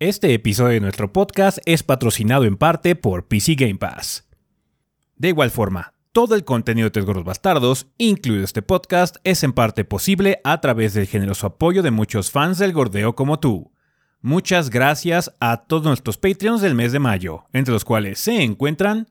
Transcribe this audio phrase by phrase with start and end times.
[0.00, 4.28] Este episodio de nuestro podcast es patrocinado en parte por PC Game Pass.
[5.16, 9.84] De igual forma, todo el contenido de Tres Bastardos, incluido este podcast, es en parte
[9.84, 13.72] posible a través del generoso apoyo de muchos fans del gordeo como tú.
[14.20, 19.08] Muchas gracias a todos nuestros Patreons del mes de mayo, entre los cuales se encuentran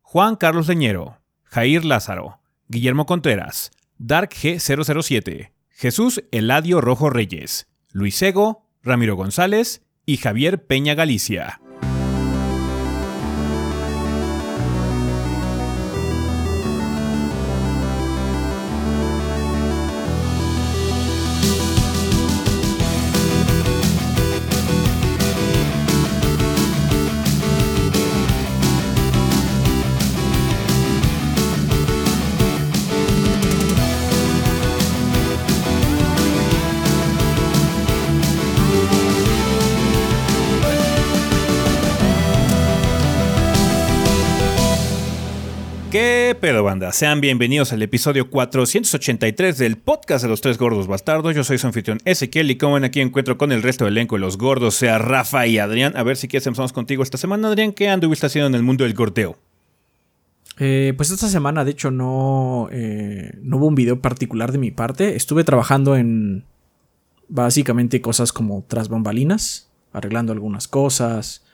[0.00, 8.66] Juan Carlos Leñero, Jair Lázaro, Guillermo Contreras, Dark G007, Jesús Eladio Rojo Reyes, Luis Ego,
[8.82, 11.60] Ramiro González y Javier Peña Galicia.
[46.92, 51.34] Sean bienvenidos al episodio 483 del podcast de los tres gordos bastardos.
[51.34, 54.16] Yo soy su anfitrión Ezequiel y como ven aquí encuentro con el resto del elenco
[54.16, 55.96] de los gordos, sea Rafa y Adrián.
[55.96, 57.72] A ver si quieres empezamos contigo esta semana, Adrián.
[57.72, 59.38] ¿Qué anduviste haciendo en el mundo del gordeo?
[60.58, 64.72] Eh, pues esta semana, de hecho, no, eh, no hubo un video particular de mi
[64.72, 65.14] parte.
[65.14, 66.44] Estuve trabajando en
[67.28, 71.44] básicamente cosas como tras bambalinas, arreglando algunas cosas.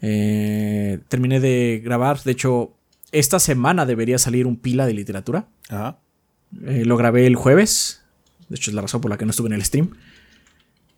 [0.00, 2.72] Eh, terminé de grabar, de hecho,
[3.18, 5.48] esta semana debería salir un pila de literatura.
[5.68, 5.98] Ajá.
[6.64, 8.02] Eh, lo grabé el jueves.
[8.48, 9.90] De hecho, es la razón por la que no estuve en el stream.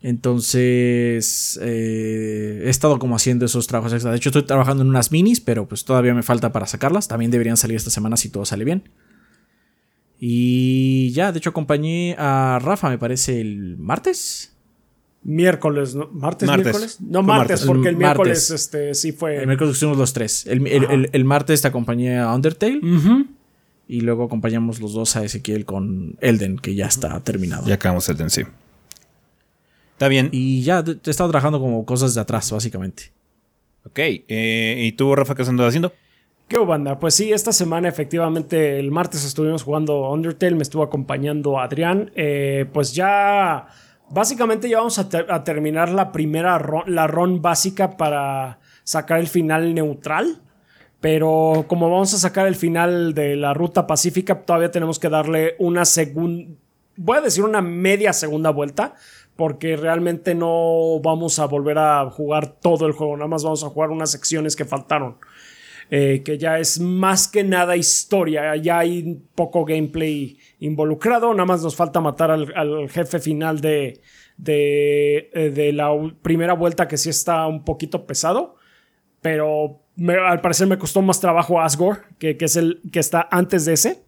[0.01, 4.11] Entonces, eh, he estado como haciendo esos trabajos extra.
[4.11, 7.07] De hecho, estoy trabajando en unas minis, pero pues todavía me falta para sacarlas.
[7.07, 8.89] También deberían salir esta semana si todo sale bien.
[10.19, 14.53] Y ya, de hecho, acompañé a Rafa, me parece, el martes.
[15.21, 16.09] Miércoles, ¿no?
[16.13, 16.65] ¿Martes, Martes.
[16.65, 16.97] miércoles?
[17.01, 17.65] No, martes, martes.
[17.67, 18.51] porque el El miércoles martes.
[18.51, 19.37] este, sí fue.
[19.37, 20.45] El miércoles estuvimos los tres.
[20.47, 22.79] El, el- el- el martes te acompañé a Undertale.
[23.87, 27.65] Y luego acompañamos los dos a Ezequiel con Elden, que ya está terminado.
[27.67, 28.43] Ya acabamos el den, sí.
[29.93, 30.29] Está bien.
[30.31, 33.11] Y ya he estado trabajando como cosas de atrás, básicamente.
[33.85, 33.99] Ok.
[33.99, 35.91] eh, ¿Y tú, Rafa, qué has andado haciendo?
[36.47, 36.99] ¿Qué hubo, banda?
[36.99, 42.11] Pues sí, esta semana efectivamente el martes estuvimos jugando Undertale, me estuvo acompañando Adrián.
[42.15, 43.67] Eh, pues ya,
[44.11, 47.07] básicamente ya vamos a, ter- a terminar la primera ron, la
[47.39, 50.41] básica para sacar el final neutral.
[51.01, 55.55] Pero como vamos a sacar el final de la ruta pacífica, todavía tenemos que darle
[55.57, 56.53] una segunda,
[56.97, 58.95] voy a decir una media segunda vuelta,
[59.37, 63.69] porque realmente no vamos a volver a jugar todo el juego, nada más vamos a
[63.69, 65.15] jugar unas secciones que faltaron
[65.89, 71.61] eh, que ya es más que nada historia, ya hay poco gameplay involucrado, nada más
[71.63, 74.01] nos falta matar al, al jefe final de,
[74.37, 75.89] de, eh, de la
[76.21, 78.55] primera vuelta que sí está un poquito pesado,
[79.21, 83.27] pero me- al parecer me costó más trabajo Asgore, que, que es el que está
[83.31, 84.03] antes de ese.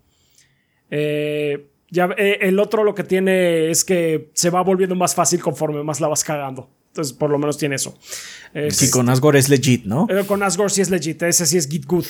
[0.90, 5.42] Eh, ya, eh, el otro lo que tiene es que se va volviendo más fácil
[5.42, 6.70] conforme más la vas cagando.
[6.88, 7.98] Entonces, por lo menos tiene eso.
[8.54, 10.08] Es- Sí, con Asgore es legit, ¿no?
[10.08, 12.06] pero con Asgore sí es legit, ese sí es Git Good.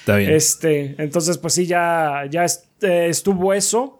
[0.00, 0.32] Está bien.
[0.34, 3.98] Este, entonces, pues sí, ya, ya est- eh, estuvo eso.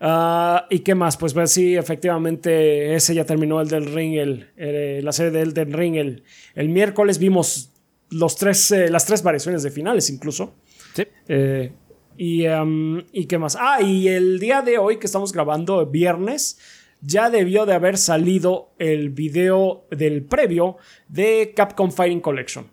[0.00, 1.16] Ah, ¿Y qué más?
[1.16, 5.54] Pues, pues sí, efectivamente, ese ya terminó el del Ring, el, el- la serie del
[5.54, 5.96] del Ring.
[5.96, 6.22] El,
[6.54, 7.72] el miércoles vimos
[8.10, 10.54] los tres, eh, las tres variaciones de finales, incluso.
[10.94, 11.04] Sí.
[11.28, 11.72] Eh,
[12.18, 13.56] y, um, ¿Y qué más?
[13.58, 16.58] Ah, y el día de hoy que estamos grabando, viernes,
[17.02, 20.76] ya debió de haber salido el video del previo
[21.08, 22.66] de Capcom Fighting Collection.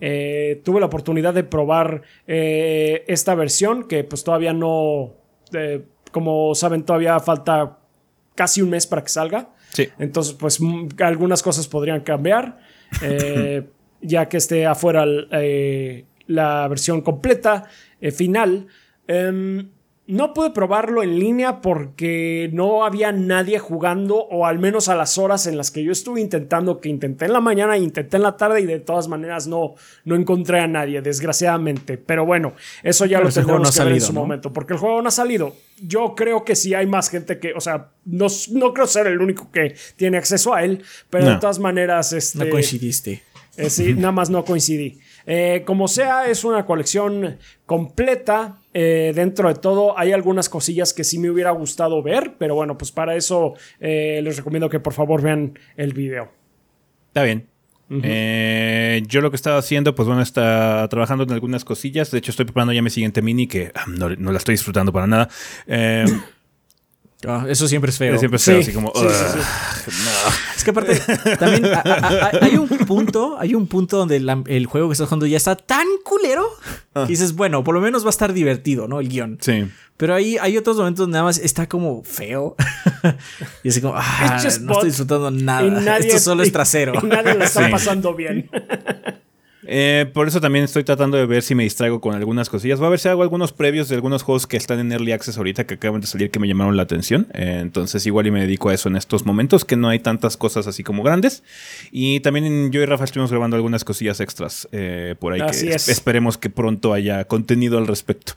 [0.00, 5.14] Eh, tuve la oportunidad de probar eh, esta versión que pues todavía no,
[5.52, 7.78] eh, como saben, todavía falta
[8.34, 9.50] casi un mes para que salga.
[9.72, 9.88] Sí.
[9.98, 12.58] Entonces, pues mm, algunas cosas podrían cambiar.
[13.02, 13.62] eh,
[14.02, 15.04] ya que esté afuera
[16.26, 17.64] la versión completa,
[18.12, 18.66] final.
[19.08, 19.70] Em,
[20.08, 25.18] no pude probarlo en línea porque no había nadie jugando, o al menos a las
[25.18, 28.36] horas en las que yo estuve intentando, que intenté en la mañana, intenté en la
[28.36, 29.74] tarde y de todas maneras no,
[30.04, 31.98] no encontré a nadie, desgraciadamente.
[31.98, 34.20] Pero bueno, eso ya Pero lo tendremos no que ver en salido, su ¿no?
[34.20, 35.56] momento, porque el juego no ha salido.
[35.82, 39.20] Yo creo que sí hay más gente que, o sea, no, no creo ser el
[39.20, 41.30] único que tiene acceso a él, pero No.
[41.32, 43.22] de todas maneras, este, No coincidiste.
[43.56, 44.98] eh, sí, nada más no coincidí.
[45.26, 48.58] Eh, como sea, es una colección completa.
[48.72, 52.76] eh, dentro de todo, hay algunas cosillas que sí me hubiera gustado ver, pero bueno,
[52.76, 56.30] pues para eso eh, les recomiendo que por favor vean el video.
[57.08, 57.46] Está bien.
[58.02, 62.10] Eh, yo lo que estaba haciendo, pues bueno, está trabajando en algunas cosillas.
[62.10, 64.92] De hecho, estoy preparando ya mi siguiente mini que ah, no, no la estoy disfrutando
[64.92, 65.28] para nada.
[67.26, 68.18] Ah, eso siempre es feo.
[68.18, 68.92] Siempre es Sí, feo, así como.
[68.94, 71.00] sí, sí, "Ugh, Es que aparte,
[71.38, 74.92] también a- a- a- hay un punto, hay un punto donde la- el juego que
[74.92, 76.48] estás jugando ya está tan culero
[76.94, 79.00] que dices, bueno, por lo menos va a estar divertido, ¿no?
[79.00, 79.38] El guion.
[79.40, 79.66] Sí.
[79.96, 82.54] Pero ahí hay otros momentos donde nada más está como feo.
[83.64, 85.62] y así como, ah, no estoy disfrutando nada.
[85.62, 86.92] Nadie- Esto solo es trasero.
[87.02, 87.70] Y nadie lo está Sí.
[87.72, 88.50] pasando bien.
[89.68, 92.78] Eh, por eso también estoy tratando de ver si me distraigo con algunas cosillas.
[92.78, 95.36] Voy a ver si hago algunos previos de algunos juegos que están en Early Access
[95.38, 97.26] ahorita que acaban de salir que me llamaron la atención.
[97.34, 100.36] Eh, entonces igual y me dedico a eso en estos momentos que no hay tantas
[100.36, 101.42] cosas así como grandes.
[101.90, 105.74] Y también yo y Rafa estuvimos grabando algunas cosillas extras eh, por ahí Así que
[105.74, 105.88] es.
[105.88, 108.34] esperemos que pronto haya contenido al respecto.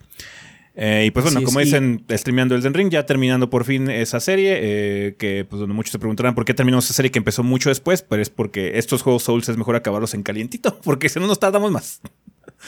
[0.82, 3.90] Eh, y pues bueno, es, como y- dicen, streameando Elden Ring, ya terminando por fin
[3.90, 7.20] esa serie, eh, que pues bueno, muchos se preguntarán por qué terminó esa serie que
[7.20, 11.10] empezó mucho después, pero es porque estos juegos Souls es mejor acabarlos en calientito, porque
[11.10, 12.00] si no nos tardamos más.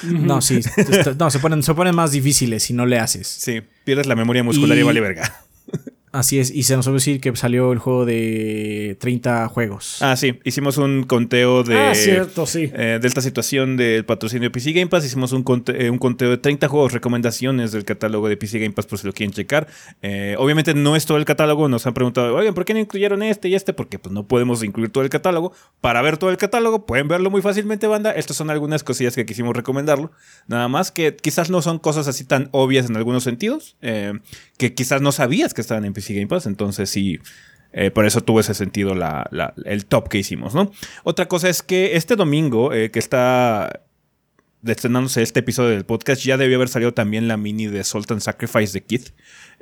[0.04, 0.60] No, sí.
[1.20, 3.28] No, se ponen, se ponen más difíciles si no le haces.
[3.28, 5.34] Sí, pierdes la memoria muscular y, Y- vale verga.
[6.12, 6.52] Así es.
[6.52, 9.98] Y se nos olvidó decir que salió el juego de 30 juegos.
[10.02, 12.70] Ah, sí, hicimos un conteo de, Ah, cierto, sí.
[12.74, 15.06] eh, de esta situación del patrocinio de PC Game Pass.
[15.06, 18.74] Hicimos un, conte- eh, un conteo de 30 juegos, recomendaciones del catálogo de PC Game
[18.74, 19.68] Pass por si lo quieren checar.
[20.02, 23.24] Eh, obviamente no es todo el catálogo, nos han preguntado, oigan, ¿por qué no incluyeron
[23.24, 23.72] este y este?
[23.72, 25.54] Porque pues no podemos incluir todo el catálogo.
[25.80, 28.12] Para ver todo el catálogo, pueden verlo muy fácilmente, banda.
[28.12, 30.12] Estas son algunas cosillas que quisimos recomendarlo.
[30.48, 34.14] Nada más que quizás no son cosas así tan obvias en algunos sentidos, eh,
[34.58, 36.46] que quizás no sabías que estaban en PC Game Pass.
[36.46, 37.20] Entonces sí,
[37.74, 39.30] eh, por eso tuvo ese sentido la-
[39.66, 40.72] el top que hicimos, ¿no?
[41.04, 43.82] Otra cosa es que este domingo, eh, que está
[44.66, 48.22] estrenándose este episodio del podcast, ya debió haber salido también la mini de Salt and
[48.22, 49.02] Sacrifice de Kid.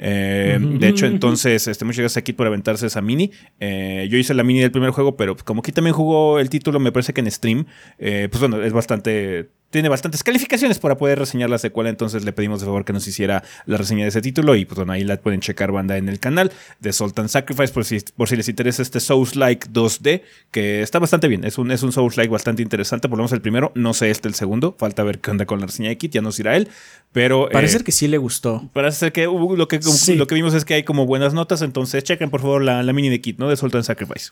[0.02, 3.32] Eh, De hecho, entonces, este, muchas gracias a Kid por aventarse esa mini.
[3.60, 6.80] Eh, yo hice la mini del primer juego, pero como Kid también jugó el título,
[6.80, 7.66] me parece que en stream,
[8.00, 12.34] eh, pues bueno, es bastante tiene bastantes calificaciones para poder reseñar la secuela, entonces le
[12.34, 15.04] pedimos de favor que nos hiciera la reseña de ese título y pues bueno, ahí
[15.04, 18.36] la pueden checar banda en el canal de Salt and Sacrifice por si, por si
[18.36, 22.62] les interesa este Souls-like 2D, que está bastante bien, es un, es un Souls-like bastante
[22.62, 25.46] interesante, por lo menos el primero, no sé este el segundo, falta ver qué onda
[25.46, 26.68] con la reseña de Kit, ya nos irá él,
[27.12, 27.50] pero...
[27.52, 28.70] Parece eh, que sí le gustó.
[28.74, 30.16] Parece ser que uh, lo que, Sí.
[30.16, 32.94] lo que vimos es que hay como buenas notas, entonces chequen por favor la, la
[32.94, 33.50] mini de Kit, ¿no?
[33.50, 34.32] De Salt and Sacrifice.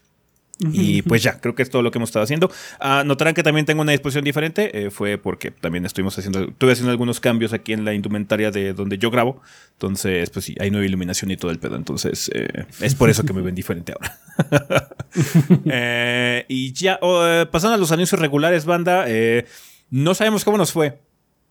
[0.60, 2.52] Y pues ya, creo que es todo lo que hemos estado haciendo.
[2.80, 4.86] Ah, notarán que también tengo una disposición diferente.
[4.86, 8.74] eh, fue porque también estuvimos haciendo, estuve haciendo algunos cambios aquí en la indumentaria de
[8.74, 9.42] donde yo grabo.
[9.74, 11.76] Entonces, pues sí, hay nueva iluminación y todo el pedo.
[11.76, 14.18] Entonces, eh, es por eso que me ven diferente ahora.
[15.66, 19.06] Eh, y ya, oh, pasando a los anuncios regulares, banda.
[19.90, 21.00] no sabemos cómo nos fue.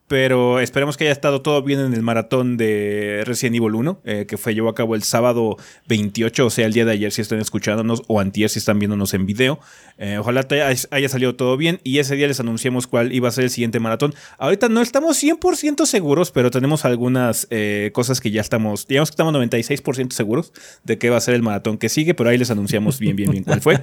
[0.07, 4.25] Pero esperemos que haya estado todo bien en el maratón de Resident Evil 1, eh,
[4.25, 5.57] que fue llevó a cabo el sábado
[5.89, 9.13] 28, o sea, el día de ayer si están escuchándonos, o antier si están viéndonos
[9.13, 9.59] en video.
[9.97, 10.47] Eh, ojalá
[10.91, 13.81] haya salido todo bien y ese día les anunciamos cuál iba a ser el siguiente
[13.81, 14.15] maratón.
[14.37, 19.13] Ahorita no estamos 100% seguros, pero tenemos algunas eh, cosas que ya estamos, digamos que
[19.13, 20.53] estamos 96% seguros
[20.85, 23.31] de que va a ser el maratón que sigue, pero ahí les anunciamos bien, bien,
[23.31, 23.81] bien cuál fue.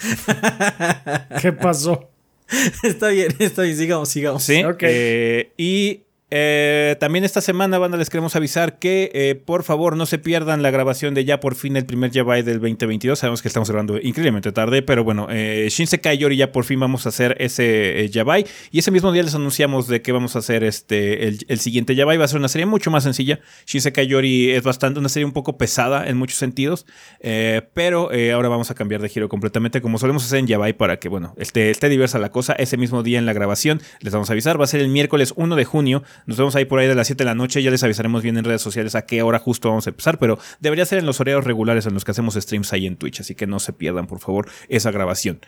[1.42, 2.08] ¿Qué pasó?
[2.82, 4.42] está bien, está bien, sigamos, sigamos.
[4.42, 4.62] Sí.
[4.64, 4.82] Ok.
[4.82, 10.06] eh, y eh, también esta semana, banda, les queremos avisar que eh, por favor no
[10.06, 13.18] se pierdan la grabación de ya por fin el primer Yabai del 2022.
[13.18, 17.06] Sabemos que estamos grabando increíblemente tarde, pero bueno, eh, Shinsekai Yori ya por fin vamos
[17.06, 18.46] a hacer ese eh, Yabai.
[18.70, 21.94] Y ese mismo día les anunciamos de que vamos a hacer este el, el siguiente
[21.94, 22.16] Yabai.
[22.16, 23.40] Va a ser una serie mucho más sencilla.
[23.66, 26.86] Shinsekai Yori es bastante una serie un poco pesada en muchos sentidos,
[27.20, 30.98] eh, pero ahora vamos a cambiar de giro completamente como solemos hacer en Yabai para
[30.98, 32.52] que, bueno, esté, esté diversa la cosa.
[32.52, 34.60] Ese mismo día en la grabación les vamos a avisar.
[34.60, 36.02] Va a ser el miércoles 1 de junio.
[36.26, 37.62] Nos vemos ahí por ahí de las 7 de la noche.
[37.62, 40.38] Ya les avisaremos bien en redes sociales a qué hora justo vamos a empezar, pero
[40.60, 43.20] debería ser en los horarios regulares en los que hacemos streams ahí en Twitch.
[43.20, 45.40] Así que no se pierdan, por favor, esa grabación.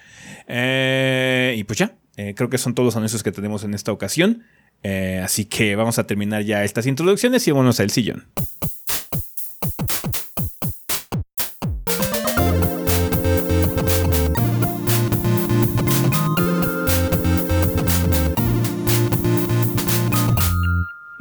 [0.49, 3.93] Eh, y pues ya, eh, creo que son todos los anuncios que tenemos en esta
[3.93, 4.45] ocasión.
[4.83, 8.27] Eh, así que vamos a terminar ya estas introducciones y vámonos al sillón.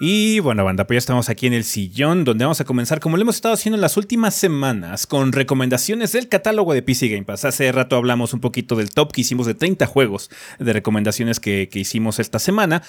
[0.04, 3.18] Y bueno, banda, pues ya estamos aquí en el sillón donde vamos a comenzar como
[3.18, 7.24] lo hemos estado haciendo en las últimas semanas con recomendaciones del catálogo de PC Game
[7.24, 7.46] Pass.
[7.46, 11.70] Hace rato hablamos un poquito del top que hicimos de 30 juegos de recomendaciones que,
[11.72, 12.82] que hicimos esta semana.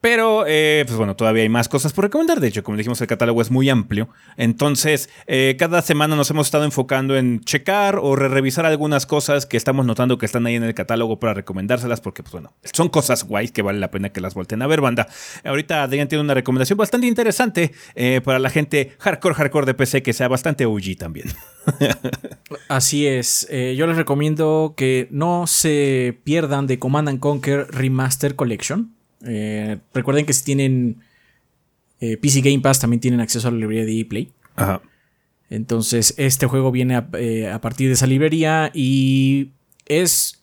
[0.00, 2.38] Pero, eh, pues bueno, todavía hay más cosas por recomendar.
[2.38, 4.08] De hecho, como dijimos, el catálogo es muy amplio.
[4.36, 9.44] Entonces, eh, cada semana nos hemos estado enfocando en checar o re revisar algunas cosas
[9.44, 12.88] que estamos notando que están ahí en el catálogo para recomendárselas, porque, pues bueno, son
[12.90, 15.08] cosas guays que vale la pena que las volteen a ver, banda.
[15.44, 20.04] Ahorita Adrián tiene una recomendación bastante interesante eh, para la gente hardcore, hardcore de PC,
[20.04, 21.26] que sea bastante OG también.
[22.68, 23.48] Así es.
[23.50, 28.97] yo les recomiendo que no se pierdan de Command and Conquer Remaster Collection.
[29.24, 31.02] Eh, recuerden que si tienen
[32.00, 34.32] eh, PC Game Pass también tienen acceso a la librería de ePlay.
[34.56, 34.80] Ajá.
[35.50, 39.52] Entonces, este juego viene a, eh, a partir de esa librería y
[39.86, 40.42] es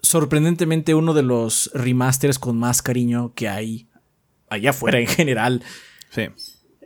[0.00, 3.88] sorprendentemente uno de los remasters con más cariño que hay
[4.48, 5.62] allá afuera en general.
[6.10, 6.22] Sí.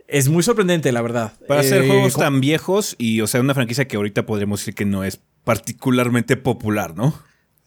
[0.07, 1.33] Es muy sorprendente, la verdad.
[1.47, 4.75] Para hacer Eh, juegos tan viejos y, o sea, una franquicia que ahorita podríamos decir
[4.75, 7.13] que no es particularmente popular, ¿no?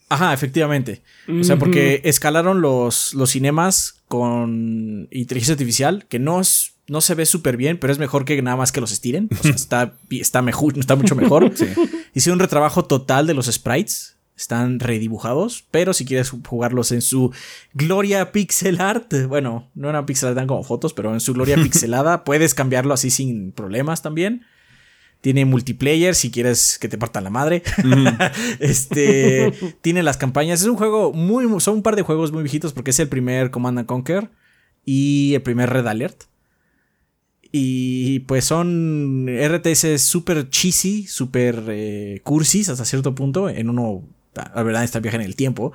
[0.09, 1.01] Ajá, efectivamente.
[1.27, 7.13] O sea, porque escalaron los, los cinemas con inteligencia artificial, que no, es, no se
[7.13, 9.29] ve súper bien, pero es mejor que nada más que los estiren.
[9.37, 11.51] O sea, está, está, mejor, está mucho mejor.
[12.13, 14.15] Hicieron un retrabajo total de los sprites.
[14.37, 17.33] Están redibujados, pero si quieres jugarlos en su
[17.73, 21.55] gloria pixel art, bueno, no eran pixel art, eran como fotos, pero en su gloria
[21.63, 24.45] pixelada puedes cambiarlo así sin problemas también.
[25.27, 27.61] Tiene multiplayer si quieres que te partan la madre.
[28.61, 30.61] este tiene las campañas.
[30.61, 33.51] Es un juego muy, son un par de juegos muy viejitos porque es el primer
[33.51, 34.29] Command and Conquer
[34.85, 36.23] y el primer Red Alert.
[37.51, 43.49] Y pues son RTS súper cheesy, súper eh, cursis hasta cierto punto.
[43.49, 44.07] En uno,
[44.55, 45.73] la verdad, viaje en el tiempo.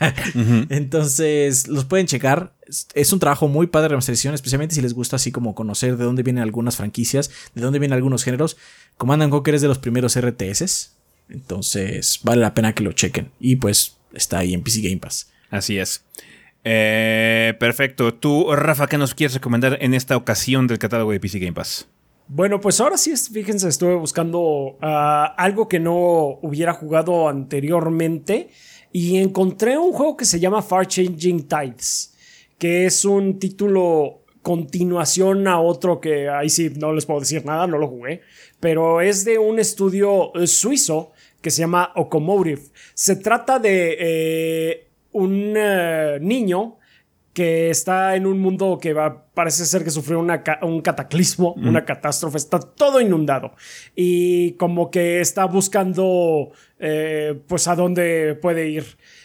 [0.68, 2.52] Entonces, los pueden checar.
[2.94, 6.04] Es- un trabajo muy padre de remasterización, especialmente si les gusta así como conocer de
[6.04, 8.56] dónde vienen algunas franquicias, de dónde vienen algunos géneros.
[8.96, 10.92] Command and Conquer es de los primeros RTS.
[11.28, 13.30] Entonces, vale la pena que lo chequen.
[13.40, 15.30] Y pues está ahí en PC Game Pass.
[15.50, 16.02] Así es.
[16.64, 18.12] Eh, perfecto.
[18.14, 21.86] Tú, Rafa, ¿qué nos quieres recomendar en esta ocasión del catálogo de PC Game Pass?
[22.28, 28.48] Bueno, pues ahora sí, fíjense, estuve buscando ah, algo que no hubiera jugado anteriormente
[28.90, 32.14] y encontré un juego que se llama Far Changing Tides,
[32.58, 37.66] que es un título continuación a otro que ahí sí no les puedo decir nada,
[37.68, 38.22] no lo jugué,
[38.58, 42.62] pero es de un estudio eh, suizo que se llama Ocomotive.
[42.94, 46.78] Se trata de eh, un eh, niño
[47.36, 51.84] que está en un mundo que va, parece ser que sufrió una un cataclismo, una
[51.84, 53.52] catástrofe, está todo inundado
[53.94, 58.84] y como que está buscando eh, pues a dónde puede ir.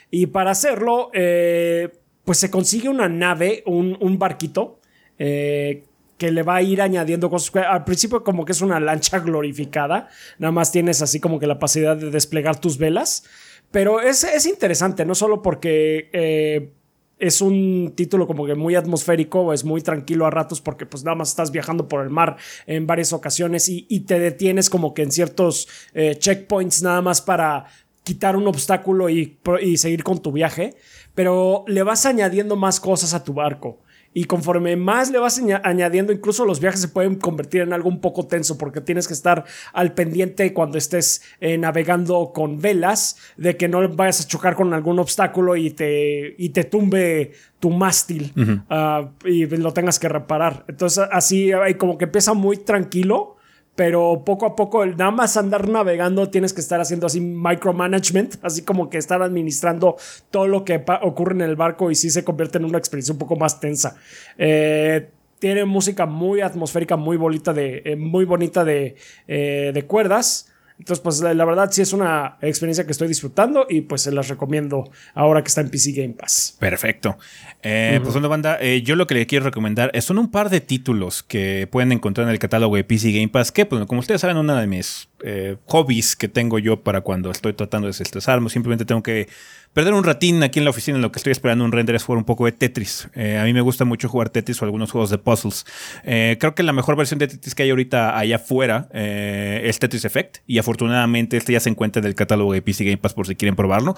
[0.09, 1.87] Y para hacerlo, eh,
[2.25, 4.81] pues se consigue una nave, un, un barquito,
[5.17, 5.85] eh,
[6.17, 7.63] que le va a ir añadiendo cosas.
[7.65, 11.53] Al principio como que es una lancha glorificada, nada más tienes así como que la
[11.53, 13.23] capacidad de desplegar tus velas,
[13.71, 16.09] pero es, es interesante, no solo porque...
[16.11, 16.73] eh,
[17.21, 21.15] es un título como que muy atmosférico, es muy tranquilo a ratos porque pues nada
[21.15, 25.11] más estás viajando por el mar en varias ocasiones y, te detienes como que en
[25.11, 27.65] ciertos eh, checkpoints nada más para
[28.03, 29.37] quitar un obstáculo y
[29.77, 30.75] seguir con tu viaje,
[31.13, 33.79] pero le vas añadiendo más cosas a tu barco.
[34.13, 37.87] Y conforme más le vas aña- añadiendo, incluso los viajes se pueden convertir en algo
[37.87, 43.15] un poco tenso porque tienes que estar al pendiente cuando estés eh, navegando con velas
[43.37, 47.69] de que no vayas a chocar con algún obstáculo y te, y te tumbe tu
[47.69, 48.33] mástil
[48.69, 50.65] ah, y lo tengas que reparar.
[50.67, 53.37] Entonces así eh, como que empieza muy tranquilo.
[53.75, 58.35] Pero poco a poco, el nada más andar navegando, tienes que estar haciendo así micromanagement,
[58.43, 59.95] así como que estar administrando
[60.29, 63.19] todo lo que ocurre en el barco y sí se convierte en una experiencia un
[63.19, 63.95] poco más tensa.
[64.37, 65.09] Eh,
[65.39, 68.95] tiene música muy atmosférica, muy bonita de, eh, muy bonita de,
[69.27, 70.50] eh, de cuerdas.
[70.81, 74.11] Entonces, pues la, la verdad sí es una experiencia que estoy disfrutando y pues se
[74.11, 76.57] las recomiendo ahora que está en PC Game Pass.
[76.57, 77.19] Perfecto.
[77.61, 80.49] Eh, Pues bueno, banda, eh, yo lo que le quiero recomendar eh, son un par
[80.49, 83.99] de títulos que pueden encontrar en el catálogo de PC Game Pass, que, pues, como
[83.99, 87.89] ustedes saben, uno de mis eh, hobbies que tengo yo para cuando estoy tratando de
[87.89, 89.27] desestresarme, simplemente tengo que
[89.73, 92.03] perder un ratín aquí en la oficina en lo que estoy esperando un render es
[92.03, 93.09] jugar un poco de Tetris.
[93.15, 95.65] Eh, a mí me gusta mucho jugar Tetris o algunos juegos de puzzles.
[96.03, 100.05] Eh, creo que la mejor versión de Tetris que hay ahorita allá afuera es Tetris
[100.05, 103.27] Effect y afortunadamente este ya se encuentra en el catálogo de PC Game Pass por
[103.27, 103.95] si quieren probarlo.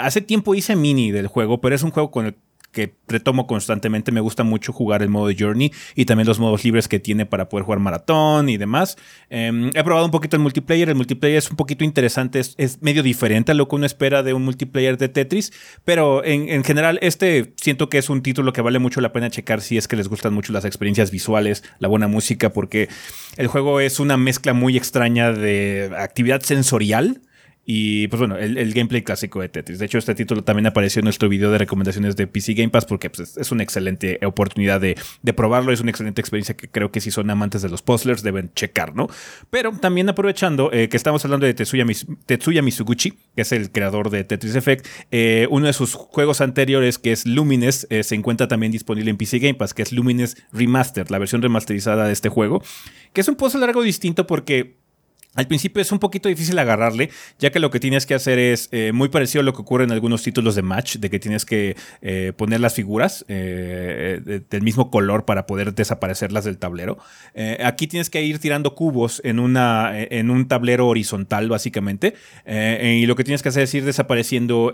[0.00, 2.34] Hace tiempo hice mini del juego, pero es un juego con el
[2.72, 4.10] que retomo constantemente.
[4.12, 7.48] Me gusta mucho jugar el modo Journey y también los modos libres que tiene para
[7.48, 8.96] poder jugar maratón y demás.
[9.30, 10.88] Eh, he probado un poquito el multiplayer.
[10.88, 14.22] El multiplayer es un poquito interesante, es, es medio diferente a lo que uno espera
[14.22, 15.52] de un multiplayer de Tetris,
[15.84, 19.30] pero en, en, general este siento que es un título que vale mucho la pena
[19.30, 22.88] checar si es que les gustan mucho las experiencias visuales, la buena música, porque
[23.36, 27.20] el juego es una mezcla muy extraña de actividad sensorial
[27.64, 29.78] y pues bueno, el, el, gameplay clásico de Tetris.
[29.78, 32.86] De hecho, este título también apareció en nuestro video de recomendaciones de PC Game Pass
[32.86, 35.72] porque pues, es una excelente oportunidad de, de, probarlo.
[35.72, 38.96] Es una excelente experiencia que creo que si son amantes de los puzzlers deben checar,
[38.96, 39.06] ¿no?
[39.50, 41.86] Pero también aprovechando eh, que estamos hablando de Tetsuya,
[42.26, 46.98] Tetsuya, Mizuguchi, que es el creador de Tetris Effect, eh, uno de sus juegos anteriores,
[46.98, 50.36] que es Lumines, eh, se encuentra también disponible en PC Game Pass, que es Lumines
[50.52, 52.60] Remastered, la versión remasterizada de este juego,
[53.12, 54.81] que es un puzzle algo distinto porque
[55.34, 57.08] Al principio es un poquito difícil agarrarle,
[57.38, 59.84] ya que lo que tienes que hacer es eh, muy parecido a lo que ocurre
[59.84, 64.62] en algunos títulos de match, de que tienes que eh, poner las figuras eh, del
[64.62, 66.98] mismo color para poder desaparecerlas del tablero.
[67.64, 72.14] aquí tienes que ir tirando cubos en, una, en un tablero horizontal, básicamente,
[72.46, 74.72] y lo que tienes que hacer es ir desapareciendo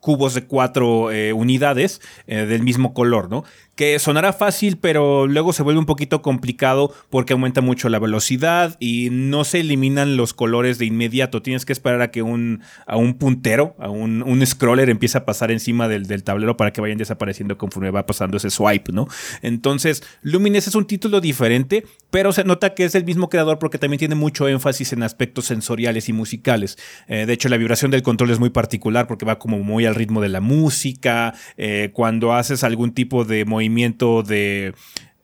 [0.00, 3.44] cubos de cuatro unidades del mismo color, ¿no?
[3.74, 8.76] Que sonará fácil, pero luego se vuelve un poquito complicado porque aumenta mucho la velocidad
[8.80, 11.40] y no se eliminan los colores de inmediato.
[11.40, 15.24] Tienes que esperar a que un, a un puntero, a un, un scroller empiece a
[15.24, 19.08] pasar encima del, del, tablero para que vayan desapareciendo conforme va pasando ese swipe, ¿no?
[19.40, 23.78] Entonces, Lumines es un título diferente, pero se nota que es el mismo creador porque
[23.78, 26.76] también tiene mucho énfasis en aspectos sensoriales y musicales.
[27.08, 29.94] Eh, de hecho, la vibración del control es muy particular porque va como muy al
[29.94, 31.32] ritmo de la música.
[31.56, 34.74] Eh, cuando haces algún tipo de movimiento movimiento de,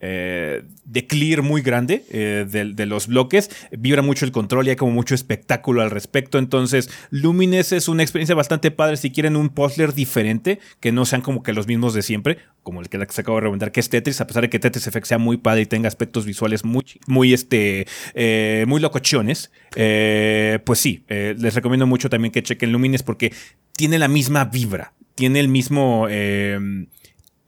[0.01, 3.51] eh, de clear muy grande eh, de, los bloques.
[3.73, 6.39] Vibra mucho el control y hay como mucho espectáculo al respecto.
[6.39, 11.21] Entonces, Lumines es una experiencia bastante padre si quieren un puzzler diferente, que no sean
[11.21, 13.89] como que los mismos de siempre, como el que se acabo de recomendar, que es
[13.89, 16.85] Tetris, a pesar de que Tetris Effect sea muy padre y tenga aspectos visuales muy,
[17.09, 19.51] muy, este, eh, muy locochones.
[19.75, 23.33] pues sí, les recomiendo mucho también que chequen Lumines porque
[23.77, 26.07] tiene la misma vibra, tiene el mismo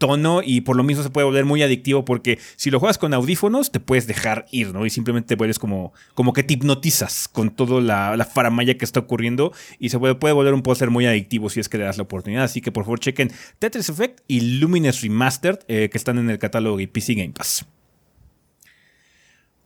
[0.00, 3.14] tono y por lo mismo se puede volver muy adictivo porque si lo juegas con
[3.14, 4.84] audífonos te puedes dejar ir, ¿no?
[4.84, 8.84] Y simplemente te vuelves como, como que te hipnotizas con toda la, la faramaya que
[8.84, 11.84] está ocurriendo y se puede, puede volver un póster muy adictivo si es que le
[11.84, 12.44] das la oportunidad.
[12.44, 13.30] Así que por favor chequen
[13.60, 17.66] Tetris Effect y Luminous Remastered eh, que están en el catálogo y PC Game Pass.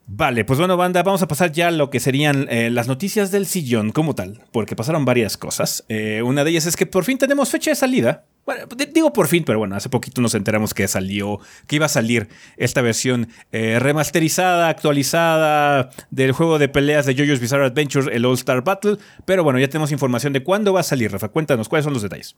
[0.06, 3.30] Vale, pues bueno, banda, vamos a pasar ya a lo que serían eh, las noticias
[3.30, 5.84] del sillón como tal, porque pasaron varias cosas.
[5.88, 9.28] Eh, una de ellas es que por fin tenemos fecha de salida bueno, digo por
[9.28, 13.28] fin, pero bueno, hace poquito nos enteramos que salió, que iba a salir esta versión
[13.52, 18.98] eh, remasterizada, actualizada del juego de peleas de JoJo's Bizarre Adventure, el All Star Battle.
[19.24, 21.28] Pero bueno, ya tenemos información de cuándo va a salir, Rafa.
[21.28, 22.36] Cuéntanos, ¿cuáles son los detalles?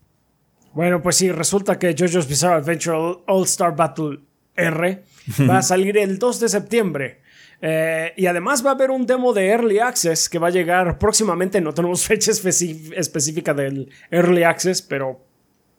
[0.73, 4.21] Bueno, pues sí, resulta que JoJo's Bizarre Adventure All Star Battle
[4.55, 5.03] R
[5.49, 7.21] va a salir el 2 de septiembre.
[7.61, 10.99] Eh, y además va a haber un demo de Early Access que va a llegar
[10.99, 11.61] próximamente.
[11.61, 15.26] No tenemos fecha específica del Early Access, pero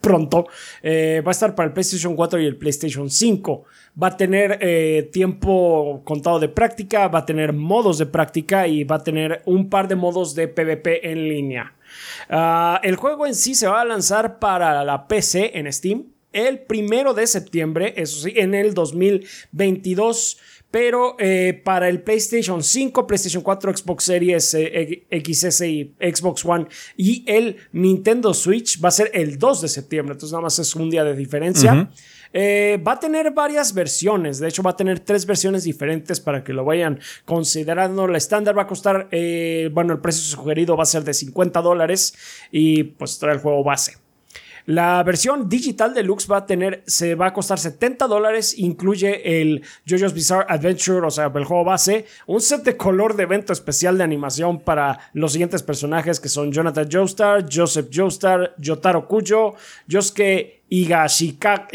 [0.02, 0.48] pronto.
[0.82, 3.64] Eh, va a estar para el PlayStation 4 y el PlayStation 5.
[4.02, 8.84] Va a tener eh, tiempo contado de práctica, va a tener modos de práctica y
[8.84, 11.74] va a tener un par de modos de PvP en línea.
[12.30, 16.60] Ah, el juego en sí se va a lanzar para la PC en Steam el
[16.60, 20.38] primero de septiembre, eso sí, en el 2022
[20.72, 26.68] pero eh, para el PlayStation 5, PlayStation 4, Xbox Series eh, XS y Xbox One
[26.96, 30.76] y el Nintendo Switch va a ser el 2 de septiembre, entonces nada más es
[30.76, 31.90] un día de diferencia.
[32.34, 36.44] Eh, va a tener varias versiones, de hecho va a tener tres versiones diferentes para
[36.44, 38.06] que lo vayan considerando.
[38.08, 39.10] La estándar va a costar,
[39.72, 42.14] bueno, el precio sugerido va a ser de 50 dólares
[42.52, 44.07] y pues trae el juego base.
[44.68, 49.64] La versión digital deluxe va a tener, se va a costar 70 dólares, incluye el
[49.88, 53.98] JoJo's Bizarre Adventure, o sea, el juego base, un set de color de evento especial
[53.98, 59.56] de animación para los siguientes personajes que son Jonathan Joestar, Joseph Joestar, Yotaro Kujo,
[59.88, 61.68] Yosuke Higashikata,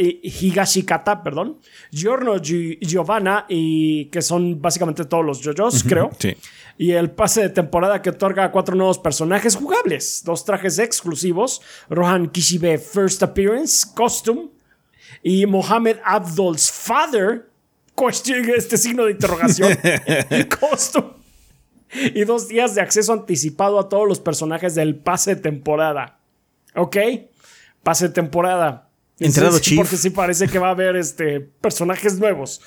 [1.22, 1.58] perdón,
[1.90, 6.10] Giorno Giovanna, y que son básicamente todos los JoJo's, creo.
[6.18, 6.36] Sí
[6.78, 11.62] y el pase de temporada que otorga a cuatro nuevos personajes jugables, dos trajes exclusivos,
[11.88, 14.48] Rohan Kishibe First Appearance, Costume,
[15.22, 17.48] y Mohamed Abdul's Father,
[18.56, 19.78] este signo de interrogación,
[20.60, 21.10] Costume,
[21.92, 26.18] y dos días de acceso anticipado a todos los personajes del pase de temporada.
[26.74, 26.96] ¿Ok?
[27.82, 28.88] Pase temporada.
[29.18, 32.60] Entrado Porque sí parece que va a haber este, personajes nuevos.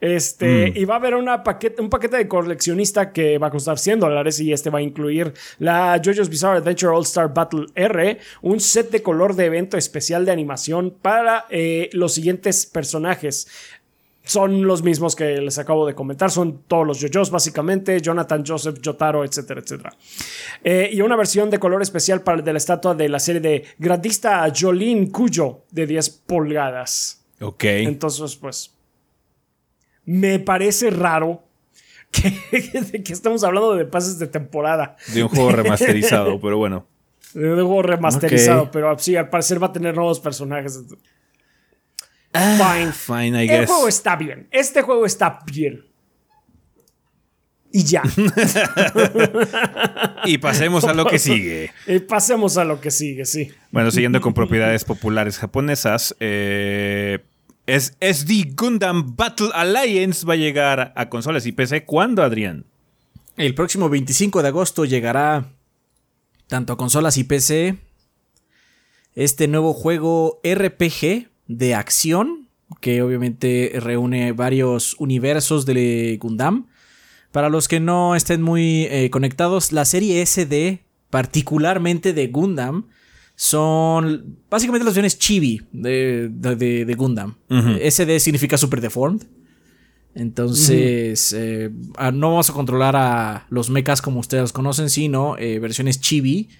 [0.00, 0.76] Este, mm.
[0.76, 4.00] Y va a haber una paquete, un paquete de coleccionista que va a costar 100
[4.00, 8.60] dólares y este va a incluir la JoJo's Bizarre Adventure All Star Battle R, un
[8.60, 13.46] set de color de evento especial de animación para eh, los siguientes personajes
[14.24, 18.78] son los mismos que les acabo de comentar, son todos los JoJo's básicamente, Jonathan, Joseph,
[18.84, 19.96] Jotaro, etcétera, etcétera.
[20.62, 23.40] Eh, y una versión de color especial para el de la estatua de la serie
[23.40, 27.24] de Grandista Jolene Cuyo de 10 pulgadas.
[27.40, 27.64] Ok.
[27.64, 28.72] Entonces, pues,
[30.04, 31.42] me parece raro
[32.10, 34.96] que, que estamos hablando de pases de temporada.
[35.12, 36.86] De un juego remasterizado, pero bueno.
[37.34, 40.80] De un juego remasterizado, pero sí, al parecer va a tener nuevos personajes.
[42.32, 42.92] Ah, fine.
[42.92, 43.60] Fine, I guess.
[43.60, 44.48] El juego está bien.
[44.50, 45.84] Este juego está bien.
[47.72, 48.02] Y ya.
[50.26, 51.72] y pasemos a lo que sigue.
[51.86, 53.50] Y pasemos a lo que sigue, sí.
[53.70, 57.20] Bueno, siguiendo con propiedades populares japonesas, eh,
[57.66, 61.84] es SD Gundam Battle Alliance va a llegar a consolas y PC.
[61.84, 62.66] ¿Cuándo, Adrián?
[63.38, 65.52] El próximo 25 de agosto llegará
[66.48, 67.78] tanto a consolas y PC
[69.14, 72.48] este nuevo juego RPG de acción
[72.80, 76.66] que obviamente reúne varios universos de Gundam.
[77.30, 82.86] Para los que no estén muy eh, conectados, la serie SD, particularmente de Gundam,
[83.34, 87.36] son básicamente las versiones chibi de, de, Gundam.
[87.48, 89.22] SD significa Super Deformed.
[90.14, 91.70] Entonces, eh,
[92.12, 96.50] no vamos a controlar a los mechas como ustedes los conocen, sino eh, versiones chibi.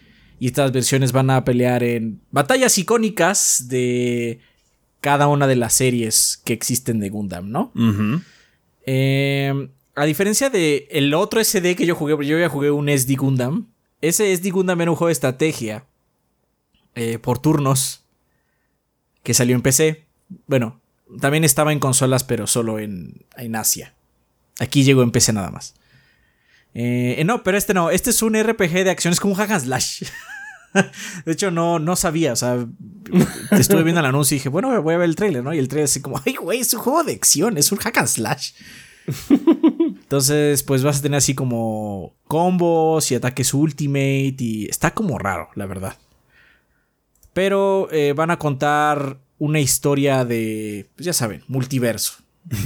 [0.41, 4.41] Y estas versiones van a pelear en batallas icónicas de
[5.03, 7.73] cada una de las series que existen de Gundam, ¿no?
[8.87, 13.17] Em, a diferencia de el otro SD que yo jugué, yo ya jugué un SD
[13.17, 13.67] Gundam.
[14.01, 15.85] Ese SD Gundam era un juego de estrategia
[16.95, 18.05] eh, por turnos
[19.25, 20.07] que salió en PC.
[20.47, 20.81] Bueno,
[21.21, 23.95] también estaba en consolas, pero solo en, en Asia.
[24.61, 25.75] Aquí llegó en PC nada más.
[26.75, 27.91] Eh, eh, no, pero este no.
[27.91, 30.05] Este es un RPG de acciones como un hack and slash.
[31.25, 32.33] de hecho, no, no sabía.
[32.33, 32.67] O sea,
[33.53, 35.53] estuve viendo el anuncio y dije, bueno, voy a ver el trailer, ¿no?
[35.55, 37.99] Y el trailer así como, ay, güey, es un juego de acción, es un hack
[37.99, 38.53] and slash.
[39.29, 45.49] Entonces, pues vas a tener así como combos y ataques ultimate y está como raro,
[45.55, 45.97] la verdad.
[47.33, 52.15] Pero eh, van a contar una historia de, pues ya saben, multiverso.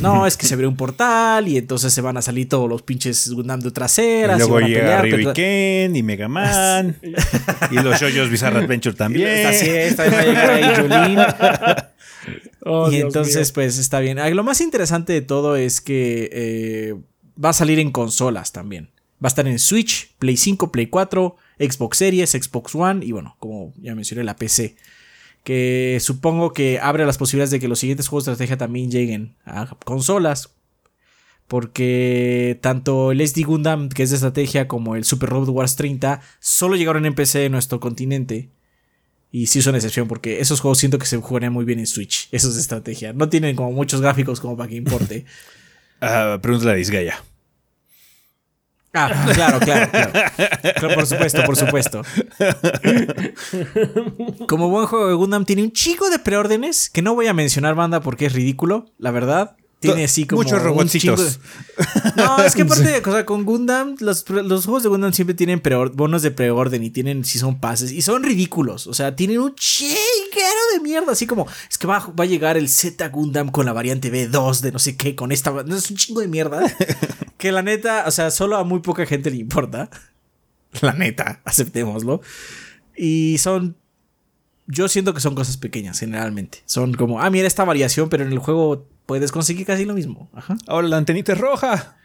[0.00, 2.82] No, es que se abre un portal y entonces se van a salir todos los
[2.82, 4.36] pinches Gundam de traseras.
[4.36, 5.02] Y luego llega
[5.34, 6.96] Ken y Mega Man.
[7.70, 9.46] y los JoJo's Bizarre Adventure también.
[9.46, 11.16] Así es, también va a llegar ahí
[12.64, 14.18] oh, y entonces, pues está bien.
[14.18, 16.94] Ah, lo más interesante de todo es que eh,
[17.42, 18.90] va a salir en consolas también.
[19.22, 23.36] Va a estar en Switch, Play 5, Play 4, Xbox Series, Xbox One y bueno,
[23.38, 24.76] como ya mencioné, la PC
[25.46, 29.37] que supongo que abre las posibilidades de que los siguientes juegos de estrategia también lleguen
[29.44, 30.56] a consolas.
[31.46, 36.20] Porque tanto el SD Gundam, que es de estrategia, como el Super Robot Wars 30,
[36.40, 38.50] solo llegaron en PC en nuestro continente.
[39.30, 42.28] Y sí son excepción, porque esos juegos siento que se jugarían muy bien en Switch.
[42.32, 43.12] Esos de estrategia.
[43.12, 45.26] No tienen como muchos gráficos como para que importe.
[46.02, 47.22] uh, pregúntale a Disgaea.
[48.96, 50.94] Ah, claro, claro, claro.
[50.94, 52.02] Por supuesto, por supuesto.
[54.48, 57.74] Como buen juego de Gundam, tiene un chico de preórdenes que no voy a mencionar,
[57.74, 59.56] banda, porque es ridículo, la verdad.
[59.78, 60.42] Tiene así como.
[60.42, 61.38] Muchos robotcitos.
[62.16, 66.22] No, es que aparte, o sea, con Gundam, los, juegos de Gundam siempre tienen bonos
[66.22, 67.92] de preorden y tienen si son pases.
[67.92, 68.87] Y son ridículos.
[68.87, 71.12] O sea, tienen un chiquero de mierda.
[71.12, 74.61] Así como, es que va, va a llegar el Z Gundam con la variante B2
[74.61, 75.50] de no sé qué, con esta.
[75.50, 76.62] No es un chingo de mierda.
[77.38, 79.90] Que la neta, o sea, solo a muy poca gente le importa.
[80.83, 82.20] La neta, aceptémoslo.
[82.94, 83.77] Y son
[84.66, 86.62] yo siento que son cosas pequeñas generalmente.
[86.66, 90.29] Son como, ah, mira esta variación, pero en el juego puedes conseguir casi lo mismo.
[90.66, 91.96] Ahora la antenita es roja.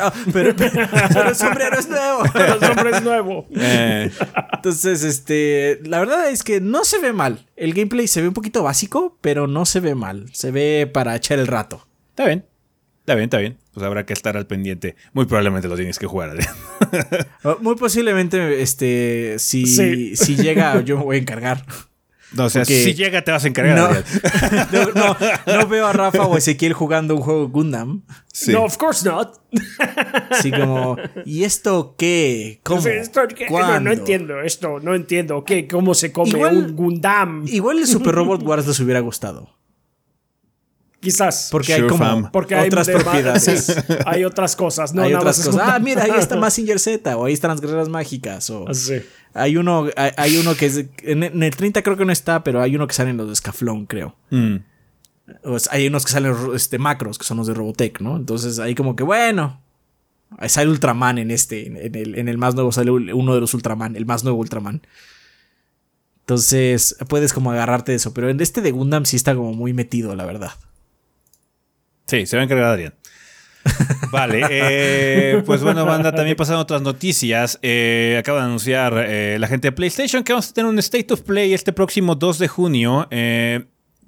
[0.00, 2.24] Ah, pero, el sombrero es nuevo.
[2.34, 3.46] el sombrero es nuevo.
[3.54, 4.10] Eh.
[4.52, 7.46] Entonces, este, la verdad es que no se ve mal.
[7.56, 10.26] El gameplay se ve un poquito básico, pero no se ve mal.
[10.32, 11.86] Se ve para echar el rato.
[12.10, 12.44] Está bien.
[13.08, 13.56] Está bien, está bien.
[13.72, 14.94] Pues habrá que estar al pendiente.
[15.14, 16.36] Muy probablemente lo tienes que jugar.
[17.44, 21.64] Oh, muy posiblemente, este, si, si llega, yo me voy a encargar.
[22.32, 24.04] No, o sea, si llega te vas a encargar.
[24.94, 25.16] No,
[25.46, 28.02] no, veo a Rafa o Ezequiel jugando un juego Gundam.
[28.48, 29.40] No, of course not.
[30.30, 32.60] Así como, ¿y esto qué?
[32.62, 32.82] ¿Cómo?
[33.80, 35.44] No, entiendo esto, no entiendo.
[35.44, 35.66] ¿Qué?
[35.66, 37.44] ¿Cómo se come un Gundam?
[37.46, 39.57] Igual el Super Robot Wars les hubiera gustado.
[41.00, 41.48] Quizás.
[41.52, 43.76] Porque hay como porque otras hay propiedades.
[44.06, 44.94] hay otras cosas.
[44.94, 45.60] No, hay otras cosas.
[45.62, 47.16] Ah, mira, ahí está Massinger Z.
[47.16, 48.50] O ahí están las guerreras mágicas.
[48.50, 48.94] O sí.
[49.34, 50.84] Hay uno, hay, uno que es.
[51.02, 53.36] En, el 30 creo que no está, pero hay uno que sale en los de
[53.36, 54.16] Scaflón, creo.
[54.30, 54.56] Mm.
[55.70, 58.16] hay unos que salen este, macros, que son los de Robotech, ¿no?
[58.16, 59.62] Entonces ahí como que, bueno.
[60.46, 61.66] Sale Ultraman en este.
[61.68, 63.94] En el, en el más nuevo sale uno de los Ultraman.
[63.94, 64.82] El más nuevo Ultraman.
[66.20, 68.12] Entonces puedes como agarrarte de eso.
[68.12, 70.52] Pero en este de Gundam sí está como muy metido, la verdad.
[72.08, 72.94] Sí, se va a encargar Adrián.
[74.10, 77.58] Vale, eh, pues bueno, banda, también pasaron otras noticias.
[77.62, 81.12] Eh, acaba de anunciar eh, la gente de PlayStation que vamos a tener un State
[81.12, 83.08] of Play este próximo 2 de junio.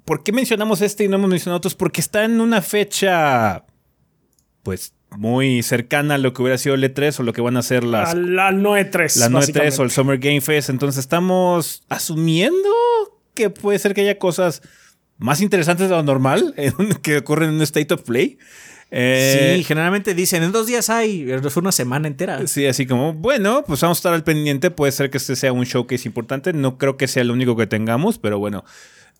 [0.05, 1.75] ¿Por qué mencionamos este y no hemos mencionado otros?
[1.75, 3.65] Porque está en una fecha,
[4.63, 7.61] pues, muy cercana a lo que hubiera sido el E3 o lo que van a
[7.61, 8.09] ser las...
[8.09, 9.19] Al no E3.
[9.19, 10.69] La no E3 o el Summer Game Fest.
[10.69, 12.69] Entonces estamos asumiendo
[13.35, 14.63] que puede ser que haya cosas
[15.21, 16.53] más interesantes de lo normal
[17.01, 18.37] que ocurren en un State of Play.
[18.93, 22.45] Eh, sí, generalmente dicen, en dos días hay, fue una semana entera.
[22.47, 25.53] Sí, así como, bueno, pues vamos a estar al pendiente, puede ser que este sea
[25.53, 28.65] un showcase importante, no creo que sea el único que tengamos, pero bueno,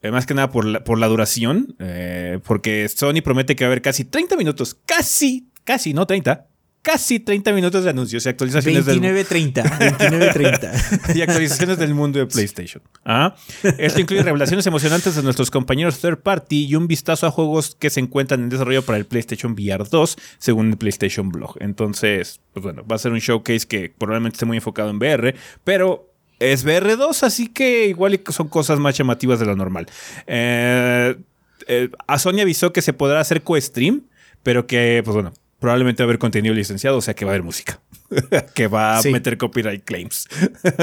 [0.01, 3.69] eh, más que nada por la, por la duración, eh, porque Sony promete que va
[3.69, 6.47] a haber casi 30 minutos, casi, casi, no 30,
[6.81, 9.63] casi 30 minutos de anuncios y actualizaciones 29.30.
[9.63, 11.15] 29.30.
[11.15, 12.83] y actualizaciones del mundo de PlayStation.
[13.05, 13.35] ¿Ah?
[13.77, 17.89] Esto incluye revelaciones emocionantes de nuestros compañeros third party y un vistazo a juegos que
[17.89, 21.55] se encuentran en desarrollo para el PlayStation VR 2, según el PlayStation Blog.
[21.59, 25.35] Entonces, pues bueno, va a ser un showcase que probablemente esté muy enfocado en VR,
[25.63, 29.85] pero es VR2, así que igual son cosas más llamativas de lo normal.
[30.25, 31.15] Eh,
[31.67, 34.03] eh, a Sony avisó que se podrá hacer co-stream,
[34.41, 37.35] pero que, pues bueno, probablemente va a haber contenido licenciado, o sea que va a
[37.35, 37.79] haber música.
[38.55, 40.27] que va a meter copyright claims.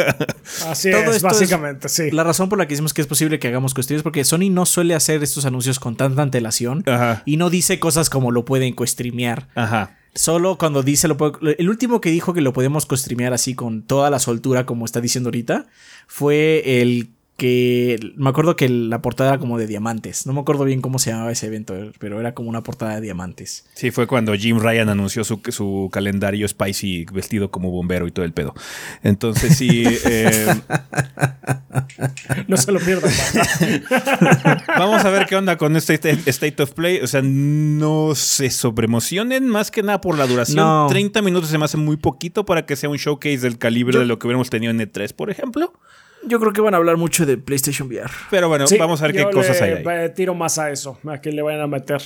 [0.66, 2.12] Así es, básicamente, sí.
[2.12, 4.50] La razón por la que decimos que es posible que hagamos co-stream es porque Sony
[4.50, 6.84] no suele hacer estos anuncios con tanta antelación
[7.26, 9.48] y no dice cosas como lo pueden co-streamear.
[9.56, 9.96] Ajá.
[10.14, 11.16] Solo cuando dice lo
[11.58, 15.00] El último que dijo que lo podemos co-streamear así con toda la soltura, como está
[15.00, 15.66] diciendo ahorita,
[16.06, 20.26] fue el que me acuerdo que la portada era como de diamantes.
[20.26, 23.00] No me acuerdo bien cómo se llamaba ese evento, pero era como una portada de
[23.00, 23.64] diamantes.
[23.74, 28.24] Sí, fue cuando Jim Ryan anunció su, su calendario spicy vestido como bombero y todo
[28.24, 28.54] el pedo.
[29.02, 29.84] Entonces sí...
[30.10, 30.46] Eh,
[32.46, 33.12] no se lo pierdan.
[34.78, 35.94] Vamos a ver qué onda con este
[36.26, 37.00] State of Play.
[37.00, 40.88] O sea, no se sobreemocionen más que nada por la duración.
[40.88, 44.06] 30 minutos se me hace muy poquito para que sea un showcase del calibre de
[44.06, 45.72] lo que hubiéramos tenido en E3, por ejemplo.
[46.26, 48.10] Yo creo que van a hablar mucho de PlayStation VR.
[48.30, 50.10] Pero bueno, vamos a ver qué cosas hay ahí.
[50.14, 52.02] Tiro más a eso, a que le vayan a meter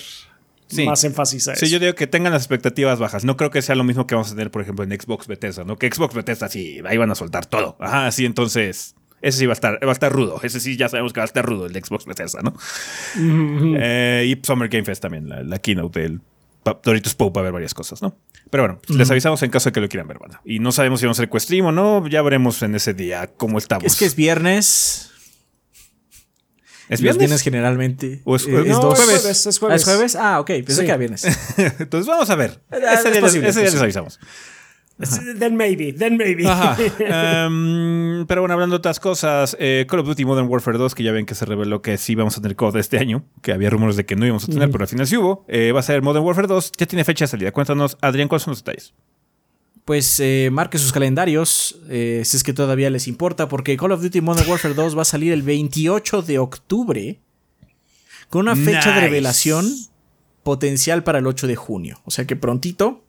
[0.86, 1.66] más énfasis a eso.
[1.66, 3.24] Sí, yo digo que tengan las expectativas bajas.
[3.24, 5.64] No creo que sea lo mismo que vamos a tener, por ejemplo, en Xbox Bethesda,
[5.64, 5.76] ¿no?
[5.76, 7.76] Que Xbox Bethesda sí, ahí van a soltar todo.
[7.80, 8.94] Ajá, sí, entonces.
[9.20, 10.40] Ese sí va a estar, va a estar rudo.
[10.42, 12.54] Ese sí ya sabemos que va a estar rudo el de Xbox Bethesda, ¿no?
[13.78, 16.20] Eh, y Summer Game Fest también, la, la keynote del
[16.82, 18.16] Doritos Pope a ver varias cosas, ¿no?
[18.50, 20.40] Pero bueno, les avisamos en caso de que lo quieran ver, banda.
[20.44, 23.28] Y no sabemos si vamos a hacer stream o no, ya veremos en ese día
[23.36, 23.84] cómo estamos.
[23.84, 25.10] Es que es viernes.
[26.88, 27.18] ¿Es viernes?
[27.18, 28.20] viernes generalmente.
[28.24, 29.46] ¿O es, eh, no, jueves.
[29.46, 29.80] Es jueves.
[29.80, 30.16] ¿Es jueves?
[30.16, 30.48] Ah, ok.
[30.66, 31.24] Pensé que era viernes.
[31.78, 32.60] Entonces vamos a ver.
[32.70, 34.20] ese día, ese día les avisamos.
[34.98, 36.44] Then maybe, then maybe.
[36.98, 41.02] Em, pero bueno, hablando de otras cosas, eh, Call of Duty Modern Warfare 2, que
[41.02, 43.70] ya ven que se reveló que sí vamos a tener COD este año, que había
[43.70, 45.44] rumores de que no íbamos a tener, pero al final sí hubo.
[45.48, 47.52] Eh, va a ser Modern Warfare 2, ya tiene fecha de salida.
[47.52, 48.94] Cuéntanos, Adrián, ¿cuáles son los detalles?
[49.84, 54.20] Pues eh, marque sus calendarios, si es que todavía les importa, porque Call of Duty
[54.20, 57.20] Modern Warfare 2 va a salir el 28 de octubre,
[58.28, 59.68] con una fecha de revelación
[60.42, 62.00] potencial para el 8 de junio.
[62.04, 63.02] O sea que prontito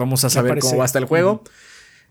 [0.00, 1.42] Vamos a saber cómo va a estar el juego.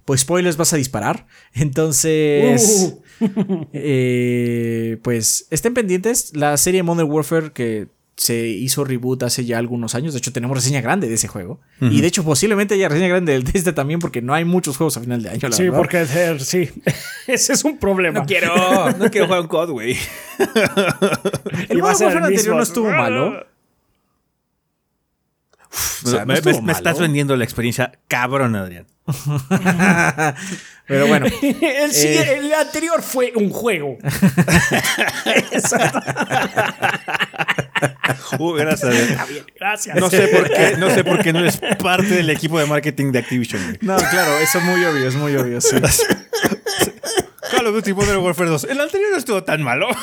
[0.05, 1.27] Pues spoilers vas a disparar.
[1.53, 3.67] Entonces, uh.
[3.73, 6.35] eh, pues estén pendientes.
[6.35, 10.13] La serie Modern Warfare que se hizo reboot hace ya algunos años.
[10.13, 11.61] De hecho, tenemos reseña grande de ese juego.
[11.79, 14.77] Y de hecho, posiblemente haya reseña grande del de este también, porque no hay muchos
[14.77, 15.51] juegos a final de año.
[15.51, 16.05] sí, porque
[16.39, 16.69] sí,
[17.27, 18.19] ese es un problema.
[18.19, 18.53] No quiero,
[18.97, 19.97] no quiero jugar un COD, güey.
[21.69, 23.45] el Modern Warfare anterior no estuvo malo
[26.25, 28.87] me, estás vendiendo la experiencia cabrón, Adrián.
[30.87, 31.25] Pero bueno.
[31.41, 33.89] Eh, el, anterior fue un juego.
[38.39, 38.95] uh, gracias,
[39.59, 39.95] gracias.
[39.95, 43.11] No sé, por qué, no sé por qué no eres parte del equipo de marketing
[43.11, 43.77] de Activision.
[43.81, 45.61] No, claro, eso es muy obvio, es muy obvio.
[45.61, 45.75] Sí.
[47.59, 48.63] Call of Duty Modern Warfare 2.
[48.69, 49.89] El anterior no estuvo tan malo.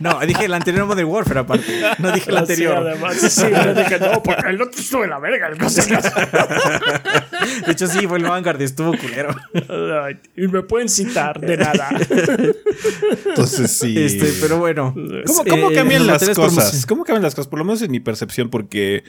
[0.00, 1.80] no, dije el anterior Modern Warfare aparte.
[1.98, 2.82] No dije el anterior.
[2.82, 5.48] Sí, además, sí, yo dije, no, porque el otro estuvo en la verga.
[5.48, 5.56] El
[7.64, 9.34] de hecho, sí, fue el Vanguard y estuvo culero.
[10.36, 11.88] y me pueden citar de nada.
[13.24, 13.98] Entonces sí.
[13.98, 14.94] Este, pero bueno.
[15.26, 16.84] ¿Cómo, cómo eh, cambian las cosas?
[16.84, 17.48] ¿Cómo cambian las cosas?
[17.48, 19.02] Por lo menos en mi percepción, porque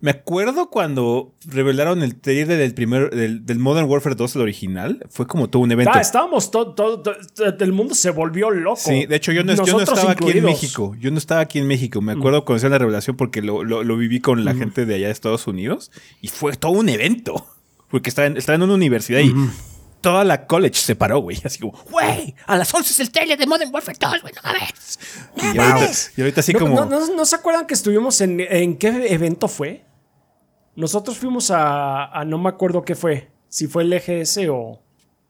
[0.00, 5.06] me acuerdo cuando revelaron el trailer del primer del, Modern Warfare 2, el original.
[5.10, 5.92] Fue como todo un evento.
[5.94, 7.02] Ah, estábamos todo, todo,
[7.36, 8.80] el mundo se volvió loco.
[8.80, 10.96] Sí, de hecho yo no, estaba aquí en México.
[10.98, 12.00] Yo no estaba aquí en México.
[12.00, 12.44] Me acuerdo mm.
[12.44, 14.58] cuando hicieron la revelación porque lo, lo, viví con la mm.
[14.58, 15.92] gente de allá de Estados Unidos.
[16.22, 17.46] Y fue todo un evento.
[17.90, 19.34] Porque estaba en, estaba en una universidad y
[20.00, 21.42] toda la college se paró, güey.
[21.44, 24.42] Así como, güey, a las 11 es el trailer de Modern Warfare 2, güey, no
[24.44, 25.00] mames.
[25.36, 26.84] Y, ahorita, y ahorita así como.
[26.84, 29.89] No, se acuerdan que estuvimos en, en qué evento fue?
[30.76, 34.80] Nosotros fuimos a, no me acuerdo qué fue, si fue el EGS o...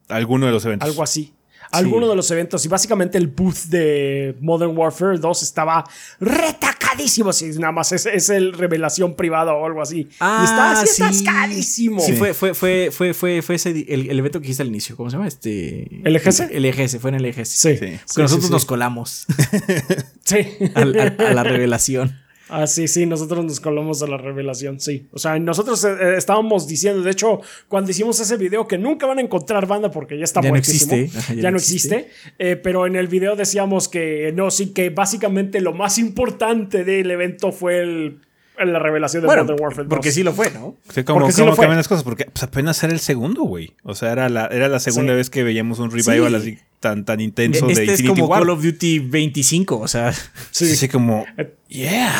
[0.08, 0.88] Alguno de los eventos.
[0.88, 1.34] Algo así.
[1.72, 2.64] Alguno de los eventos.
[2.64, 5.84] Y básicamente el booth de Modern Warfare 2 estaba
[6.18, 7.32] retacadísimo.
[7.32, 10.08] Si nada más es, el revelación privada o algo así.
[10.18, 12.00] Ah, y estaba así atascadísimo.
[12.00, 14.96] Sí, fue, fue, fue, fue, fue, fue ese, el, evento que hiciste al inicio.
[14.96, 15.28] ¿Cómo se llama?
[15.28, 16.00] Este.
[16.04, 16.40] ¿El EGS?
[16.50, 17.48] El, EGS, fue en el EGS.
[17.48, 17.74] Sí.
[17.74, 19.26] Porque nosotros nos colamos.
[20.24, 20.38] sí.
[20.74, 22.16] a la revelación.
[22.50, 25.06] Ah, sí, sí, nosotros nos colamos a la revelación, sí.
[25.12, 29.06] O sea, nosotros eh, eh, estábamos diciendo, de hecho, cuando hicimos ese video, que nunca
[29.06, 31.08] van a encontrar banda porque ya está ya No existe.
[31.36, 32.08] ya, no existe.
[32.38, 37.10] Eh, pero en el video decíamos que no, sí, que básicamente lo más importante del
[37.10, 38.18] evento fue el
[38.64, 39.90] la revelación de Bueno, Modern Warfare 2.
[39.90, 40.76] porque sí lo fue, ¿no?
[40.92, 41.64] Sí, como, Porque sí como lo fue.
[41.64, 43.74] cambian las cosas, porque pues, apenas era el segundo, güey.
[43.82, 45.16] O sea, era la, era la segunda Sí.
[45.16, 46.36] vez que veíamos un revival Sí.
[46.36, 48.40] así tan, tan intenso Este de es Infinity como War.
[48.40, 50.12] Call of Duty 25, o sea.
[50.50, 52.12] Sí, sí, como, Eh, yeah.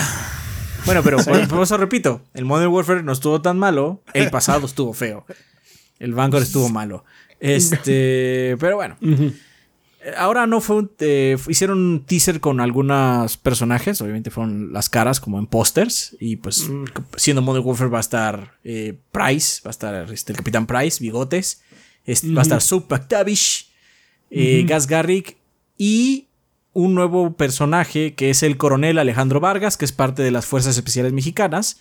[0.87, 4.67] Bueno, pero por, por eso repito, el Modern Warfare no estuvo tan malo, el pasado
[4.67, 5.27] estuvo feo.
[5.99, 7.05] El Vanguard estuvo malo.
[7.39, 8.97] Este, pero bueno.
[10.17, 15.21] Ahora no fue un, eh, hicieron un teaser con algunos personajes, obviamente fueron las caras
[15.21, 16.71] como en pósters y pues
[17.17, 21.03] siendo Modern Warfare va a estar eh, Price, va a estar este, el Capitán Price,
[21.03, 21.61] Bigotes,
[22.07, 23.71] es- va a estar Soap McTavish,
[24.31, 25.37] eh, Gas Garrick
[25.77, 26.29] y
[26.73, 30.77] un nuevo personaje que es el coronel Alejandro Vargas, que es parte de las Fuerzas
[30.77, 31.79] Especiales Mexicanas.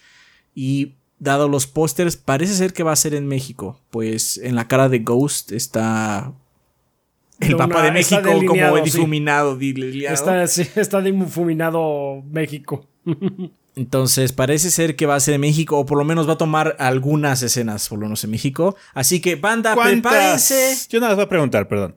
[0.55, 4.67] Y dado los pósters, parece ser que va a ser en México, pues en la
[4.67, 6.33] cara de Ghost está
[7.39, 8.81] el De mapa una- de México como sí.
[8.83, 9.55] difuminado.
[9.55, 10.13] delineado.
[10.13, 12.87] Está, sí, está difuminado México.
[13.75, 16.37] Entonces parece ser que va a ser en México, o por lo menos va a
[16.37, 18.75] tomar algunas escenas, por lo menos en México.
[18.93, 20.75] Así que, banda, prepárense.
[20.89, 21.95] Yo nada más voy a preguntar, perdón.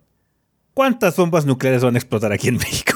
[0.75, 2.93] ¿Cuántas bombas nucleares van a explotar aquí en México?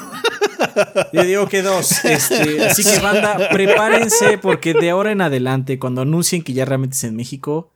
[1.12, 2.04] Yo digo que dos.
[2.04, 6.94] Este, así que, banda, prepárense porque de ahora en adelante, cuando anuncien que ya realmente
[6.96, 7.72] es en México,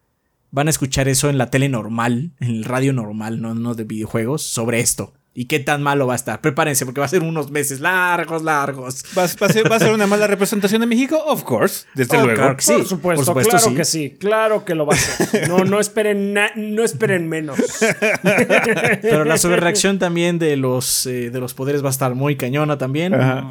[0.50, 3.84] van a escuchar eso en la tele normal, en el radio normal, no, no de
[3.84, 5.12] videojuegos, sobre esto.
[5.32, 6.40] Y qué tan malo va a estar.
[6.40, 9.04] Prepárense porque va a ser unos meses largos, largos.
[9.16, 11.22] ¿Va, va a ser, va a ser una mala representación de México?
[11.24, 12.36] Of course, desde Oh, luego.
[12.36, 12.72] claro que sí.
[12.72, 13.74] por supuesto, por supuesto, claro sí.
[13.76, 15.48] que sí, claro que lo va a hacer.
[15.48, 17.58] No, no esperen, na- no esperen menos.
[19.02, 22.76] Pero la sobrereacción también de los, eh, de los poderes va a estar muy cañona
[22.76, 23.14] también.
[23.14, 23.46] Ajá.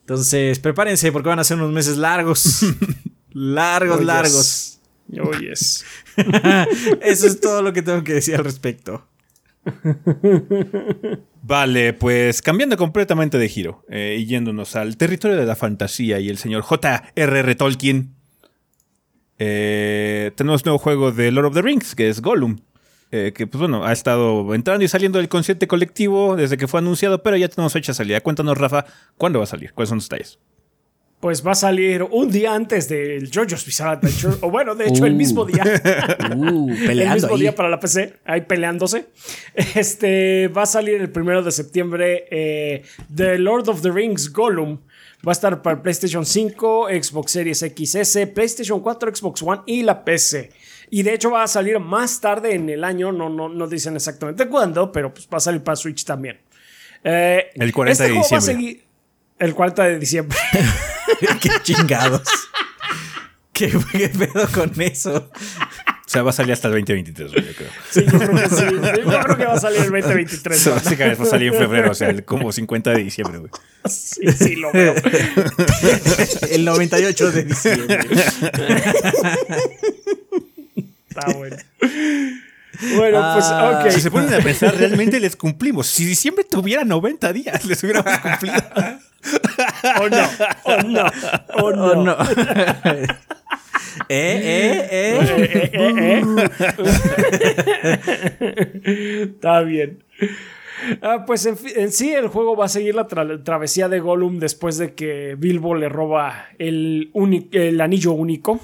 [0.00, 2.60] Entonces, prepárense porque van a ser unos meses largos.
[3.32, 4.79] largos, Oh, yes.
[5.22, 5.84] Oh, yes.
[7.02, 9.06] Eso es todo lo que tengo que decir al respecto.
[11.42, 16.28] Vale, pues cambiando completamente de giro eh, y yéndonos al territorio de la fantasía y
[16.28, 17.54] el señor J.R.R.
[17.56, 18.14] Tolkien,
[19.38, 22.58] eh, tenemos un nuevo juego de Lord of the Rings, que es Gollum.
[23.10, 26.78] eh, que pues bueno, ha estado entrando y saliendo del consciente colectivo desde que fue
[26.80, 28.20] anunciado, pero ya tenemos fecha de salida.
[28.20, 28.84] Cuéntanos, Rafa,
[29.16, 29.72] ¿cuándo va a salir?
[29.72, 30.38] ¿Cuáles son los detalles?
[31.20, 34.36] Pues va a salir un día antes del JoJo's Bizarre Adventure.
[34.40, 35.16] O bueno, de hecho, el Uh.
[35.16, 35.62] mismo día.
[36.34, 37.40] Uh, el mismo ahí.
[37.40, 39.06] día para la PC, ahí peleándose.
[39.74, 42.26] Este va a salir el primero de septiembre.
[42.30, 42.82] eh,
[43.14, 44.78] The Lord of the Rings Gollum.
[45.26, 50.02] Va a estar para PlayStation 5, Xbox Series XS, PlayStation 4, Xbox One y la
[50.02, 50.50] PC.
[50.88, 53.94] Y de hecho va a salir más tarde en el año, no, no, no dicen
[53.96, 56.38] exactamente cuándo, pero pues va a salir para Switch también.
[57.04, 58.80] Eh, El 40 de juego va a diciembre.
[59.40, 60.38] El 40 de diciembre.
[61.40, 62.22] qué chingados.
[63.52, 65.30] ¿Qué, qué pedo con eso?
[65.32, 67.68] O sea, va a salir hasta el 2023, güey, yo creo.
[67.90, 68.64] Sí, yo creo que sí.
[69.10, 70.58] Yo creo que va a salir el 2023.
[70.60, 70.76] So, ¿no?
[70.76, 73.50] básicamente va a salir en febrero, o sea, el- como 50 de diciembre, güey.
[73.88, 74.94] Sí, sí, lo veo.
[76.50, 77.98] El 98 de diciembre.
[81.08, 81.56] Está bueno.
[82.96, 83.82] Bueno, pues, Ah.
[83.84, 83.90] ok.
[83.90, 85.86] Si se ponen a pensar, realmente les cumplimos.
[85.86, 88.56] Si diciembre tuviera 90 días, les hubiéramos cumplido.
[90.00, 90.24] O no,
[90.64, 91.04] o no,
[91.54, 91.92] o no.
[91.92, 92.16] Oh, no.
[94.08, 95.18] eh, eh, eh.
[95.20, 96.22] Eh, eh, eh,
[98.40, 99.24] eh.
[99.36, 100.02] Está bien.
[101.02, 101.56] Ah, pues en,
[101.92, 105.74] sí el juego va a seguir la tra- travesía de Gollum después de que Bilbo
[105.74, 107.10] le roba el,
[107.80, 108.60] anillo único.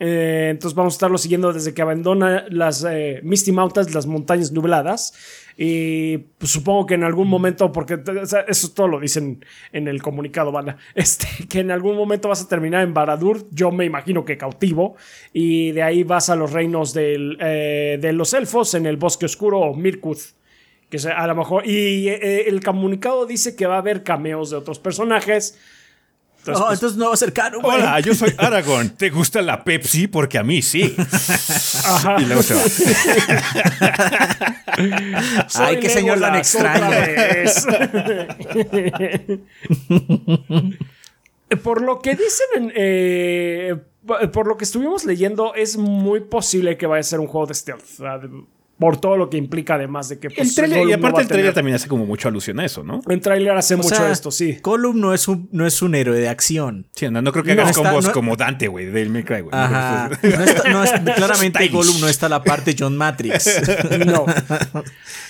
[0.00, 4.52] Eh, entonces vamos a estarlo siguiendo desde que abandona las eh, Misty Mountains, las montañas
[4.52, 5.12] nubladas.
[5.56, 9.86] Y pues, supongo que en algún momento, porque o sea, eso todo lo dicen en
[9.86, 13.84] el comunicado, Bana, este, que en algún momento vas a terminar en Baradur, yo me
[13.84, 14.96] imagino que cautivo,
[15.32, 19.26] y de ahí vas a los reinos del, eh, de los elfos en el bosque
[19.26, 20.34] oscuro o Mirkuth.
[20.92, 21.66] Que sea, a lo mejor.
[21.66, 25.58] Y eh, el comunicado dice que va a haber cameos de otros personajes.
[26.40, 27.78] Entonces, Oh, pues, entonces no va a ser caro, güey.
[27.78, 28.90] Hola, yo soy Aragorn.
[28.90, 30.06] ¿Te gusta la Pepsi?
[30.06, 30.94] Porque a mí sí.
[30.98, 32.16] ajá.
[32.20, 32.60] Y luego se va.
[35.48, 36.84] Soy Ay, qué señor tan extraño.
[41.62, 43.76] por lo que dicen, en, eh,
[44.30, 47.54] por lo que estuvimos leyendo, es muy posible que vaya a ser un juego de
[47.54, 47.98] stealth.
[48.82, 50.28] Por todo lo que implica, además de que.
[50.28, 52.60] pues, El trailer, y no aparte a el trailer tener- también hace como mucho alusión
[52.60, 53.00] a eso, ¿no?
[53.08, 54.58] El trailer hace O mucho sea, esto, sí.
[54.62, 56.86] Gollum no es un, no es un héroe de acción.
[56.94, 59.22] Sí, no, no creo que No hagas está- combos no- como Dante, güey, del May
[59.22, 59.54] Cry, güey.
[59.54, 60.10] Ajá.
[60.22, 60.62] Está-
[61.14, 61.72] claramente Stylish.
[61.72, 63.62] Gollum no está la parte John Matrix.
[64.06, 64.26] No.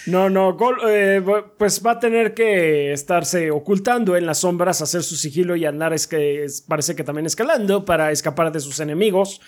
[0.06, 0.54] No, no.
[0.56, 1.22] Gol- eh,
[1.58, 5.92] pues va a tener que estarse ocultando en las sombras, hacer su sigilo y andar,
[5.92, 9.40] es que es- parece que también escalando para escapar de sus enemigos.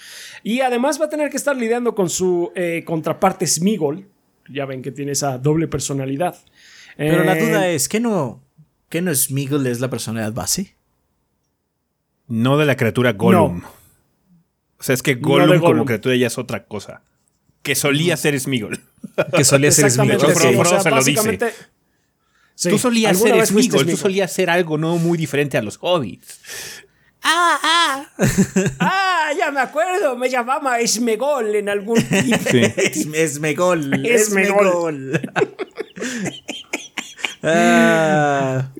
[0.44, 4.06] Y además va a tener que estar lidiando con su eh, contraparte Smigol.
[4.48, 6.36] Ya ven que tiene esa doble personalidad.
[6.96, 8.40] Pero la Eh, duda es, ¿qué no,
[8.90, 10.76] qué no Smeagol es la personalidad base?
[12.28, 13.62] No de la criatura Gollum.
[14.78, 15.86] O sea, es que Gollum, como Gollum.
[15.86, 17.02] criatura ya es otra cosa.
[17.62, 18.78] Que solía ser Smeagol.
[19.36, 19.86] Que solía ser.
[19.86, 21.12] Exactamente, sí, Frodo o sea, se lo dice.
[21.14, 21.52] básicamente-
[22.56, 26.38] Sí, tú solías ser Smeagol, tú solías ser algo no muy diferente a los hobbits.
[28.80, 32.36] Ah, ya me acuerdo, me llamaba Esmegol en algún tiempo.
[32.50, 32.60] Sí.
[32.76, 34.04] Es, Esmegol.
[34.06, 35.20] Esmegol.
[37.46, 38.70] Ah,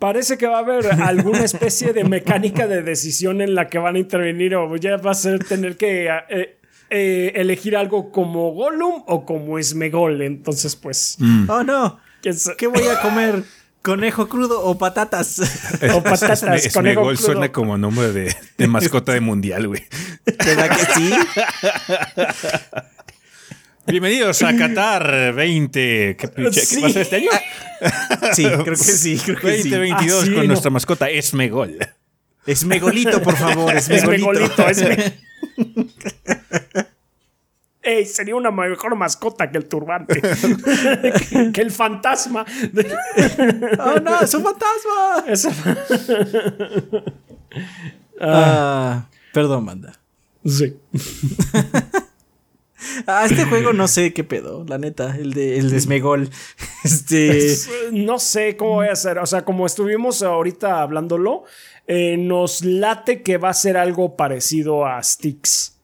[0.00, 3.94] Parece que va a haber alguna especie de mecánica de decisión en la que van
[3.94, 6.56] a intervenir o ya va a ser tener que eh,
[6.90, 10.22] eh, elegir algo como Gollum o como Esmegol.
[10.22, 11.48] Entonces, pues, Mm.
[11.48, 12.00] oh no.
[12.20, 13.44] ¿quién sa- ¿Qué voy a comer?
[13.88, 15.40] ¿Conejo crudo o patatas?
[15.94, 17.16] o patatas, Sme- conejo crudo.
[17.16, 19.82] suena como nombre de, de mascota de mundial, güey.
[20.26, 21.10] ¿Verdad que sí?
[23.86, 26.18] Bienvenidos a Qatar 20.
[26.18, 26.82] ¿Qué, Sí.
[26.92, 27.30] ser este año?
[28.34, 29.70] Sí, creo que sí, creo que sí.
[29.70, 30.48] 2022 Ah, sí, con no.
[30.48, 31.78] nuestra mascota Esmegol.
[32.44, 34.32] Esmegolito, por favor, Esmegolito.
[34.32, 35.14] Esmegolito, Esme-
[37.88, 40.20] Ey, sería una mejor mascota que el turbante.
[40.20, 42.44] que, que el fantasma.
[43.78, 45.24] ¡Oh no, es un fantasma!
[48.20, 49.98] Ah, perdón, manda.
[50.44, 50.76] Sí.
[53.06, 56.28] Ah, este juego no sé qué pedo, la neta, el de, el de Smegol.
[56.84, 57.38] Este.
[57.38, 59.18] Es, No sé cómo voy a hacer.
[59.18, 61.44] O sea, como estuvimos ahorita hablándolo,
[61.86, 65.78] eh, nos late que va a ser algo parecido a Styx.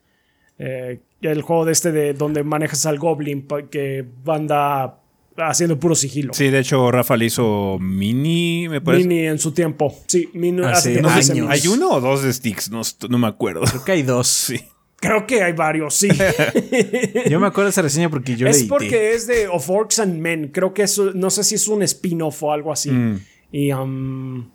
[0.58, 1.00] Eh,
[1.30, 5.00] el juego de este de donde manejas al Goblin que anda
[5.36, 6.32] haciendo puro sigilo.
[6.34, 9.06] Sí, de hecho, Rafa le hizo mini, me parece.
[9.06, 9.94] Mini en su tiempo.
[10.06, 11.48] Sí, Mini Hace hace No hice años.
[11.50, 12.70] ¿Hay uno o dos de sticks?
[12.70, 13.62] No, no me acuerdo.
[13.62, 14.28] Creo que hay dos.
[14.44, 14.60] Sí.
[14.96, 16.08] Creo que hay varios, sí.
[17.28, 20.18] Yo me acuerdo de esa reseña porque yo es porque es de Of Orcs and
[20.18, 20.48] Men.
[20.48, 22.90] Creo que eso, no sé si es un spin-off o algo así.
[22.90, 23.20] Mm.
[23.52, 24.50] Y um,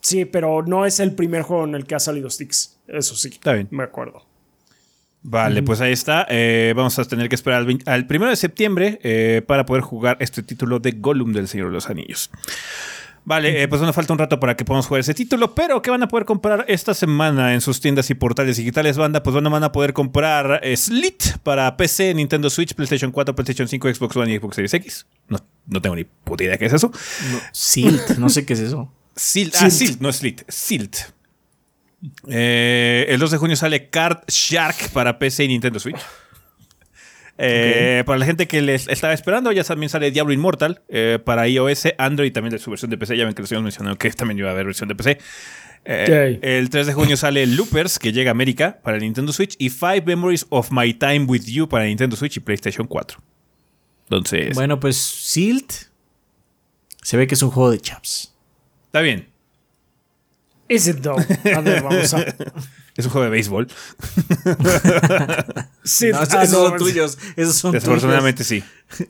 [0.00, 2.80] sí, pero no es el primer juego en el que ha salido Styx.
[2.88, 3.28] Eso sí.
[3.28, 3.68] Está bien.
[3.70, 4.26] Me acuerdo.
[5.26, 6.26] Vale, pues ahí está.
[6.28, 9.82] Eh, vamos a tener que esperar al, 20 al primero de septiembre eh, para poder
[9.82, 12.30] jugar este título de Gollum del Señor de los Anillos.
[13.24, 15.90] Vale, eh, pues nos falta un rato para que podamos jugar ese título, pero ¿qué
[15.90, 19.22] van a poder comprar esta semana en sus tiendas y portales digitales, banda?
[19.22, 23.94] Pues bueno, van a poder comprar Slit para PC, Nintendo Switch, PlayStation 4, PlayStation 5,
[23.94, 25.06] Xbox One y Xbox Series X.
[25.28, 26.92] No, no tengo ni puta idea qué es eso.
[27.50, 28.92] Silt, no sé qué es eso.
[29.16, 29.72] Silt, ah, Silt.
[29.72, 31.13] Silt, no Slit, Silt.
[32.28, 36.00] Eh, el 2 de junio sale Card Shark para PC y Nintendo Switch.
[37.36, 41.48] Eh, Para la gente que les estaba esperando, ya también sale Diablo Immortal eh, para
[41.48, 43.16] iOS, Android también de su versión de PC.
[43.16, 45.18] Ya ven que les habíamos mencionado que también iba a haber versión de PC.
[45.86, 46.38] Eh.
[46.42, 50.02] El 3 de junio sale Loopers, que llega a América para Nintendo Switch, y Five
[50.06, 53.18] Memories of My Time with You para Nintendo Switch y PlayStation 4.
[54.04, 55.72] Entonces, Bueno, pues Silt
[57.02, 58.34] se ve que es un juego de chaps.
[58.86, 59.28] está bien.
[60.74, 61.18] Is it though?
[61.18, 62.24] A ver, vamos a.
[62.96, 63.66] Es un juego de béisbol.
[65.84, 67.18] Sí, No, ah, esos son tuyos.
[67.36, 67.82] Esos son tuyos.
[67.84, 68.62] Desafortunadamente sí.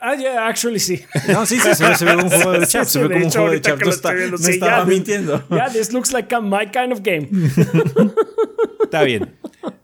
[0.00, 1.02] Ah, yeah, actually sí.
[1.26, 2.86] No, sí, sí, se ve, se ve un juego de Sí, chaps.
[2.88, 5.44] sí, se ve como un juego de que No, está- no sí, estaba ya, mintiendo.
[5.48, 7.28] Yeah, this looks like a- my kind of game.
[8.84, 9.34] Está bien.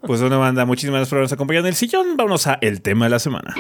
[0.03, 2.17] Pues bueno, banda, muchísimas gracias por habernos acompañado en el sillón.
[2.17, 3.57] Vámonos a el tema de la semana.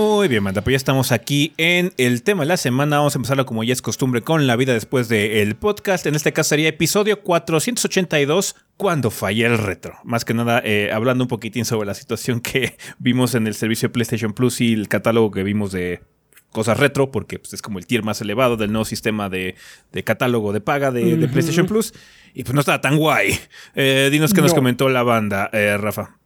[0.00, 2.96] Muy bien, banda, pues ya estamos aquí en el tema de la semana.
[2.96, 6.06] Vamos a empezarlo como ya es costumbre con la vida después del podcast.
[6.06, 9.98] En este caso sería episodio 482, cuando falla el retro.
[10.04, 13.88] Más que nada, eh, hablando un poquitín sobre la situación que vimos en el servicio
[13.88, 16.00] de PlayStation Plus y el catálogo que vimos de
[16.50, 19.54] cosas retro, porque pues, es como el tier más elevado del nuevo sistema de,
[19.92, 21.92] de catálogo de paga de, de PlayStation Plus.
[22.32, 23.38] Y pues no estaba tan guay.
[23.74, 24.56] Eh, dinos qué nos No.
[24.56, 26.16] comentó la banda, eh, Rafa.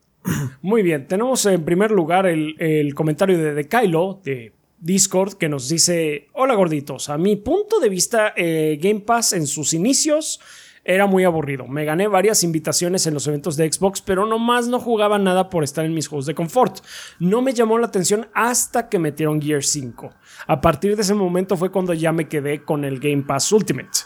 [0.63, 5.49] Muy bien, tenemos en primer lugar el, el comentario de, de Kylo de Discord que
[5.49, 10.41] nos dice, hola gorditos, a mi punto de vista eh, Game Pass en sus inicios
[10.85, 11.67] era muy aburrido.
[11.67, 15.65] Me gané varias invitaciones en los eventos de Xbox, pero nomás no jugaba nada por
[15.65, 16.81] estar en mis juegos de confort.
[17.19, 20.13] No me llamó la atención hasta que metieron Gear 5.
[20.47, 24.01] A partir de ese momento fue cuando ya me quedé con el Game Pass Ultimate.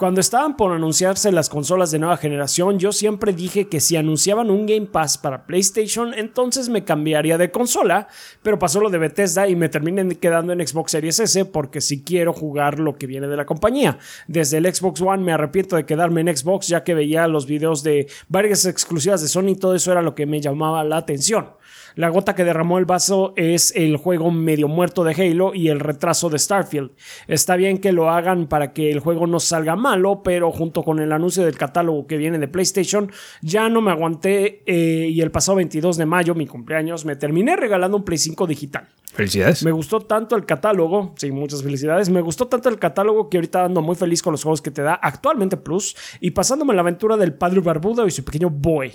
[0.00, 4.50] Cuando estaban por anunciarse las consolas de nueva generación, yo siempre dije que si anunciaban
[4.50, 8.08] un Game Pass para PlayStation, entonces me cambiaría de consola,
[8.42, 12.02] pero pasó lo de Bethesda y me terminé quedando en Xbox Series S porque si
[12.02, 13.98] quiero jugar lo que viene de la compañía.
[14.26, 17.82] Desde el Xbox One me arrepiento de quedarme en Xbox ya que veía los videos
[17.82, 21.59] de varias exclusivas de Sony y todo eso era lo que me llamaba la atención.
[21.94, 25.80] La gota que derramó el vaso es el juego medio muerto de Halo y el
[25.80, 26.92] retraso de Starfield.
[27.26, 31.00] Está bien que lo hagan para que el juego no salga malo, pero junto con
[31.00, 33.10] el anuncio del catálogo que viene de PlayStation,
[33.42, 37.56] ya no me aguanté eh, y el pasado 22 de mayo, mi cumpleaños, me terminé
[37.56, 38.88] regalando un Play 5 digital.
[39.12, 39.64] Felicidades.
[39.64, 42.08] Me gustó tanto el catálogo, sí, muchas felicidades.
[42.10, 44.82] Me gustó tanto el catálogo que ahorita ando muy feliz con los juegos que te
[44.82, 48.92] da actualmente Plus y pasándome la aventura del padre barbudo y su pequeño boy.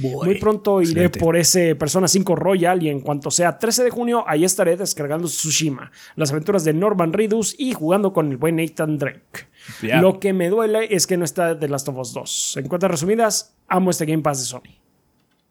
[0.00, 4.24] Muy pronto iré por ese Persona 5 Royal y en cuanto sea 13 de junio,
[4.26, 8.98] ahí estaré descargando Tsushima, las aventuras de Norman Reedus y jugando con el buen Nathan
[8.98, 9.46] Drake.
[9.82, 12.56] Lo que me duele es que no está The Last of Us 2.
[12.58, 14.85] En cuentas resumidas, amo este Game Pass de Sony.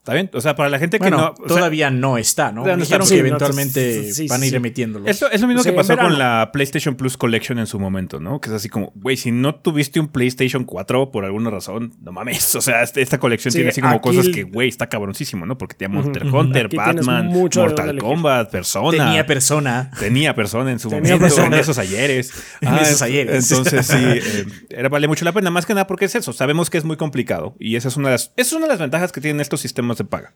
[0.06, 0.30] ¿Está bien?
[0.36, 1.34] O sea, para la gente que no.
[1.48, 2.64] todavía no está, ¿no?
[2.78, 5.08] Dijeron que eventualmente van a ir emitiéndolo.
[5.08, 8.40] Es lo mismo que pasó con la PlayStation Plus Collection en su momento, ¿no?
[8.40, 12.12] Que es así como, güey, si no tuviste un PlayStation 4 por alguna razón, no
[12.12, 12.54] mames.
[12.56, 15.58] O sea, este, esta colección tiene así como cosas que, güey, está cabroncísimo, ¿no?
[15.58, 19.06] Porque tenía Monster Hunter, Batman, Mortal Kombat, Persona.
[19.06, 19.90] Tenía Persona.
[20.00, 21.26] Tenía Persona en su momento.
[21.26, 22.32] En esos ayeres.
[22.62, 23.50] en esos ayeres.
[23.50, 25.50] Entonces, sí, eh, era, vale mucho la pena.
[25.50, 26.32] Más que nada porque es eso.
[26.32, 27.56] Sabemos que es muy complicado.
[27.60, 29.62] Y esa es una de las, esa es una de las ventajas que tienen estos
[29.62, 30.34] sistemas se paga.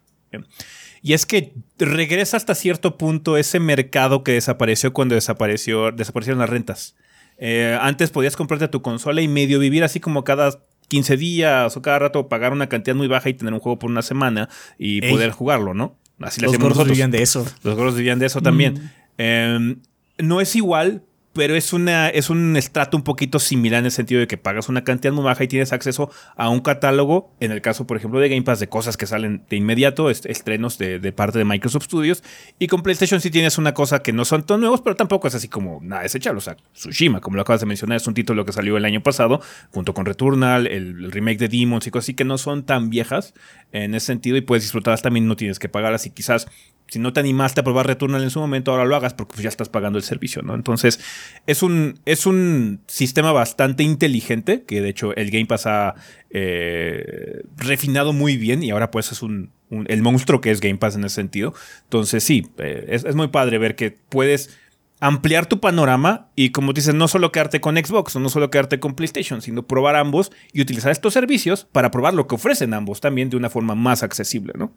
[1.02, 6.50] Y es que regresa hasta cierto punto ese mercado que desapareció cuando desapareció, desaparecieron las
[6.50, 6.96] rentas.
[7.38, 11.82] Eh, antes podías comprarte tu consola y medio vivir así como cada 15 días o
[11.82, 15.02] cada rato pagar una cantidad muy baja y tener un juego por una semana y
[15.10, 15.96] poder jugarlo, ¿no?
[16.20, 17.46] Así Los gordos vivían de eso.
[17.64, 18.92] Los gordos vivían de eso también.
[19.18, 19.80] Em,
[20.18, 21.04] no es igual,
[21.40, 24.68] pero es, una, es un estrato un poquito similar en el sentido de que pagas
[24.68, 28.20] una cantidad muy baja y tienes acceso a un catálogo, en el caso, por ejemplo,
[28.20, 32.26] de Game Pass, de cosas que salen de inmediato, estrenos de, parte de Microsoft Studios,
[32.60, 35.36] y con PlayStation sí tienes una cosa que no son tan nuevos, pero tampoco es
[35.36, 36.40] así como nada desechable.
[36.40, 39.02] O sea, Tsushima, como lo acabas de mencionar, es un título que salió el año
[39.02, 39.40] pasado,
[39.72, 43.34] junto con Returnal, el, remake de Demons y cosas así que no son tan viejas
[43.72, 46.48] en ese sentido y puedes disfrutarlas también, no tienes que pagar así quizás
[46.90, 49.44] si no te animaste a probar Returnal en su momento, ahora lo hagas porque pues,
[49.44, 50.56] ya estás pagando el servicio, ¿no?
[50.56, 51.00] Entonces,
[51.46, 55.96] es un, es un sistema bastante inteligente que de hecho el Game Pass ha
[56.32, 60.96] eh, refinado muy bien y ahora pues es un, el monstruo que es Game Pass
[60.96, 61.54] en ese sentido.
[61.84, 64.58] Entonces, sí, eh, es, muy padre ver que puedes
[65.00, 68.80] ampliar tu panorama y como dices, no solo quedarte con Xbox o no solo quedarte
[68.80, 73.00] con PlayStation, sino probar ambos y utilizar estos servicios para probar lo que ofrecen ambos
[73.00, 74.74] también de una forma más accesible, ¿no?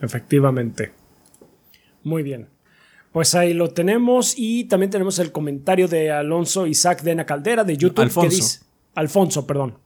[0.00, 0.92] Efectivamente.
[2.02, 2.48] Muy bien.
[3.12, 7.76] Pues ahí lo tenemos y también tenemos el comentario de Alonso Isaac Dena Caldera de
[7.76, 8.02] YouTube.
[8.02, 8.28] Alfonso.
[8.28, 8.60] Que dice,
[8.94, 9.78] Alfonso, perdón.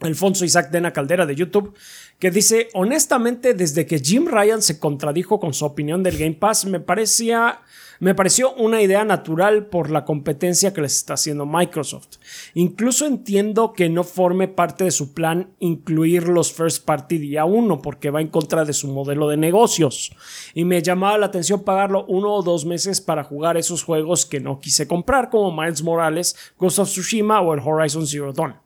[0.00, 1.74] Alfonso Isaac Dena Caldera de YouTube,
[2.18, 6.66] que dice, honestamente, desde que Jim Ryan se contradijo con su opinión del Game Pass,
[6.66, 7.60] me parecía
[7.98, 12.18] me pareció una idea natural por la competencia que les está haciendo Microsoft.
[12.54, 17.80] Incluso entiendo que no forme parte de su plan incluir los first party día uno
[17.80, 20.12] porque va en contra de su modelo de negocios.
[20.52, 24.40] Y me llamaba la atención pagarlo uno o dos meses para jugar esos juegos que
[24.40, 28.65] no quise comprar como Miles Morales, Ghost of Tsushima o el Horizon Zero Dawn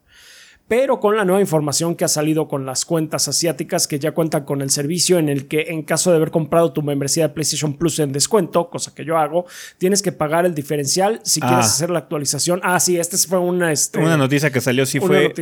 [0.71, 4.45] pero con la nueva información que ha salido con las cuentas asiáticas que ya cuentan
[4.45, 7.77] con el servicio en el que en caso de haber comprado tu membresía de PlayStation
[7.77, 9.47] Plus en descuento, cosa que yo hago,
[9.79, 11.69] tienes que pagar el diferencial si quieres ah.
[11.71, 12.61] hacer la actualización.
[12.63, 13.73] Ah, sí, esta fue una...
[13.73, 15.35] Este, una noticia que salió, sí fue...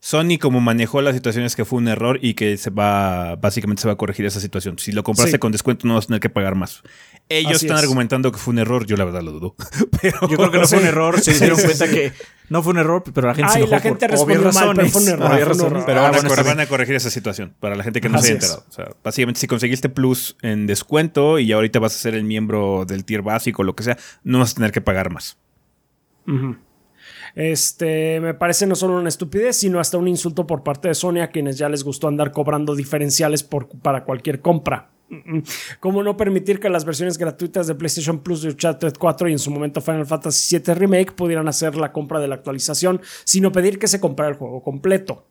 [0.00, 3.88] Sony como manejó las situaciones que fue un error y que se va, básicamente se
[3.88, 4.78] va a corregir esa situación.
[4.78, 6.82] Si lo compraste con descuento no vas a tener que pagar más.
[7.28, 9.56] Ellos están argumentando que fue un error, yo la verdad lo dudo.
[10.02, 10.20] Pero...
[10.28, 12.12] Yo creo que no fue un error, se dieron cuenta que
[12.48, 14.88] no fue un error, pero la gente se enojó la gente por respondió mal, pero
[14.88, 15.82] fue un error.
[15.86, 16.02] Pero
[16.44, 18.64] van, a corregir esa situación para la gente que no se haya enterado.
[18.68, 22.84] O sea, básicamente si conseguiste Plus en descuento y ahorita vas a ser el miembro
[22.86, 25.36] del tier básico o lo que sea, no vas a tener que pagar más.
[27.38, 31.20] Este, me parece no solo una estupidez, sino hasta un insulto por parte de Sony
[31.22, 34.90] a quienes ya les gustó andar cobrando diferenciales por, para cualquier compra.
[35.78, 39.38] ¿Cómo no permitir que las versiones gratuitas de PlayStation Plus de Uncharted 4 y en
[39.38, 43.78] su momento Final Fantasy VII Remake pudieran hacer la compra de la actualización, sino pedir
[43.78, 45.24] que se comprara el juego completo?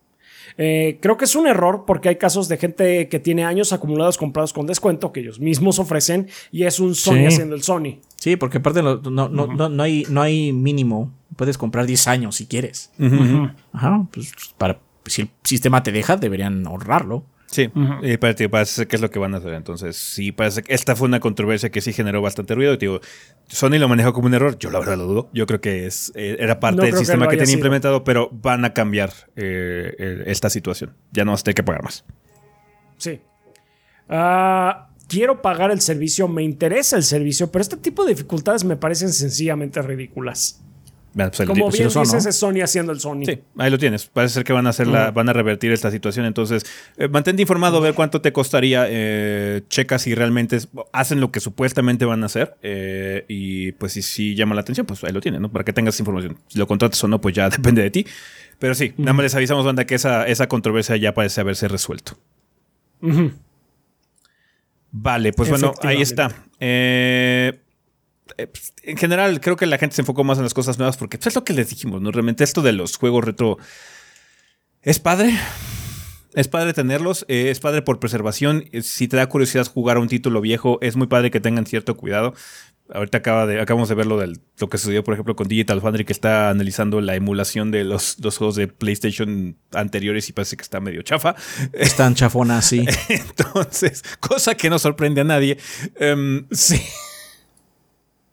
[0.57, 4.17] Eh, creo que es un error porque hay casos de gente que tiene años acumulados
[4.17, 7.99] comprados con descuento que ellos mismos ofrecen y es un Sony haciendo el Sony.
[8.15, 11.11] Sí, porque aparte no, no, no, hay, no hay mínimo.
[11.37, 12.91] Puedes comprar 10 años si quieres.
[13.71, 17.23] Ajá, pues para, si el sistema te deja, deberían ahorrarlo.
[17.45, 17.69] Sí,
[18.01, 19.53] y parece, que es lo que van a hacer.
[19.53, 22.75] Entonces, sí, parece que esta fue una controversia que sí generó bastante ruido.
[22.75, 22.99] digo,
[23.47, 24.57] Sony lo manejó como un error.
[24.59, 25.29] Yo la verdad lo dudo.
[25.31, 28.73] Yo creo que es, eh, era parte del sistema que, tenía implementado, pero van a
[28.73, 30.93] cambiar eh, esta situación.
[31.11, 32.03] Ya no vas a tener que pagar más.
[32.97, 33.21] Sí.
[34.09, 38.75] Ah, quiero pagar el servicio, me interesa el servicio, pero este tipo de dificultades me
[38.75, 40.61] parecen sencillamente ridículas.
[41.17, 42.29] Pues, Como bien son, dices, ¿no?
[42.29, 43.23] es Sony haciendo el Sony.
[43.25, 44.05] Sí, ahí lo tienes.
[44.05, 46.25] Parece ser que van a hacer la, van a revertir esta situación.
[46.25, 46.63] Entonces,
[46.97, 48.85] eh, mantente informado, ver cuánto te costaría.
[48.87, 52.55] eh, checa si realmente es- hacen lo que supuestamente van a hacer.
[52.61, 55.51] eh, y pues si, si llama la atención, pues ahí lo tienes, ¿no?
[55.51, 56.37] Para que tengas información.
[56.47, 58.05] Si lo contratas o no, pues ya depende de ti.
[58.59, 62.17] Pero sí, nada más les avisamos, banda, que esa, esa controversia ya parece haberse resuelto.
[64.91, 66.29] Vale, pues bueno, ahí está.
[66.59, 67.59] Eh,
[68.37, 70.97] eh, pues, en general, creo que la gente se enfocó más en las cosas nuevas
[70.97, 72.11] porque pues, es lo que les dijimos, ¿no?
[72.11, 73.57] Realmente esto de los juegos retro
[74.81, 75.33] es padre.
[76.33, 78.65] Es padre tenerlos, eh, es padre por preservación.
[78.71, 81.65] Eh, Si te da curiosidad jugar a un título viejo, es muy padre que tengan
[81.65, 82.35] cierto cuidado.
[82.93, 85.81] Ahorita acaba de, acabamos de ver lo, del, lo que sucedió, por ejemplo, con Digital
[85.81, 90.55] Foundry, que está analizando la emulación de los, los juegos de PlayStation anteriores y parece
[90.57, 91.35] que está medio chafa.
[91.73, 92.85] Están chafonas, sí.
[93.09, 95.57] Entonces, cosa que no sorprende a nadie.
[95.95, 96.79] Em, Sí.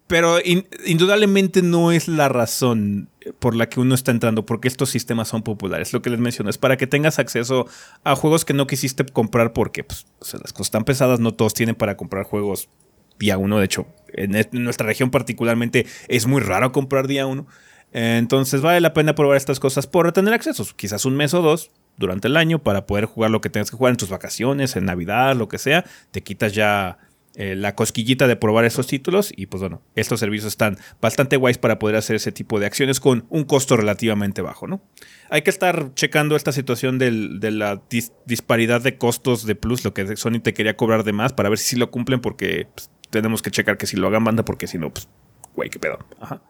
[0.07, 4.91] Pero in- indudablemente no es la razón por la que uno está entrando, porque estos
[4.91, 5.93] sistemas son populares.
[5.93, 7.67] Lo que les menciono es para que tengas acceso
[8.05, 11.75] a juegos que no quisiste comprar porque pues, las cosas están pesadas, no todos tienen
[11.75, 12.69] para comprar juegos
[13.19, 13.59] día uno.
[13.59, 17.47] De hecho, en, en nuestra región particularmente es muy raro comprar día uno.
[17.93, 21.71] Entonces vale la pena probar estas cosas por tener acceso, quizás un mes o dos
[21.97, 24.85] durante el año para poder jugar lo que tengas que jugar en tus vacaciones, en
[24.85, 25.85] Navidad, lo que sea.
[26.11, 26.99] Te quitas ya
[27.37, 31.59] eh, la cosquillita de probar esos títulos y pues bueno, estos servicios están bastante guays
[31.59, 34.81] para poder hacer ese tipo de acciones con un costo relativamente bajo, ¿no?
[35.31, 39.85] Hay que estar checando esta situación del- de la dis- disparidad de costos de Plus,
[39.85, 42.69] lo que Sony te quería cobrar de más para ver si sí lo cumplen porque
[42.75, 45.09] pues, tenemos que checar que si lo hagan banda porque si no, pues,
[45.55, 45.99] güey, qué pedo.
[46.21, 46.41] Ajá.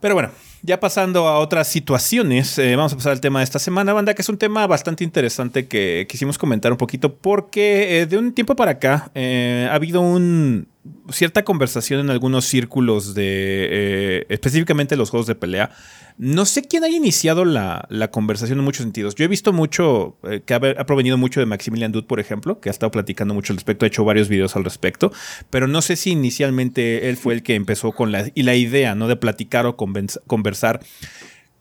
[0.00, 0.30] Pero bueno,
[0.64, 4.14] ya pasando a otras situaciones, eh, vamos a pasar al tema de esta semana, banda,
[4.14, 8.32] que es un tema bastante interesante que quisimos comentar un poquito porque eh, de un
[8.32, 10.66] tiempo para acá eh, ha habido un,
[11.10, 15.70] cierta conversación en algunos círculos de eh, específicamente los juegos de pelea.
[16.18, 19.14] No sé quién haya iniciado la, la conversación en muchos sentidos.
[19.14, 22.68] Yo he visto mucho, eh, que ha, provenido mucho de Maximilian Dude, por ejemplo, que
[22.68, 25.12] ha estado platicando mucho al respecto, ha hecho varios videos al respecto,
[25.50, 28.94] pero no sé si inicialmente él fue el que empezó con la, y la idea,
[28.94, 29.08] ¿no?
[29.08, 30.80] De platicar o conversar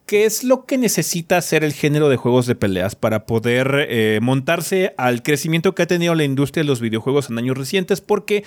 [0.05, 4.19] qué es lo que necesita hacer el género de juegos de peleas para poder eh,
[4.21, 8.43] montarse al crecimiento que ha tenido la industria de los videojuegos en años recientes, porque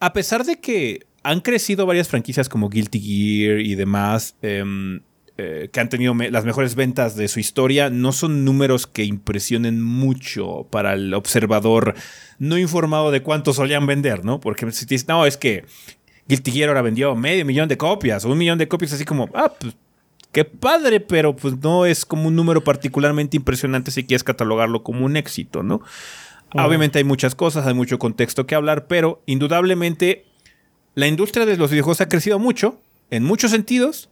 [0.00, 5.00] a pesar de que han crecido varias franquicias como Guilty Gear y demás, em,
[5.36, 9.82] eh, que han tenido las mejores ventas de su historia, no son números que impresionen
[9.82, 11.94] mucho para el observador
[12.38, 14.40] no informado de cuánto solían vender, ¿no?
[14.40, 15.64] Porque si te dices, no, es que
[16.26, 19.28] Guilty Gear ahora vendió medio millón de copias, o un millón de copias, así como,
[19.34, 19.74] ah, pues
[20.32, 25.04] qué padre, pero pues no es como un número particularmente impresionante si quieres catalogarlo como
[25.04, 25.82] un éxito, ¿no?
[26.54, 30.26] Obviamente hay muchas cosas, hay mucho contexto que hablar, pero indudablemente
[30.94, 32.80] la industria de los videojuegos ha crecido mucho,
[33.10, 34.10] en muchos sentidos,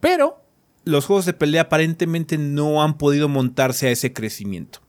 [0.00, 0.42] pero
[0.84, 4.80] los juegos de pelea aparentemente no han podido montarse a ese crecimiento.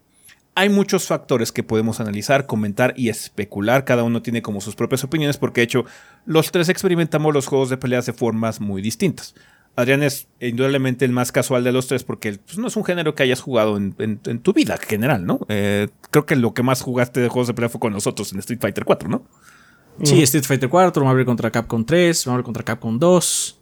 [0.57, 3.83] Hay muchos factores que podemos analizar, comentar y especular.
[3.83, 5.85] Cada uno tiene como sus propias opiniones porque de hecho
[6.25, 9.35] los tres experimentamos los juegos de peleas de formas muy distintas.
[9.77, 13.13] Adrián es indudablemente el más casual de los tres porque pues, no es un género
[13.15, 15.39] que hayas jugado en, en- en tu vida en general, ¿no?
[15.49, 18.39] Eh, creo que lo que más jugaste de juegos de pelea fue con nosotros en
[18.39, 19.23] Street Fighter 4, ¿no?
[20.03, 23.59] Sí, Street Fighter 4, Marvel contra Capcom 3, Marvel contra Capcom 2,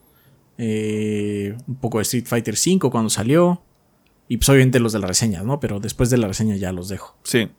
[0.57, 3.61] eh, un poco de Street Fighter 5 cuando salió.
[4.28, 5.59] Y pues obviamente los de la reseña, ¿no?
[5.59, 7.18] Pero después de la reseña ya los dejo.
[7.24, 7.49] Sí.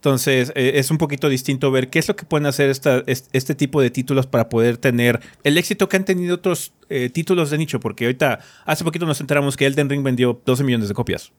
[0.00, 3.82] Entonces, eh, es un poquito distinto ver qué es lo que pueden hacer este tipo
[3.82, 7.80] de títulos para poder tener el éxito que han tenido otros eh, títulos de nicho.
[7.80, 11.32] Porque ahorita, hace poquito nos enteramos que Elden Ring vendió 12 millones de copias.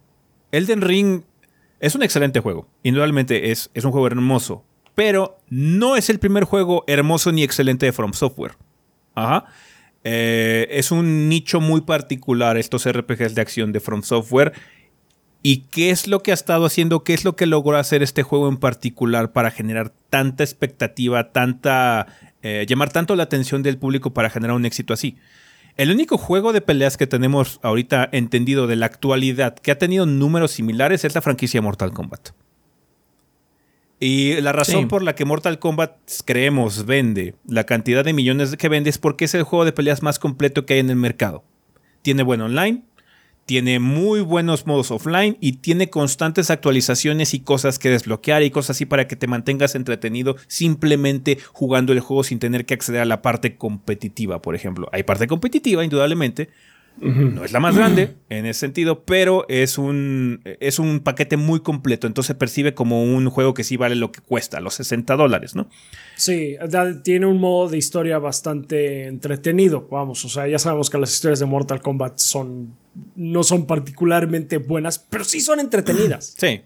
[0.52, 1.24] Elden Ring
[1.80, 2.68] es un excelente juego.
[2.84, 4.64] Indudablemente es, es un juego hermoso.
[4.94, 8.58] Pero no es el primer juego hermoso ni excelente de From Software.
[9.16, 9.46] Ajá.
[10.04, 14.54] Eh, es un nicho muy particular estos RPGs de acción de From Software.
[15.44, 17.04] ¿Y qué es lo que ha estado haciendo?
[17.04, 22.08] ¿Qué es lo que logró hacer este juego en particular para generar tanta expectativa, tanta.
[22.44, 25.18] eh, llamar tanto la atención del público para generar un éxito así?
[25.78, 30.06] El único juego de peleas que tenemos ahorita entendido de la actualidad que ha tenido
[30.06, 32.30] números similares es la franquicia Mortal Kombat.
[34.00, 34.86] Y la razón Sí.
[34.88, 39.26] por la que Mortal Kombat creemos vende la cantidad de millones que vende es porque
[39.26, 41.44] es el juego de peleas más completo que hay en el mercado.
[42.02, 42.82] Tiene buen online,
[43.52, 48.78] tiene muy buenos modos offline y tiene constantes actualizaciones y cosas que desbloquear y cosas
[48.78, 53.06] así para que te mantengas entretenido simplemente jugando el juego sin tener que acceder a
[53.06, 54.88] la parte competitiva, por ejemplo.
[54.94, 56.48] Hay parte competitiva, indudablemente,
[57.02, 61.60] No es la más grande en ese sentido, pero es un, es un paquete muy
[61.60, 62.08] completo.
[62.08, 65.56] Entonces se percibe como un juego que sí vale lo que cuesta, los 60 dólares,
[65.56, 65.68] ¿no?
[66.16, 66.56] Sí,
[67.04, 69.90] tiene un modo de historia bastante entretenido.
[69.92, 72.80] Vamos, o sea, ya sabemos que las historias de Mortal Kombat son.
[73.16, 76.36] No son particularmente buenas, pero sí son entretenidas.
[76.38, 76.62] Sí.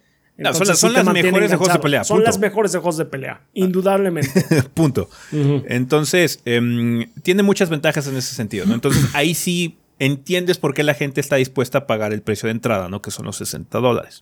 [0.75, 2.03] son, las mejores de juegos de pelea.
[2.03, 4.43] Son las mejores de juegos de pelea, indudablemente.
[4.73, 5.09] punto.
[5.31, 8.73] Entonces, em, tiene muchas ventajas en ese sentido, ¿no?
[8.73, 12.51] Entonces, ahí sí entiendes por qué la gente está dispuesta a pagar el precio de
[12.51, 13.01] entrada, ¿no?
[13.01, 14.21] Que son los 60 dólares.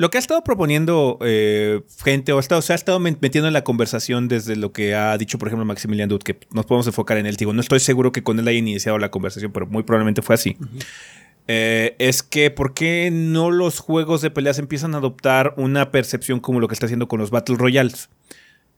[0.00, 3.52] Lo que ha estado proponiendo eh, gente, o ha estado, se ha estado metiendo en
[3.52, 7.18] la conversación desde lo que ha dicho, por ejemplo, Maximilian Dutt, que nos podemos enfocar
[7.18, 7.36] en él.
[7.36, 10.36] Digo, no estoy seguro que con él haya iniciado la conversación, pero muy probablemente fue
[10.36, 10.56] así.
[11.48, 16.40] Eh, es que, ¿por qué no los juegos de peleas empiezan a adoptar una percepción
[16.40, 18.08] como lo que está haciendo con los Battle Royales?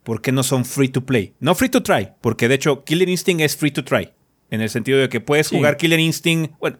[0.02, 1.34] ¿Por qué no son free to play?
[1.38, 4.10] No free to try, porque de hecho Killer Instinct es free to try.
[4.50, 6.78] En el sentido de que puedes jugar Killer Instinct, bueno,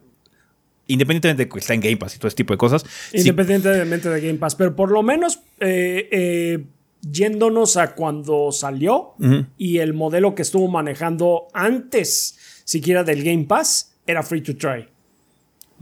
[0.87, 2.85] independientemente de que está en Game Pass y todo ese tipo de cosas.
[3.13, 6.65] Independientemente de Game Pass, pero por lo menos eh, eh,
[7.01, 9.15] yéndonos a cuando salió
[9.57, 14.87] y el modelo que estuvo manejando antes siquiera del Game Pass era free to try.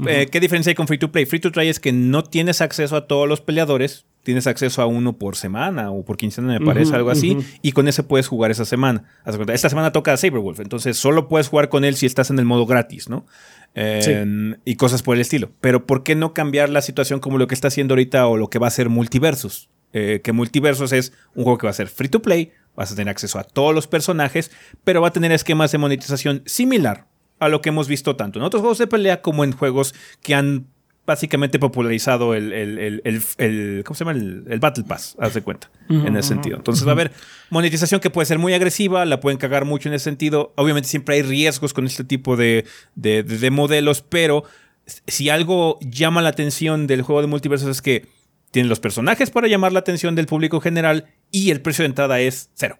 [0.06, 1.26] Eh, ¿Qué diferencia hay con Free to Play?
[1.26, 4.86] Free to Try es que no tienes acceso a todos los peleadores, tienes acceso a
[4.86, 8.50] uno por semana o por quincena, me parece, algo así, y con ese puedes jugar
[8.50, 9.04] esa semana.
[9.52, 12.44] Esta semana toca a Saberwolf, entonces solo puedes jugar con él si estás en el
[12.44, 13.26] modo gratis, ¿no?
[13.74, 15.52] Y cosas por el estilo.
[15.60, 18.48] Pero ¿por qué no cambiar la situación como lo que está haciendo ahorita o lo
[18.48, 19.68] que va a ser Multiversus?
[19.92, 22.94] Eh, que Multiversus es un juego que va a ser free to play, vas a
[22.94, 24.50] tener acceso a todos los personajes,
[24.84, 27.08] pero va a tener esquemas de monetización similar
[27.40, 30.34] a lo que hemos visto tanto en otros juegos de pelea como en juegos que
[30.34, 30.66] han
[31.10, 34.12] básicamente popularizado el, el, ¿cómo se llama?
[34.12, 36.56] El, Battle Pass, haz de cuenta, en ese sentido.
[36.56, 37.10] Entonces va a haber
[37.50, 40.52] monetización que puede ser muy agresiva, la pueden cagar mucho en ese sentido.
[40.54, 44.44] Obviamente siempre hay riesgos con este tipo de, de, modelos, pero
[44.86, 48.06] si algo llama la atención del juego de multiversos es que
[48.52, 52.20] tiene los personajes para llamar la atención del público general y el precio de entrada
[52.20, 52.78] es cero.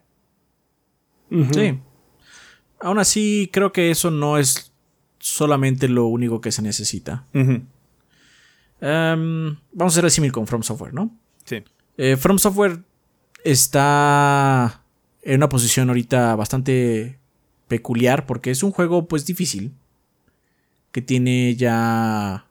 [1.52, 1.80] Sí.
[2.78, 4.72] Aún así, creo que eso no es
[5.18, 7.26] solamente lo único que se necesita.
[8.80, 11.16] Em, vamos a hacer el símil con From Software, ¿no?
[11.44, 11.62] Sí.
[11.96, 12.80] Eh, From Software
[13.44, 14.82] está
[15.22, 17.18] en una posición ahorita bastante
[17.68, 19.72] peculiar porque es un juego pues difícil
[20.92, 22.46] que tiene ya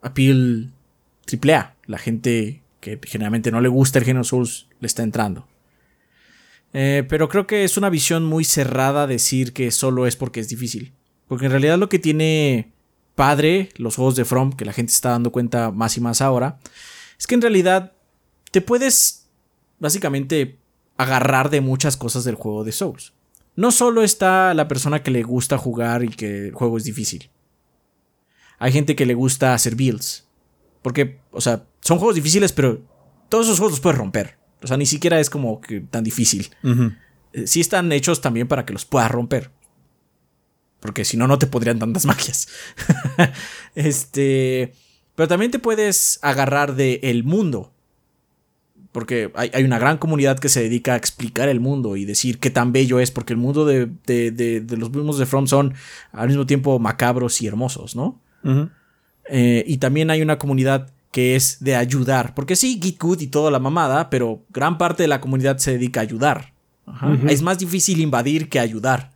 [0.00, 0.72] appeal
[1.30, 1.74] AAA.
[1.86, 5.46] La gente que generalmente no le gusta el género Souls le está entrando.
[6.72, 10.48] Eh, pero creo que es una visión muy cerrada decir que solo es porque es
[10.48, 10.92] difícil.
[11.28, 12.72] Porque en realidad lo que tiene
[13.20, 16.58] padre los juegos de From, que la gente está dando cuenta más y más ahora,
[17.18, 17.92] es que en realidad
[18.50, 19.28] te puedes
[19.78, 20.58] básicamente
[20.96, 23.12] agarrar de muchas cosas del juego de Souls.
[23.56, 27.28] No solo está la persona que le gusta jugar y que el juego es difícil.
[28.58, 30.26] Hay gente que le gusta hacer builds.
[30.80, 32.80] Porque, o sea, son juegos difíciles, pero
[33.28, 34.38] todos esos juegos los puedes romper.
[34.62, 36.48] O sea, ni siquiera es como que tan difícil.
[37.34, 39.50] Eh, sí están hechos también para que los puedas romper.
[40.80, 42.48] Porque si no, no te podrían tantas magias.
[43.74, 44.72] este.
[45.14, 47.72] Pero también te puedes agarrar del el mundo.
[48.92, 52.50] Porque hay, una gran comunidad que se dedica a explicar el mundo y decir qué
[52.50, 53.10] tan bello es.
[53.10, 53.88] Porque el mundo de,
[54.76, 55.74] los mundos de From son
[56.12, 58.20] al mismo tiempo macabros y hermosos, ¿no?
[59.28, 62.34] Eh, y también hay una comunidad que es de ayudar.
[62.34, 65.72] Porque sí, Git Good y toda la mamada, pero gran parte de la comunidad se
[65.72, 66.52] dedica a ayudar.
[67.28, 69.12] Es más difícil invadir que ayudar.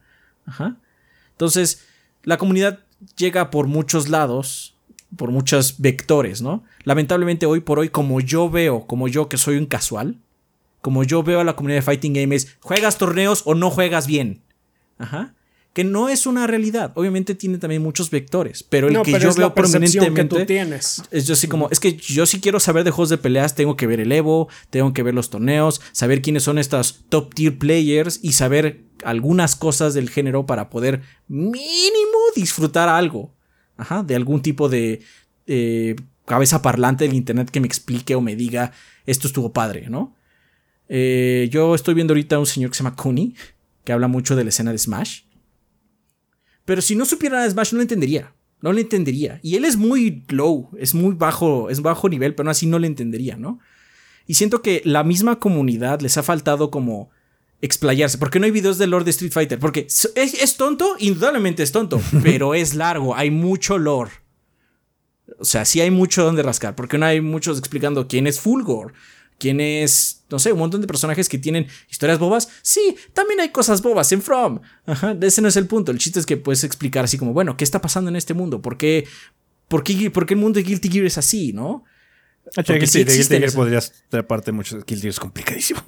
[1.35, 1.85] Entonces,
[2.23, 2.81] la comunidad
[3.17, 4.77] llega por muchos lados,
[5.17, 6.65] por muchos vectores, ¿no?
[6.85, 10.19] Lamentablemente hoy por hoy, como yo veo, como yo que soy un casual,
[10.81, 14.07] como yo veo a la comunidad de Fighting Game es, ¿juegas torneos o no juegas
[14.07, 14.43] bien?
[14.99, 15.35] Ajá
[15.75, 16.93] que no es una realidad.
[16.95, 21.03] Obviamente tiene también muchos vectores, pero el que yo veo permanentemente que tienes.
[21.11, 23.77] es yo así como, es que yo si quiero saber de juegos de peleas, tengo
[23.77, 27.59] que ver el Evo, tengo que ver los torneos, saber quiénes son estas top tier
[27.59, 33.35] players y saber algunas cosas del género para poder mínimo disfrutar algo,
[33.77, 35.03] ajá, de algún tipo de
[35.49, 38.71] eh, cabeza parlante del internet que me explique o me diga
[39.07, 40.15] esto estuvo padre, ¿no?
[40.89, 43.35] Eh, yo estoy viendo ahorita a un señor que se llama Kuni,
[43.83, 45.23] que habla mucho de la escena de Smash.
[46.65, 48.33] Pero si no supiera nada de Smash, no lo entendería.
[48.61, 49.41] No lo entendería.
[49.43, 52.79] Y él es muy low, es muy bajo, es bajo nivel, pero aún así no
[52.79, 53.61] le entendería, ¿no?
[54.27, 57.11] Y siento que la misma comunidad les ha faltado como
[57.61, 58.19] explayarse.
[58.19, 59.59] ¿Por qué no hay videos de lore de Street Fighter?
[59.59, 64.11] Porque es, tonto, indudablemente es tonto, pero es largo, hay mucho lore.
[65.39, 66.75] O sea, sí hay mucho donde rascar.
[66.75, 68.93] ¿Por qué no hay muchos explicando quién es Fulgor?
[69.39, 72.49] ¿Quiénes, no sé, un montón de personajes que tienen historias bobas?
[72.63, 74.61] Sí, también hay cosas bobas en From.
[74.85, 75.93] Ajá, ese no es el punto.
[75.93, 78.61] El chiste es que puedes explicar así como, bueno, ¿qué está pasando en este mundo?
[78.61, 79.07] ¿Por qué,
[79.69, 81.85] por qué, por qué el mundo de Guilty Gear es así, no?
[82.55, 83.93] Porque sí, de Guilty Gear podrías
[84.27, 84.77] parte mucho.
[84.77, 85.81] Guilty Gear es complicadísimo.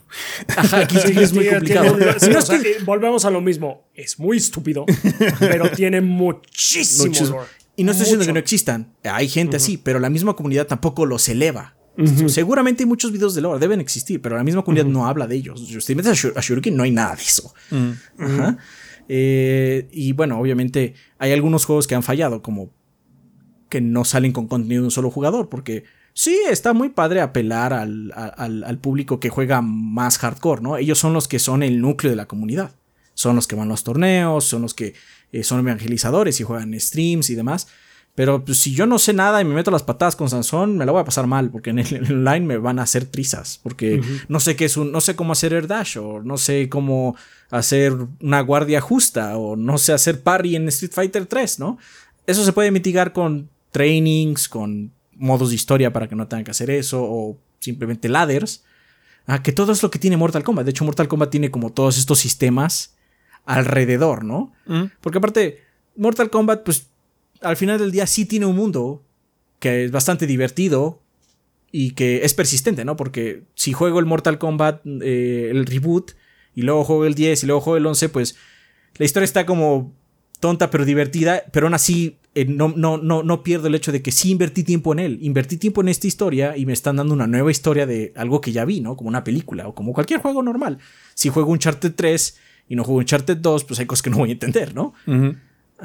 [0.56, 1.96] Ajá, Guilty Gear es muy complicado.
[2.18, 3.90] Sí, o sea, volvemos a lo mismo.
[3.94, 4.86] Es muy estúpido,
[5.40, 7.34] pero tiene muchísimo Muchos,
[7.74, 8.94] Y no estoy diciendo que no existan.
[9.02, 11.76] Hay gente así, pero la misma comunidad tampoco los eleva.
[12.26, 15.36] Seguramente hay muchos videos de lore, deben existir, pero la misma comunidad no habla de
[15.36, 15.66] ellos.
[15.80, 17.54] Si metes a, Shuriken, no hay nada de eso.
[19.08, 22.70] Eh, y bueno, obviamente hay algunos juegos que han fallado, como
[23.68, 27.72] que no salen con contenido de un solo jugador, porque sí, está muy padre apelar
[27.72, 30.76] al, al, público que juega más hardcore, ¿no?
[30.76, 32.72] Ellos son los que son el núcleo de la comunidad.
[33.14, 34.94] Son los que van a los torneos, son los que
[35.32, 37.68] eh, son evangelizadores y juegan streams y demás.
[38.16, 40.86] Pero pues, si yo no sé nada y me meto las patadas con Sansón, me
[40.86, 44.00] la voy a pasar mal, porque en el online me van a hacer trizas, porque
[44.28, 47.14] no sé qué es un, no sé cómo hacer air dash, o no sé cómo
[47.50, 47.92] hacer
[48.22, 51.76] una guardia justa, o no sé hacer parry en Street Fighter 3, ¿no?
[52.26, 56.52] Eso se puede mitigar con trainings, con modos de historia para que no tengan que
[56.52, 58.64] hacer eso, o simplemente ladders.
[59.26, 60.64] Ah, que todo es lo que tiene Mortal Kombat.
[60.64, 62.96] De hecho, Mortal Kombat tiene como todos estos sistemas
[63.44, 64.54] alrededor, ¿no?
[65.02, 65.62] Porque aparte,
[65.96, 66.86] Mortal Kombat, pues
[67.40, 69.04] al final del día sí tiene un mundo
[69.58, 71.02] que es bastante divertido
[71.72, 72.96] y que es persistente, ¿no?
[72.96, 76.12] Porque si juego el Mortal Kombat, eh, el reboot,
[76.54, 78.36] y luego juego el 10 y luego juego el 11, pues
[78.96, 79.94] la historia está como
[80.40, 84.02] tonta pero divertida, pero aún así eh, no, no, no, no pierdo el hecho de
[84.02, 87.14] que sí invertí tiempo en él, invertí tiempo en esta historia y me están dando
[87.14, 88.96] una nueva historia de algo que ya vi, ¿no?
[88.96, 90.78] Como una película o como cualquier juego normal.
[91.14, 94.10] Si juego un Uncharted 3 y no juego un Uncharted 2, pues hay cosas que
[94.10, 94.94] no voy a entender, ¿no?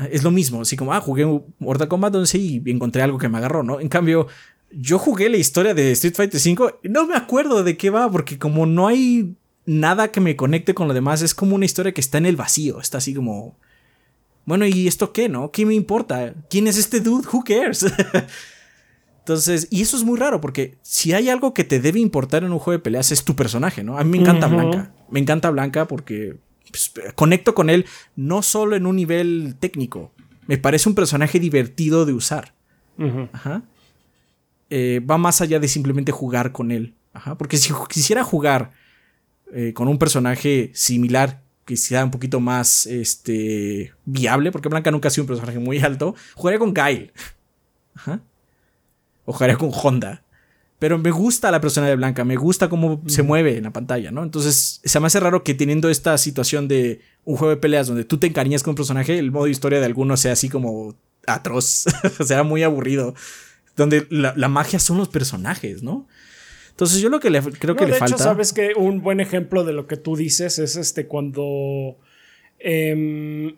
[0.09, 1.25] Es lo mismo, así como, ah, jugué
[1.59, 3.79] Mortal Kombat 11 y encontré algo que me agarró, ¿no?
[3.79, 4.27] En cambio,
[4.71, 8.09] yo jugué la historia de Street Fighter 5 y no me acuerdo de qué va,
[8.09, 9.35] porque como no hay
[9.65, 12.35] nada que me conecte con lo demás, es como una historia que está en el
[12.35, 13.57] vacío, está así como...
[14.43, 15.51] Bueno, ¿y esto qué, no?
[15.51, 16.33] ¿Qué me importa?
[16.49, 17.27] ¿Quién es este dude?
[17.31, 17.85] Who cares?
[19.19, 22.51] Entonces, y eso es muy raro porque si hay algo que te debe importar en
[22.51, 23.99] un juego de peleas es tu personaje, ¿no?
[23.99, 24.91] A mí me encanta Blanca.
[25.11, 26.37] Me encanta Blanca porque
[26.70, 27.86] pues, conecto con él
[28.16, 30.12] no solo en un nivel técnico,
[30.47, 32.53] me parece un personaje divertido de usar.
[34.70, 36.95] Eh, va más allá de simplemente jugar con él.
[37.38, 38.72] Porque si quisiera jugar
[39.53, 45.07] eh, con un personaje similar, que sea un poquito más este, viable, porque Blanca nunca
[45.07, 47.14] ha sido un personaje muy alto, jugaría con Guile.
[49.26, 50.24] O jugaría con Honda.
[50.82, 54.09] Pero me gusta la persona de Blanca, me gusta cómo se mueve en la pantalla,
[54.09, 54.23] ¿no?
[54.23, 58.03] Entonces, se me hace raro que teniendo esta situación de un juego de peleas donde
[58.03, 60.95] tú te encariñas con un personaje, el modo de historia de alguno sea así como
[61.27, 61.86] atroz,
[62.25, 63.13] sea, muy aburrido.
[63.75, 66.07] Donde la, magia son los personajes, ¿no?
[66.71, 68.15] Entonces, yo lo que le, creo que le falta.
[68.15, 71.95] Hecho, sabes que un buen ejemplo de lo que tú dices es este cuando.
[72.57, 73.55] Em,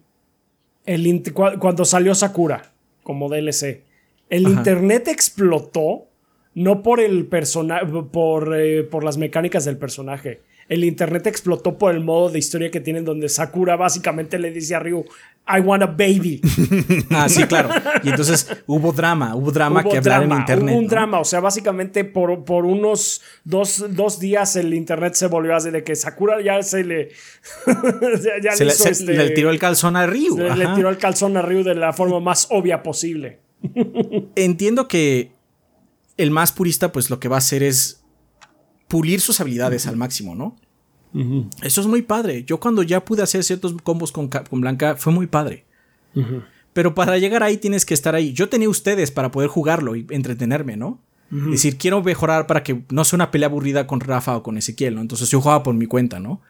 [0.86, 3.82] el, cuando salió Sakura como DLC.
[4.30, 6.10] El internet explotó
[6.56, 10.42] no por el personaje, por, eh, por las mecánicas del personaje.
[10.70, 14.76] El internet explotó por el modo de historia que tienen donde Sakura básicamente le dice
[14.76, 15.04] a Ryu,
[15.46, 16.40] I want a baby.
[17.10, 17.70] ah, sí, claro.
[18.02, 20.74] Y entonces hubo drama, hubo drama que hablar en internet.
[20.74, 25.56] Hubo un drama, o sea, básicamente por, por unos dos, días el internet se volvió
[25.56, 27.10] así de que Sakura ya se le...
[28.42, 30.38] ya le, este le, tiró el calzón a Ryu.
[30.38, 33.40] le tiró el calzón a Ryu de la forma más obvia posible.
[34.36, 35.33] Entiendo que
[36.18, 38.04] el más purista, pues lo que va a hacer es
[38.88, 40.56] pulir sus habilidades al máximo, ¿no?
[41.62, 42.44] Eso es muy padre.
[42.44, 45.66] Yo cuando ya pude hacer ciertos combos con, Blanca, fue muy padre.
[46.74, 48.34] Pero para llegar ahí tienes que estar ahí.
[48.34, 51.00] Yo tenía ustedes para poder jugarlo y entretenerme, ¿no?
[51.32, 54.58] Es decir, quiero mejorar para que no sea una pelea aburrida con Rafa o con
[54.58, 55.02] Ezequiel, ¿no?
[55.02, 56.42] Entonces yo jugaba por mi cuenta, ¿no?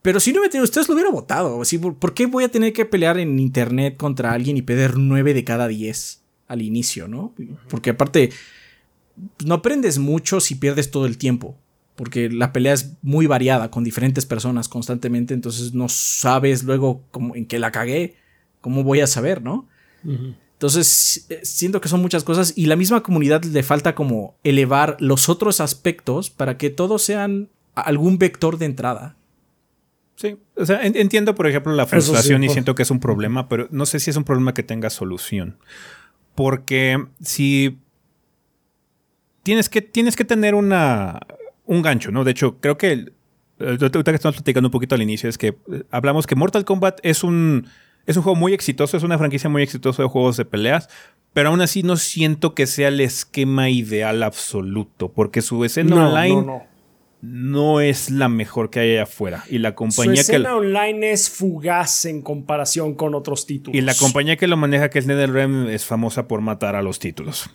[0.00, 1.60] Pero si no me tenido ustedes lo hubiera votado.
[1.98, 5.44] ¿Por qué voy a tener que pelear en internet contra alguien y perder 9 de
[5.44, 7.34] cada 10 al inicio, ¿no?
[7.68, 8.30] Porque aparte,
[9.44, 11.56] no aprendes mucho si pierdes todo el tiempo.
[11.94, 15.32] Porque la pelea es muy variada con diferentes personas constantemente.
[15.32, 18.16] Entonces no sabes luego cómo, en qué la cagué.
[18.60, 19.66] ¿Cómo voy a saber, no?
[20.52, 22.52] Entonces eh, siento que son muchas cosas.
[22.56, 27.48] Y la misma comunidad le falta como elevar los otros aspectos para que todos sean
[27.74, 29.16] algún vector de entrada.
[30.16, 33.68] Sí, o sea, entiendo, por ejemplo, la frustración y siento que es un problema, pero
[33.70, 35.58] no sé si es un problema que tenga solución.
[36.34, 37.78] Porque si
[39.46, 41.20] tienes que, tienes que tener una,
[41.66, 42.24] un gancho, ¿no?
[42.24, 43.12] De hecho, creo que
[43.60, 46.98] ahorita que estamos platicando un poquito al inicio es que eh, hablamos que Mortal Kombat
[47.04, 47.68] es un,
[48.06, 50.88] es un juego muy exitoso, es una franquicia muy exitosa de juegos de peleas,
[51.32, 56.62] pero aún así no siento que sea el esquema ideal absoluto, porque su escena online
[57.20, 59.44] no es la mejor que hay allá afuera.
[59.48, 63.78] Y la compañía Su escena online es fugaz en comparación con otros títulos.
[63.78, 66.98] Y la compañía que lo maneja, que es NetherRealm, es famosa por matar a los
[66.98, 67.48] títulos.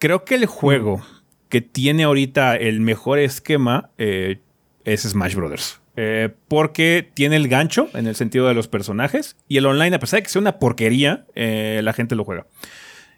[0.00, 1.02] Creo que el juego
[1.48, 4.40] que tiene ahorita el mejor esquema eh,
[4.84, 5.80] es Smash Brothers.
[5.98, 9.36] Eh, porque tiene el gancho en el sentido de los personajes.
[9.48, 12.46] Y el online, a pesar de que sea una porquería, eh, la gente lo juega.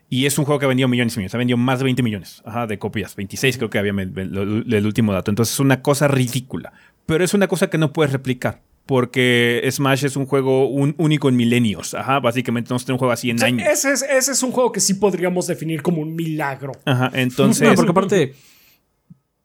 [0.08, 1.34] Y es un juego que ha vendido millones y millones.
[1.34, 3.14] Ha vendido más de 20 millones de copias.
[3.14, 5.30] 26 creo que había el último dato.
[5.30, 6.72] Entonces es una cosa ridícula.
[7.04, 8.62] Pero es una cosa que no puedes replicar.
[8.88, 11.92] Porque Smash es un juego único en milenios.
[11.92, 13.68] Ajá, básicamente no es un juego así en años.
[13.68, 16.72] Ese es, ese es, un juego que sí podríamos definir como un milagro.
[16.86, 17.68] Ajá, entonces.
[17.76, 18.34] porque aparte.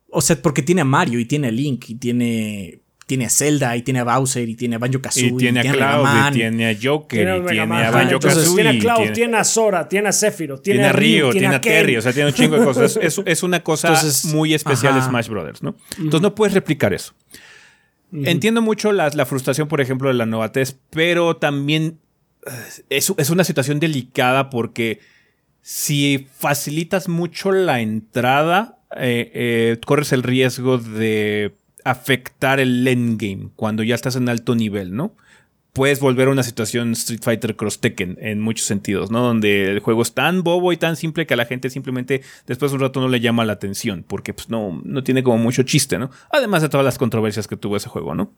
[0.07, 3.75] O sea, porque tiene a Mario y tiene a Link y tiene tiene a Zelda
[3.75, 5.27] y tiene a Bowser y tiene a Banjo Kazooie.
[5.27, 8.55] Y tiene a Cloud y tiene a Joker y tiene a Banjo Kazooie.
[8.55, 11.97] Tiene a Cloud, tiene, a Sora, tiene a Sephiroth, tiene, a Ryu, tiene, a Terry.
[11.97, 12.97] O sea, tiene un chingo de cosas.
[13.01, 15.75] Es, una cosa muy especial de Smash Brothers, ¿no?
[15.97, 17.13] Entonces no puedes replicar eso.
[18.13, 21.99] Entiendo mucho la, frustración, por ejemplo, de la novatez, pero también
[22.45, 22.51] eh,
[22.89, 24.99] es, es una situación delicada porque
[25.61, 31.55] si facilitas mucho la entrada, eh, eh, corres el riesgo de
[31.85, 35.15] afectar el endgame cuando ya estás en alto nivel, ¿no?
[35.73, 39.23] Puedes volver a una situación Street Fighter Cross Tekken en muchos sentidos, ¿no?
[39.23, 42.71] Donde el juego es tan bobo y tan simple que a la gente simplemente después
[42.71, 45.63] de un rato no le llama la atención, porque pues no, no tiene como mucho
[45.63, 46.11] chiste, ¿no?
[46.31, 48.31] Además de todas las controversias que tuvo ese juego, ¿no?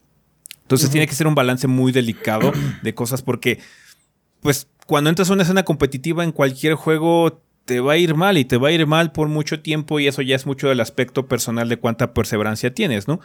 [0.62, 3.60] Entonces tiene que ser un balance muy delicado de cosas porque,
[4.42, 8.38] pues, cuando entras a una escena competitiva en cualquier juego, te va a ir mal
[8.38, 10.80] y te va a ir mal por mucho tiempo y eso ya es mucho del
[10.80, 13.20] aspecto personal de cuánta perseverancia tienes, ¿no?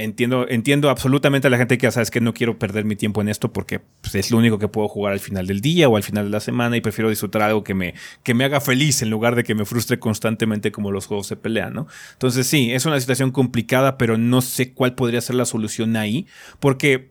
[0.00, 3.20] Entiendo, entiendo absolutamente a la gente que ya sabes que no quiero perder mi tiempo
[3.20, 5.96] en esto porque pues, es lo único que puedo jugar al final del día o
[5.96, 9.02] al final de la semana y prefiero disfrutar algo que me, que me haga feliz
[9.02, 11.88] en lugar de que me frustre constantemente como los juegos se pelean, ¿no?
[12.12, 16.28] Entonces sí, es una situación complicada, pero no sé cuál podría ser la solución ahí
[16.60, 17.10] porque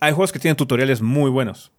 [0.00, 1.70] hay juegos que tienen tutoriales muy buenos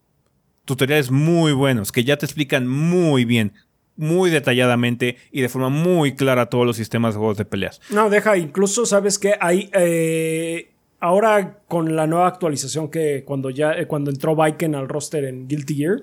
[0.64, 3.52] tutoriales muy buenos que ya te explican muy bien
[3.98, 7.82] muy detalladamente y de forma muy clara todos los sistemas de juegos de peleas.
[7.90, 9.68] No, deja, incluso sabes que hay...
[9.74, 10.70] Eh,
[11.00, 15.46] ahora con la nueva actualización que cuando ya eh, cuando entró Viken al roster en
[15.46, 16.02] Guilty Gear,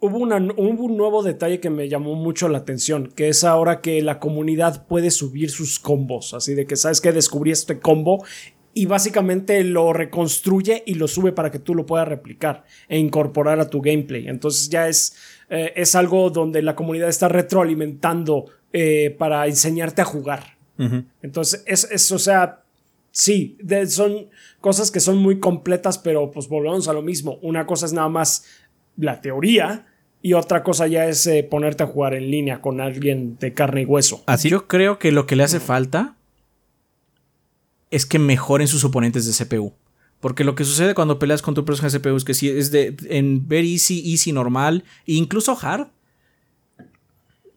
[0.00, 4.02] hubo, hubo un nuevo detalle que me llamó mucho la atención, que es ahora que
[4.02, 8.24] la comunidad puede subir sus combos, así de que sabes que descubrí este combo
[8.74, 13.60] y básicamente lo reconstruye y lo sube para que tú lo puedas replicar e incorporar
[13.60, 14.26] a tu gameplay.
[14.26, 15.16] Entonces ya es
[15.54, 20.54] eh, es algo donde la comunidad está retroalimentando eh, para enseñarte a jugar.
[21.22, 22.64] Entonces, es, o sea,
[23.12, 24.28] sí, son
[24.60, 27.38] cosas que son muy completas, pero pues volvemos a lo mismo.
[27.42, 28.44] Una cosa es nada más
[28.96, 29.86] la teoría
[30.20, 33.82] y otra cosa ya es eh, ponerte a jugar en línea con alguien de carne
[33.82, 34.24] y hueso.
[34.26, 36.16] Así yo creo que lo que le hace falta
[37.92, 39.72] es que mejoren sus oponentes de CPU.
[40.24, 42.96] Porque lo que sucede cuando peleas con tu personaje CPU es que si es de
[43.10, 45.88] en very easy, easy, normal, e incluso hard,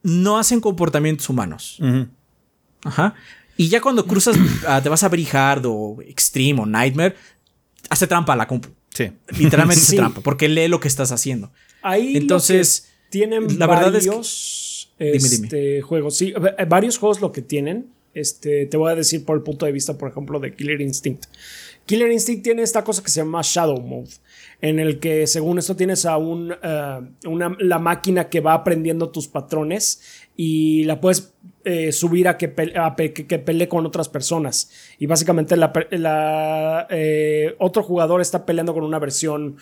[0.03, 1.79] no hacen comportamientos humanos.
[2.83, 3.15] Ajá.
[3.55, 4.35] Y ya cuando cruzas,
[4.67, 7.15] ah, te vas a very hard o extreme o nightmare,
[7.89, 8.67] hace trampa a la compu.
[8.89, 9.13] Sí.
[9.29, 11.53] Literalmente hace trampa, porque lee lo que estás haciendo.
[11.81, 16.17] Ahí Entonces, tienen la verdad varios es que, este, juegos.
[16.17, 16.33] Sí,
[16.67, 17.93] varios juegos lo que tienen.
[18.13, 21.27] Este, te voy a decir por el punto de vista, por ejemplo, de Killer Instinct.
[21.87, 24.09] Killer Instinct tiene esta cosa que se llama Shadow Mode,
[24.61, 29.09] en el que según esto tienes a un, eh, una, la máquina que va aprendiendo
[29.09, 30.01] tus patrones
[30.35, 31.33] y la puedes
[31.63, 34.69] eh, subir a que, que, pelee con otras personas.
[34.99, 39.55] Y básicamente la, eh, otro jugador está peleando con una versión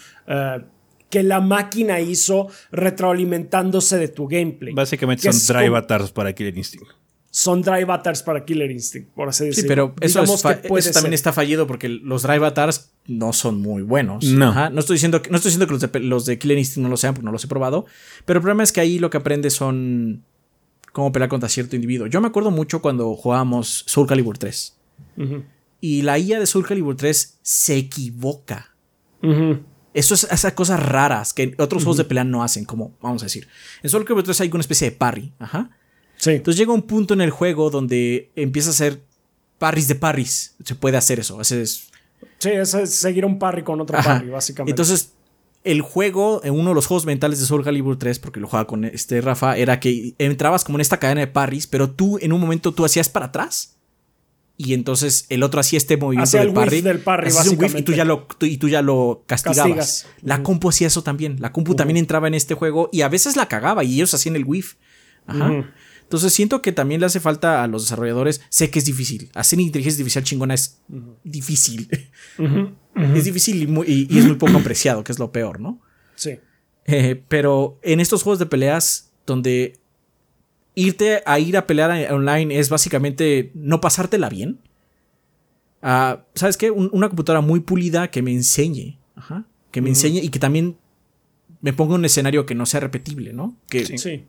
[1.11, 4.73] que la máquina hizo retroalimentándose de tu gameplay.
[4.73, 7.04] Básicamente son drive avatars para Killer Instinct
[7.35, 9.61] son drive avatars para Killer Instinct, por así decirlo.
[9.61, 10.23] Sí, pero eso,
[10.93, 14.23] también está fallido porque los drive avatars no son muy buenos.
[14.23, 14.69] No.
[14.69, 16.89] No estoy diciendo que, no estoy diciendo que los de, los de, Killer Instinct no
[16.89, 17.87] lo sean porque no los he probado.
[18.23, 20.23] Pero el problema es que ahí lo que aprendes son
[20.93, 22.07] cómo pelear contra cierto individuo.
[22.07, 24.77] Yo me acuerdo mucho cuando jugábamos Soul Calibur 3.
[25.81, 28.77] Y la IA de Soul Calibur 3 se equivoca.
[29.93, 33.25] Eso es esas cosas raras que otros juegos de pelea no hacen, como vamos a
[33.25, 33.49] decir.
[33.83, 35.33] En Soul Calibur 3 hay una especie de parry.
[35.37, 35.71] Ajá.
[36.25, 39.01] Entonces llega un punto en el juego donde empieza a hacer
[39.57, 40.55] parries de parries.
[40.63, 41.39] Se puede hacer eso.
[41.41, 41.89] es...
[42.39, 44.71] Sí, es seguir un parry con otro parry, básicamente.
[44.71, 45.13] Entonces,
[45.63, 48.67] el juego, en uno de los juegos mentales de Soul Calibur 3, porque lo jugaba
[48.67, 52.33] con este Rafa, era que entrabas como en esta cadena de parries, pero tú en
[52.33, 53.75] un momento tú hacías para atrás.
[54.57, 57.29] Y entonces el otro hacía este movimiento del, parry, del parry.
[57.77, 60.07] y tú ya lo, y tú ya lo castigabas.
[60.21, 61.37] La compu hacía eso también.
[61.39, 64.37] La compu también entraba en este juego y a veces la cagaba y ellos hacían
[64.37, 64.75] el whiff.
[65.27, 65.65] Ajá.
[66.05, 68.41] Entonces siento que también le hace falta a los desarrolladores.
[68.49, 69.29] Sé que es difícil.
[69.33, 70.79] Hacer inteligencia artificial chingona es
[71.23, 71.89] difícil.
[72.95, 75.81] Es difícil y, y, es muy poco apreciado, que es lo peor, ¿no?
[76.15, 76.39] Sí.
[76.85, 79.79] Eh, pero en estos juegos de peleas, donde
[80.75, 84.61] irte a ir a pelear online es básicamente no pasártela bien.
[85.83, 86.71] Uh, ¿Sabes qué?
[86.71, 88.97] una computadora muy pulida que me enseñe.
[89.15, 90.77] Ajá, que me enseñe y que también
[91.59, 93.57] me ponga un escenario que no sea repetible, ¿no?
[93.67, 94.23] Que, sí.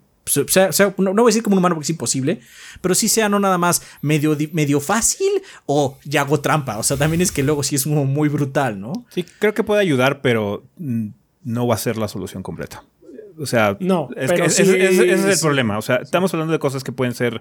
[0.99, 2.41] No, voy a decir como un humano porque es imposible,
[2.81, 5.29] pero sí sea no nada más medio, medio fácil
[5.67, 6.79] o ya hago trampa.
[6.79, 9.07] O sea, también es que luego sí es muy brutal, ¿no?
[9.11, 11.09] Sí, creo que puede ayudar, pero mm,
[11.45, 12.83] no va a ser la solución completa.
[13.39, 15.79] O sea, no, es que ese, es el problema.
[15.79, 17.41] O sea, estamos hablando de cosas que pueden ser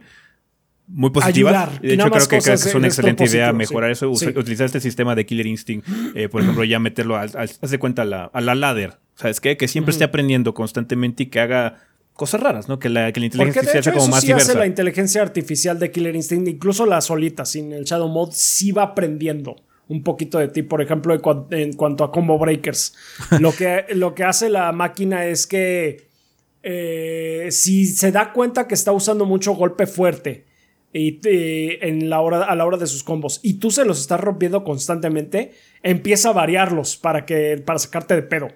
[0.87, 1.81] muy positivas.
[1.81, 5.47] de hecho, creo que, es una excelente idea mejorar eso, utilizar este sistema de Killer
[5.47, 8.99] Instinct, eh, por ejemplo, ya meterlo, al, haz de cuenta, a la, a la ladder.
[9.15, 9.57] ¿Sabes qué?
[9.57, 11.79] Que siempre esté aprendiendo constantemente y que haga
[12.15, 12.79] cosas raras, ¿no?
[12.79, 15.91] Que la, que la inteligencia artificial sea como más sí hace la inteligencia artificial de
[15.91, 19.57] Killer Instinct, incluso la solita, sin el Shadow Mode, sí va aprendiendo
[19.87, 21.13] un poquito de ti, por ejemplo,
[21.51, 22.95] en, cuanto a combo breakers.
[23.39, 26.07] lo, que, lo que hace la máquina es que
[26.63, 30.45] eh, si se da cuenta que está usando mucho golpe fuerte
[30.93, 34.21] y, en la hora, a la hora de sus combos y tú se los estás
[34.21, 35.51] rompiendo constantemente,
[35.83, 38.47] empieza a variarlos para, que, para sacarte de pedo.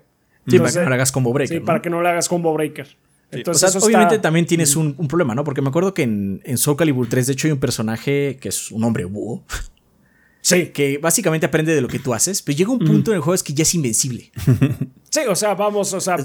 [0.48, 1.58] Sí, para que no le hagas combo breaker.
[1.58, 2.88] Sí, para que no le hagas combo breaker.
[3.32, 5.44] Entonces, obviamente también tienes un, problema, ¿no?
[5.44, 8.50] Porque me acuerdo que en, en Soul Calibur 3, de hecho, hay un personaje que
[8.50, 9.44] es un hombre búho.
[10.42, 10.68] Sí.
[10.68, 13.36] Que básicamente aprende de lo que tú haces, pero llega un punto en el juego
[13.36, 14.32] es que ya es invencible.
[15.12, 16.18] Sí, o sea, vamos, o sea.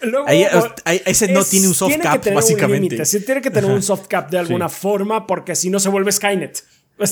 [0.00, 3.04] Luego, ese no tiene un soft cap, básicamente.
[3.04, 6.10] sí, tiene que tener un soft cap de alguna forma, porque si no se vuelve
[6.10, 6.64] Skynet.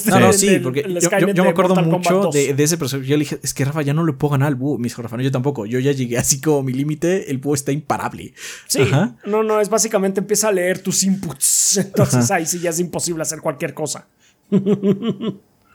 [0.06, 3.02] No, no, sí, porque yo, me acuerdo mucho de, ese proceso.
[3.02, 4.78] Yo le dije, es que Rafa, ya no le puedo ganar al búho.
[4.78, 5.66] Me dijo Rafa, no, yo tampoco.
[5.66, 8.34] Yo ya llegué así como mi límite, el búho está imparable.
[8.66, 8.80] Sí,
[9.24, 11.78] no, no, es básicamente empieza a leer tus inputs.
[11.84, 14.06] Entonces ahí sí ya es imposible hacer cualquier cosa.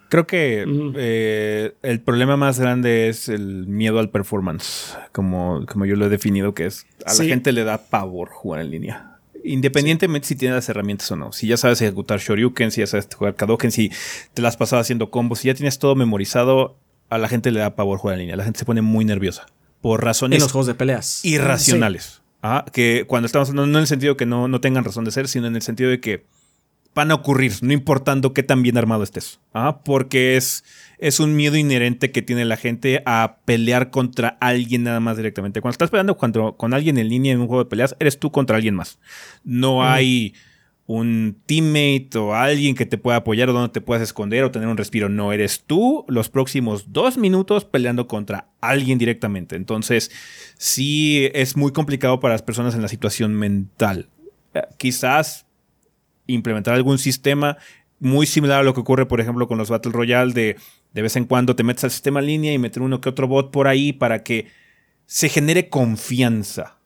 [0.09, 0.64] Creo que
[0.95, 6.09] eh, el problema más grande es el miedo al performance, como, como yo lo he
[6.09, 9.12] definido, que es a la gente le da pavor jugar en línea.
[9.44, 11.32] Independientemente si tienes las herramientas o no.
[11.32, 13.91] Si ya sabes ejecutar Shoryuken, si ya sabes jugar Kadoken, si
[14.34, 16.78] te las has pasado haciendo combos, si ya tienes todo memorizado,
[17.10, 18.36] a la gente le da pavor jugar en línea.
[18.36, 19.46] La gente se pone muy nerviosa.
[19.82, 20.38] Por razones.
[20.38, 21.24] En los juegos de peleas.
[21.26, 22.22] Irracionales.
[22.41, 25.12] Ah, que cuando estamos hablando, no en el sentido que no, no tengan razón de
[25.12, 26.26] ser, sino en el sentido de que
[26.96, 29.39] van a ocurrir, no importando qué tan bien armado estés.
[29.54, 29.82] ¿ah?
[29.84, 30.64] Porque es,
[31.00, 35.62] es un miedo inherente que tiene la gente a pelear contra alguien nada más directamente.
[35.62, 38.58] Cuando estás peleando con alguien en línea en un juego de peleas, eres tú contra
[38.58, 39.00] alguien más.
[39.44, 40.34] No hay
[40.86, 44.68] un teammate o alguien que te pueda apoyar o donde te puedas esconder o tener
[44.68, 45.10] un respiro.
[45.10, 49.56] No, eres tú los próximos dos minutos peleando contra alguien directamente.
[49.56, 50.12] Entonces,
[50.58, 54.10] sí es muy complicado para las personas en la situación mental.
[54.54, 55.46] Eh, quizás
[56.28, 57.57] implementar algún sistema
[57.99, 60.57] muy similar a lo que ocurre, por ejemplo, con los Battle Royale, de
[60.93, 63.28] de vez en cuando te metes al sistema en línea y meter uno que otro
[63.28, 64.47] bot por ahí para que
[65.05, 66.78] se genere confianza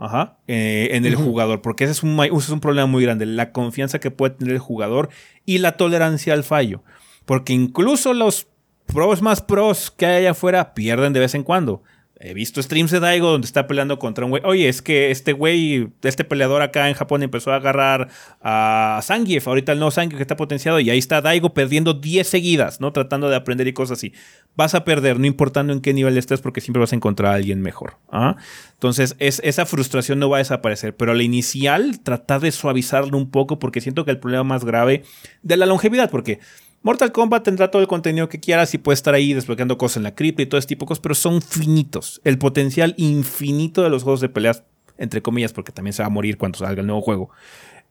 [0.00, 3.26] Ajá, eh, en el jugador, porque ese es, un, ese es un problema muy grande,
[3.26, 5.08] la confianza que puede tener el jugador
[5.44, 6.84] y la tolerancia al fallo,
[7.24, 8.46] porque incluso los
[8.86, 11.82] pros más pros que hay allá afuera pierden de vez en cuando.
[12.20, 14.42] He visto streams de Daigo donde está peleando contra un güey.
[14.44, 18.08] Oye, es que este güey, este peleador acá en Japón empezó a agarrar
[18.42, 22.80] a Zangief, ahorita el nuevo que está potenciado, y ahí está Daigo perdiendo 10 seguidas,
[22.80, 22.92] ¿no?
[22.92, 24.12] Tratando de aprender y cosas así.
[24.56, 27.36] Vas a perder, no importando en qué nivel estés, porque siempre vas a encontrar a
[27.36, 27.98] alguien mejor.
[28.10, 28.36] ¿ah?
[28.72, 30.96] Entonces, es, esa frustración no va a desaparecer.
[30.96, 35.04] Pero la inicial, tratar de suavizarlo un poco, porque siento que el problema más grave
[35.42, 36.40] de la longevidad, porque
[36.82, 40.02] Mortal Kombat tendrá todo el contenido que quieras y puede estar ahí desbloqueando cosas en
[40.04, 42.20] la cripta y todo ese tipo de cosas, pero son finitos.
[42.24, 44.62] El potencial infinito de los juegos de peleas,
[44.96, 47.30] entre comillas, porque también se va a morir cuando salga el nuevo juego.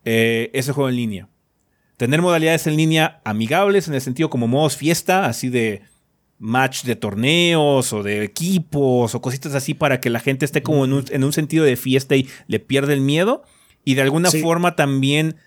[0.06, 1.30] Eh, ese juego en línea.
[1.98, 5.82] Tener modalidades en línea amigables en el sentido como modos fiesta, así de
[6.40, 10.86] match de torneos o de equipos o cositas así para que la gente esté como
[10.86, 13.44] en un, sentido de fiesta y le pierda el miedo.
[13.84, 15.38] Y de alguna forma también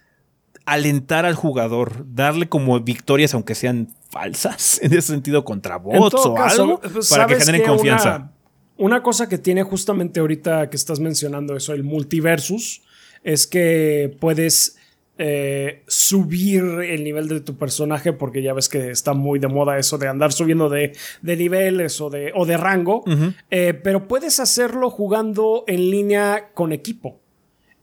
[0.66, 6.36] alentar al jugador, darle como victorias, aunque sean falsas, en ese sentido, contra bots o
[6.36, 8.32] algo, pues, para que generen confianza.
[8.76, 12.82] Una, cosa que tiene justamente ahorita que estás mencionando eso, el multiversus,
[13.22, 14.76] es que puedes
[15.18, 19.76] eh, subir el nivel de tu personaje, porque ya ves que está muy de moda
[19.76, 23.04] eso de andar subiendo de, niveles o de, o de rango,
[23.50, 27.19] eh, pero puedes hacerlo jugando en línea con equipo.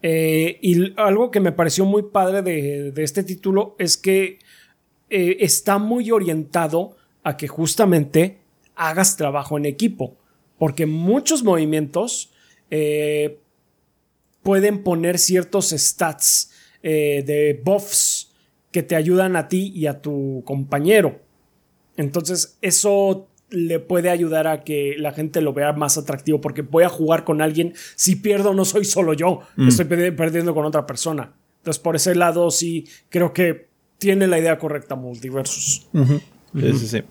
[0.01, 4.39] Eh, y algo que me pareció muy padre de, este título es que
[5.09, 8.39] eh, está muy orientado a que justamente
[8.75, 10.17] hagas trabajo en equipo.
[10.57, 12.31] Porque muchos movimientos
[12.71, 13.39] eh,
[14.43, 16.51] pueden poner ciertos stats
[16.81, 18.31] de buffs
[18.71, 21.19] que te ayudan a ti y a tu compañero.
[21.97, 26.83] Entonces, eso le puede ayudar a que la gente lo vea más atractivo porque voy
[26.83, 27.73] a jugar con alguien.
[27.95, 29.67] Si pierdo, no soy solo yo, Mm.
[29.69, 31.33] estoy perdi- perdiendo con otra persona.
[31.59, 33.67] Entonces, por ese lado, sí creo que
[33.97, 35.87] tiene la idea correcta Multiversus.
[35.93, 36.97] Sí, sí, sí.
[36.99, 37.03] O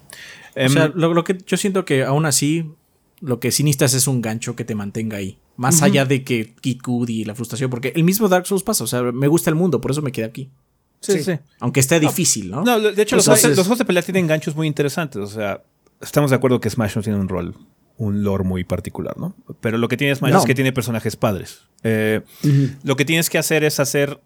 [0.55, 2.65] Em, sea, lo, lo que yo siento que aún así,
[3.21, 5.39] lo que sí necesitas es un gancho que te mantenga ahí.
[5.57, 8.85] Más allá de que Kid Cudi y la frustración, porque el mismo Dark Souls pasa.
[8.85, 10.51] O sea, me gusta el mundo, por eso me quedé aquí.
[11.01, 11.25] sí, sí.
[11.25, 11.33] sí.
[11.61, 12.63] Aunque esté difícil, ¿no?
[12.63, 15.21] No, de hecho, los, juegos- los juegos de pelea tienen ganchos muy interesantes.
[15.23, 15.63] O sea,
[16.01, 17.55] estamos de acuerdo que Smash no tiene un rol,
[17.97, 19.35] un lore muy particular, ¿no?
[19.61, 20.39] Pero lo que tiene Smash No.
[20.41, 21.63] es que tiene personajes padres.
[21.83, 22.23] Eh,
[22.83, 24.21] Lo que tienes que hacer es hacer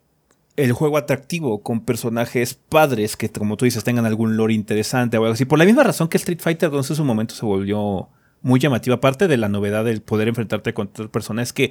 [0.57, 5.23] el juego atractivo con personajes padres que, como tú dices, tengan algún lore interesante o
[5.23, 5.45] algo así.
[5.45, 8.09] Por la misma razón que Street Fighter 2 en su momento se volvió
[8.43, 8.97] muy llamativa.
[8.97, 11.71] Aparte de la novedad del poder enfrentarte contra otra persona, es que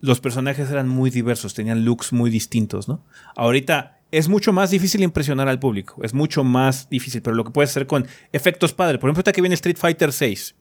[0.00, 3.04] los personajes eran muy diversos, tenían looks muy distintos, ¿no?
[3.36, 7.50] Ahorita es mucho más difícil impresionar al público, es mucho más difícil, pero lo que
[7.50, 8.98] puedes hacer con efectos padres.
[8.98, 10.54] Por ejemplo, ahorita que viene Street Fighter 6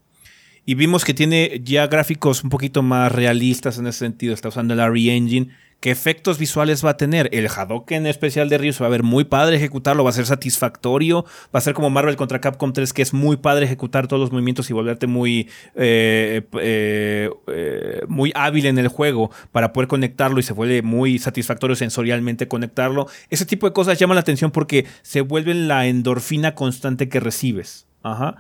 [0.66, 4.74] y vimos que tiene ya gráficos un poquito más realistas en ese sentido, está usando
[4.74, 5.50] el RE Engine.
[5.80, 7.30] ¿Qué efectos visuales va a tener?
[7.32, 10.26] El Hadoken especial de Ryu se va a ver muy padre ejecutarlo, va a ser
[10.26, 11.24] satisfactorio,
[11.56, 14.32] va a ser como Marvel contra Capcom 3, que es muy padre ejecutar todos los
[14.34, 20.42] movimientos y volverte muy, eh, eh, eh, muy hábil en el juego para poder conectarlo
[20.42, 23.08] y se vuelve muy satisfactorio sensorialmente conectarlo.
[23.30, 27.88] Ese tipo de cosas llaman la atención porque se vuelven la endorfina constante que recibes.
[28.04, 28.36] Ajá.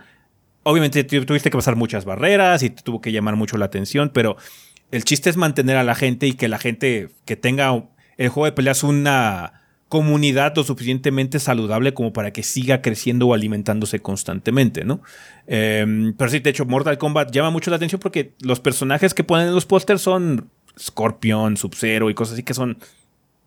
[0.64, 4.12] Obviamente tu- tuviste que pasar muchas barreras y te tuvo que llamar mucho la atención,
[4.14, 4.36] pero
[4.92, 7.84] el chiste es mantener a la gente y que la gente que tenga
[8.18, 13.34] el juego de peleas una comunidad lo suficientemente saludable como para que siga creciendo o
[13.34, 15.02] alimentándose constantemente, ¿no?
[15.48, 19.24] Em, pero sí, de hecho, Mortal Kombat llama mucho la atención porque los personajes que
[19.24, 22.78] ponen en los pósters son Scorpion, Sub-Zero y cosas así que son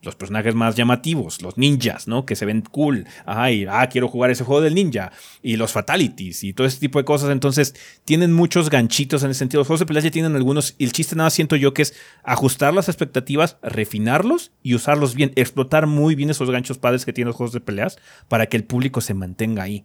[0.02, 2.26] los personajes más llamativos, los ninjas, ¿no?
[2.26, 3.06] Que se ven cool.
[3.24, 5.12] Ajá, y ah, quiero jugar ese juego del ninja.
[5.42, 7.30] Y los fatalities y todo ese tipo de cosas.
[7.30, 7.74] Entonces,
[8.04, 9.60] tienen muchos ganchitos en ese sentido.
[9.60, 10.74] Los juegos de peleas ya tienen algunos.
[10.76, 15.32] Y el chiste nada siento yo que es ajustar las expectativas, refinarlos y usarlos bien.
[15.36, 17.98] Explotar muy bien esos ganchos padres que tienen los juegos de peleas
[18.28, 19.84] para que el público se mantenga ahí.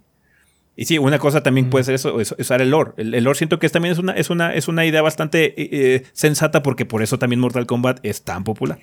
[0.75, 2.91] Y sí, una cosa también puede ser eso, es- usar el lore.
[2.97, 5.45] El, el lore siento que es, también es una, es una, es una idea bastante
[5.61, 8.79] eh, eh, sensata porque por eso también Mortal Kombat es tan popular.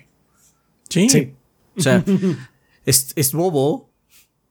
[0.89, 1.09] Sí.
[1.09, 1.33] Sí.
[1.77, 2.03] O sea,
[2.85, 3.89] es, es bobo.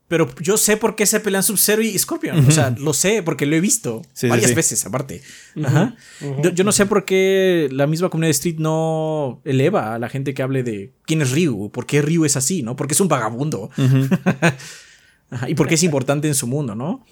[0.06, 2.46] Pero yo sé por qué se pelean Sub-Zero y Scorpion.
[2.46, 4.54] O sea, lo sé porque lo he visto Sí, varias sí.
[4.54, 5.22] veces, aparte.
[5.64, 5.96] Ajá.
[6.42, 10.10] Yo, yo no sé por qué la misma comunidad de Street no eleva a la
[10.10, 12.76] gente que hable de quién es Ryu, por qué Ryu es así, ¿no?
[12.76, 13.70] Porque es un vagabundo.
[15.30, 17.04] Ajá, Y por qué es importante en su mundo, ¿no?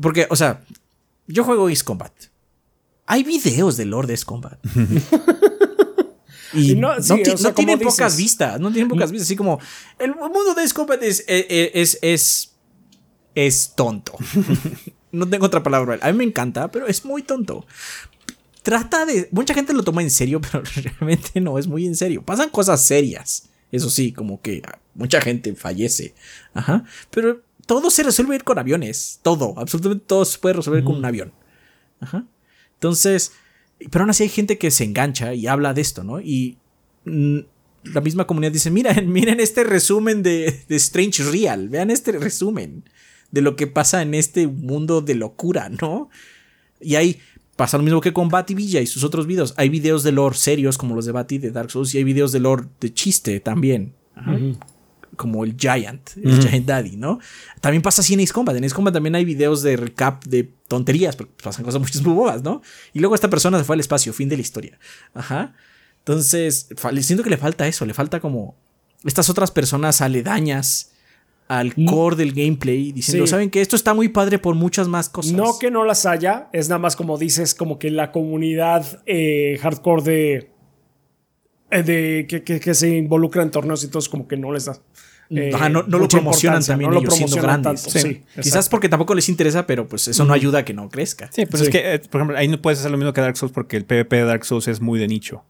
[0.00, 0.64] Porque, o sea,
[1.28, 2.12] yo juego Ace Combat.
[3.06, 4.58] Hay videos de Lord Ace Combat.
[6.54, 8.30] Y no- no, sí, ti- o sea, no tienen como pocas dices.
[8.30, 9.58] vistas, no tienen pocas vistas, así como
[9.98, 12.52] el mundo de Combat es, eh, eh, es, es,
[13.34, 14.16] es tonto.
[15.12, 15.98] no tengo otra palabra.
[16.02, 17.66] A mí me encanta, pero es muy tonto.
[18.62, 19.28] Trata de...
[19.32, 22.22] Mucha gente lo toma en serio, pero realmente no es muy en serio.
[22.22, 23.48] Pasan cosas serias.
[23.70, 24.62] Eso sí, como que
[24.94, 26.14] mucha gente fallece.
[26.54, 26.84] Ajá.
[27.10, 29.18] Pero todo se resuelve con aviones.
[29.22, 31.32] Todo, absolutamente todo se puede resolver con un avión.
[32.00, 32.24] Ajá.
[32.74, 33.32] Entonces,
[33.90, 36.20] pero aún así hay gente que se engancha y habla de esto, ¿no?
[36.20, 36.58] Y
[37.04, 37.38] mm,
[37.84, 42.84] la misma comunidad dice, miren, miren este resumen de, de Strange Real, vean este resumen
[43.30, 46.10] de lo que pasa en este mundo de locura, ¿no?
[46.80, 47.18] Y ahí
[47.56, 49.54] pasa lo mismo que con Batty Villa y sus otros videos.
[49.56, 52.32] Hay videos de lore serios como los de Batty de Dark Souls y hay videos
[52.32, 53.94] de lore de chiste también.
[54.14, 54.38] Ajá.
[55.16, 57.18] Como el Giant, el Giant Daddy, ¿no?
[57.60, 58.56] También pasa así en Ace Combat.
[58.56, 62.14] En Ace Combat también hay videos de recap de tonterías, porque pasan cosas muchas muy
[62.14, 62.62] bobas, ¿no?
[62.94, 64.78] Y luego esta persona se fue al espacio, fin de la historia.
[65.14, 65.54] Ajá.
[65.98, 66.68] Entonces,
[67.00, 68.56] siento que le falta eso, le falta como
[69.04, 70.92] estas otras personas aledañas
[71.48, 73.30] al core del gameplay, diciendo, Sí.
[73.30, 75.32] ¿saben que Esto está muy padre por muchas más cosas.
[75.32, 79.58] No que no las haya, es nada más como dices, como que la comunidad eh,
[79.60, 80.51] hardcore de.
[81.72, 84.52] Eh, de que, que- que se involucra en torneos y todo, es como que no
[84.52, 84.78] les da.
[85.30, 87.82] eh, Ajá, no, no lo promocionan también no lo ellos siendo promocionan grandes.
[87.84, 88.14] tanto, Sí.
[88.14, 88.70] sí, Quizás exacto.
[88.72, 91.30] porque tampoco les interesa, pero pues eso no ayuda a que no crezca.
[91.32, 91.64] Sí, pero Sí.
[91.64, 93.76] es que, eh, por ejemplo, ahí no puedes hacer lo mismo que Dark Souls porque
[93.78, 95.44] el PvP de Dark Souls es muy de nicho.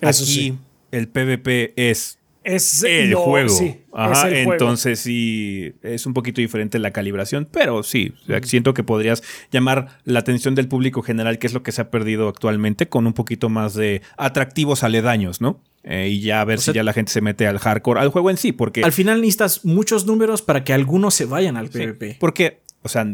[0.00, 0.58] Eso Aquí sí.
[0.92, 3.48] el PvP es Es el lo- juego.
[3.48, 4.52] sí, Ajá, es el juego.
[4.52, 9.98] entonces sí, es un poquito diferente la calibración, pero sí, sea, siento que podrías llamar
[10.04, 13.14] la atención del público general, que es lo que se ha perdido actualmente, con un
[13.14, 15.60] poquito más de atractivos aledaños, ¿no?
[15.84, 18.00] Eh, y ya a ver O si sea- ya la gente se mete al hardcore,
[18.00, 18.82] al juego en sí, porque...
[18.84, 22.16] Al final necesitas muchos números para que algunos se vayan al Sí, PvP.
[22.20, 23.04] Porque, o sea,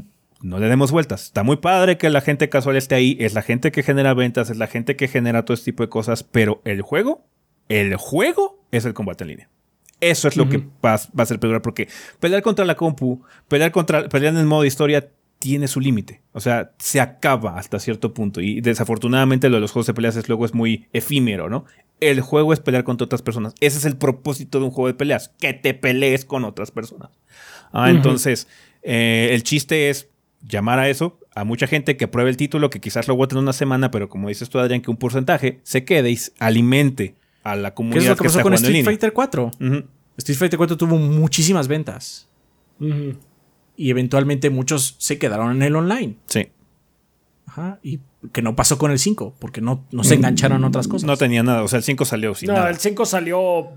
[0.43, 1.25] no le demos vueltas.
[1.25, 4.51] Está muy padre que la gente casual esté ahí, es la gente que genera ventas,
[4.51, 7.27] es la gente que genera todo este tipo de cosas, pero el juego
[7.71, 9.49] El juego es el combate en línea.
[10.01, 11.89] Eso es lo que va, va, a ser peor porque
[12.19, 16.21] pelear contra la compu, pelear contra pelear en el modo de historia tiene su límite.
[16.33, 18.41] O sea, se acaba hasta cierto punto.
[18.41, 21.65] Y desafortunadamente lo de los juegos de peleas es luego es muy efímero, ¿no?
[22.01, 23.55] El juego es pelear contra otras personas.
[23.61, 27.11] Ese es el propósito de un juego de peleas, que te pelees con otras personas.
[27.73, 28.49] Ah, entonces,
[28.83, 30.09] eh, el chiste es
[30.43, 33.53] llamar a eso, a mucha gente que pruebe el título, que quizás lo voten una
[33.53, 37.75] semana, pero como dices tú, Adrián, que un porcentaje se quede y alimente a la
[37.75, 38.01] comunidad.
[38.01, 39.51] ¿Qué es lo que, pasó con Street Fighter 4?
[40.17, 42.29] Street Fighter 4 tuvo muchísimas ventas.
[43.77, 46.17] Y eventualmente muchos se quedaron en el online.
[46.27, 46.49] Sí.
[47.47, 47.79] Ajá.
[47.83, 48.01] Y
[48.33, 51.07] que no pasó con el 5, porque no, no se engancharon a otras cosas.
[51.07, 51.63] No tenía nada.
[51.63, 53.71] O sea, el 5 salió sin no, el 5 salió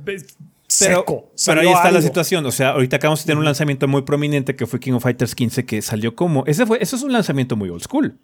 [0.67, 1.31] seco.
[1.45, 2.45] Pero, ahí está la situación.
[2.45, 5.35] O sea, ahorita acabamos de tener un lanzamiento muy prominente que fue King of Fighters
[5.35, 6.45] 15 que salió como.
[6.45, 8.19] Ese fue, eso es un lanzamiento muy old school.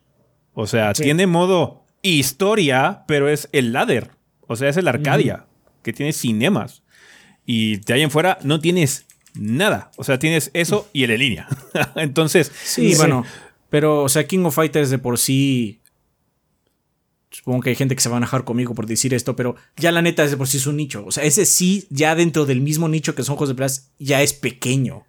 [0.54, 4.12] O sea, tiene modo historia, pero es el ladder.
[4.50, 5.46] O sea, es el Arcadia,
[5.84, 6.84] que tiene cinemas.
[7.46, 9.92] Y de ahí en fuera no tienes nada.
[9.96, 11.48] O sea, tienes eso y el en línea.
[11.96, 12.52] Entonces.
[12.64, 13.24] Sí, bueno.
[13.70, 15.80] Pero, o sea, King of Fighters de por sí
[17.32, 19.92] Supongo que hay gente que se va a enojar conmigo por decir esto, pero ya
[19.92, 21.06] la neta es de por sí es un nicho.
[21.06, 24.24] O sea, ese sí, ya dentro del mismo nicho que son juegos de peleas, ya
[24.24, 25.06] es pequeño.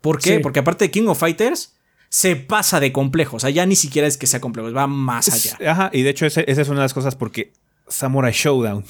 [0.00, 0.40] ¿Por qué?
[0.40, 1.76] Porque aparte de King of Fighters,
[2.08, 3.36] se pasa de complejo.
[3.36, 5.70] O sea, ya ni siquiera es que sea complejo, va más allá.
[5.70, 7.52] Ajá, y de hecho, esa es una de las cosas porque
[7.90, 8.84] Samurai Showdown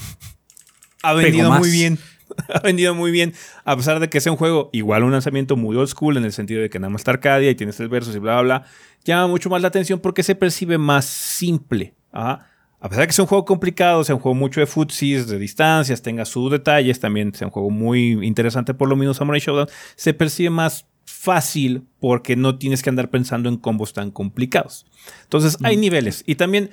[1.02, 1.98] ha vendido muy bien.
[2.54, 5.76] ha vendido muy bien, a pesar de que sea un juego igual un lanzamiento muy
[5.76, 8.14] old school en el sentido de que nada más está Arcadia y tienes el versus
[8.14, 8.66] y bla, bla, bla.
[9.04, 11.94] Llama mucho más la atención porque se percibe más simple.
[12.12, 12.46] Ajá
[12.80, 15.38] a pesar de que sea un juego complicado, sea un juego mucho de futsis, de
[15.38, 19.68] distancias, tenga sus detalles, también sea un juego muy interesante por lo menos Samurai Showdown,
[19.96, 24.86] se percibe más fácil porque no tienes que andar pensando en combos tan complicados.
[25.24, 26.70] Entonces hay niveles y también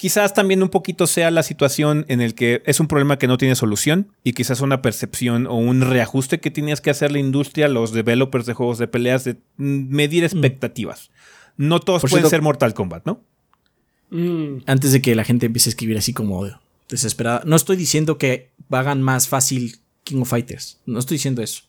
[0.00, 3.36] quizás también un poquito sea la situación en el que es un problema que no
[3.36, 7.68] tiene solución y quizás una percepción o un reajuste que tienes que hacer la industria,
[7.68, 11.10] los developers de juegos de peleas, de medir expectativas.
[11.58, 13.20] No todos pueden ser Mortal Kombat, ¿no?
[14.08, 14.62] Mm.
[14.64, 16.48] Antes de que la gente empiece a escribir así como
[16.88, 17.42] desesperada.
[17.44, 20.80] No estoy diciendo que hagan más fácil King of Fighters.
[20.86, 21.64] No estoy diciendo eso.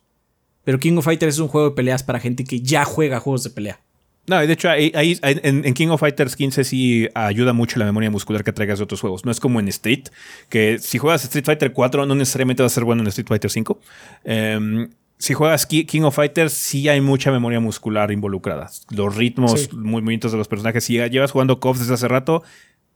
[0.63, 3.43] Pero King of Fighters es un juego de peleas para gente que ya juega juegos
[3.43, 3.81] de pelea.
[4.27, 4.91] No, de hecho, ahí,
[5.23, 9.01] en, King of Fighters 15 sí ayuda mucho la memoria muscular que traigas de otros
[9.01, 9.25] juegos.
[9.25, 10.09] No es como en Street,
[10.47, 13.49] que si juegas Street Fighter 4 no necesariamente va a ser bueno en Street Fighter
[13.49, 13.79] 5.
[14.23, 18.71] Eh, em, si juegas King of Fighters, sí hay mucha memoria muscular involucrada.
[18.89, 20.83] Los ritmos, movimientos de los personajes.
[20.83, 22.41] Si llevas jugando KOF desde hace rato,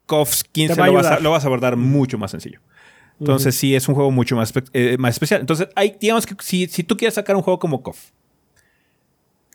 [0.07, 2.61] KOF 15 lo vas, a, lo vas, a, abordar mucho más sencillo.
[3.19, 5.41] Entonces, sí, es un juego mucho más, eh, más especial.
[5.41, 7.97] Entonces, hay, digamos que si, si, tú quieres sacar un juego como KOF,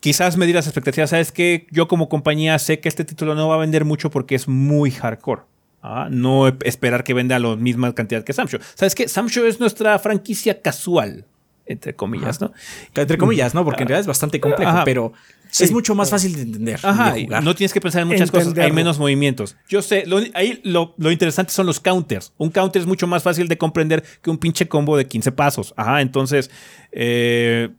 [0.01, 1.11] quizás medir las expectativas.
[1.11, 4.35] Sabes que yo, como compañía, sé que este título no va a vender mucho porque
[4.35, 5.43] es muy hardcore.
[5.81, 6.09] ¿ah?
[6.11, 8.59] No esperar que venda la misma cantidad que Samsho.
[8.75, 9.07] ¿Sabes qué?
[9.07, 11.25] Samsho es nuestra franquicia casual
[11.71, 12.51] entre comillas, ¿no?
[12.93, 13.63] Entre comillas, ¿no?
[13.63, 15.13] Porque en realidad es bastante complejo, pero
[15.59, 16.79] es mucho más fácil de entender.
[16.83, 19.55] Ajá, no tienes que pensar en muchas cosas, hay menos movimientos.
[19.67, 22.33] Yo sé, ahí lo, interesante son los counters.
[22.37, 25.73] Un counter es mucho más fácil de comprender que un pinche combo de 15 pasos.
[25.77, 26.51] Ajá, entonces,
[26.91, 27.69] eh,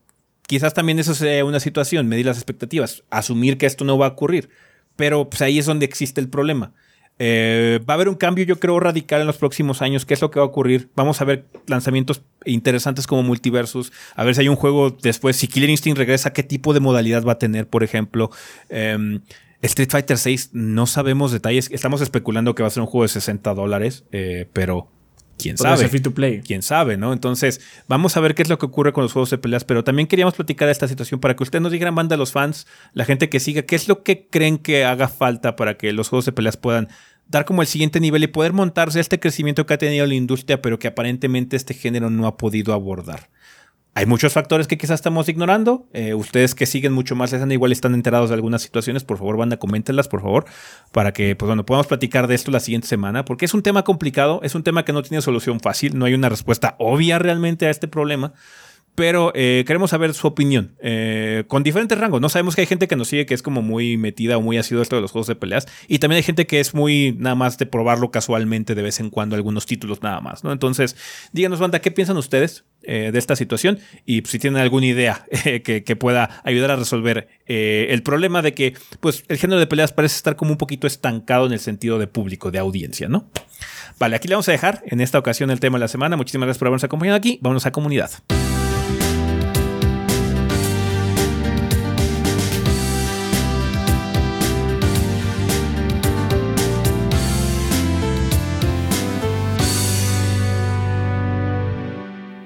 [0.46, 4.10] quizás también eso sea una situación, medir las expectativas, asumir que esto no va a
[4.10, 4.50] ocurrir.
[4.96, 6.72] Pero pues, ahí es donde existe el problema.
[7.18, 10.04] Eh, va a haber un cambio, yo creo, radical en los próximos años.
[10.04, 10.88] ¿Qué es lo que va a ocurrir?
[10.96, 13.92] Vamos a ver lanzamientos interesantes como Multiversus.
[14.16, 15.36] A ver si hay un juego después.
[15.36, 18.30] Si Killer Instinct regresa, ¿qué tipo de modalidad va a tener, por ejemplo?
[18.68, 19.20] Em,
[19.60, 21.70] Street Fighter VI, no sabemos detalles.
[21.70, 24.88] Estamos especulando que va a ser un juego de 60 dólares, eh, pero
[25.42, 25.88] quién sabe.
[25.88, 26.40] free to play.
[26.40, 27.12] Quién sabe, ¿no?
[27.12, 29.84] Entonces, vamos a ver qué es lo que ocurre con los juegos de peleas, pero
[29.84, 33.28] también queríamos platicar esta situación para que ustedes nos digan, banda, los fans, la gente
[33.28, 36.32] que siga, qué es lo que creen que haga falta para que los juegos de
[36.32, 36.88] peleas puedan
[37.28, 40.62] dar como el siguiente nivel y poder montarse este crecimiento que ha tenido la industria,
[40.62, 43.28] pero que aparentemente este género no ha podido abordar.
[43.94, 45.86] Hay muchos factores que quizás estamos ignorando.
[45.92, 49.04] Eh, ustedes que siguen mucho más, igual están enterados de algunas situaciones.
[49.04, 50.46] Por favor, banda, coméntenlas, por favor,
[50.92, 53.84] para que pues, bueno, podamos platicar de esto la siguiente semana, porque es un tema
[53.84, 57.66] complicado, es un tema que no tiene solución fácil, no hay una respuesta obvia realmente
[57.66, 58.32] a este problema
[58.94, 62.20] pero eh, queremos saber su opinión eh, con diferentes rangos.
[62.20, 64.58] No sabemos que hay gente que nos sigue que es como muy metida o muy
[64.58, 67.34] asiduo esto de los juegos de peleas y también hay gente que es muy nada
[67.34, 70.52] más de probarlo casualmente de vez en cuando algunos títulos nada más, ¿no?
[70.52, 70.96] Entonces,
[71.32, 73.78] díganos banda, ¿qué piensan ustedes eh, de esta situación?
[74.04, 75.26] Y si tienen alguna idea
[75.64, 79.92] que, que, pueda ayudar a resolver el problema de que pues el género de peleas
[79.92, 83.30] parece estar como un poquito estancado en el sentido de público, de audiencia, ¿no?
[83.98, 86.16] Vale, aquí le vamos a dejar en esta ocasión el tema de la semana.
[86.16, 87.38] Muchísimas gracias por habernos acompañado aquí.
[87.42, 88.10] Vámonos a comunidad.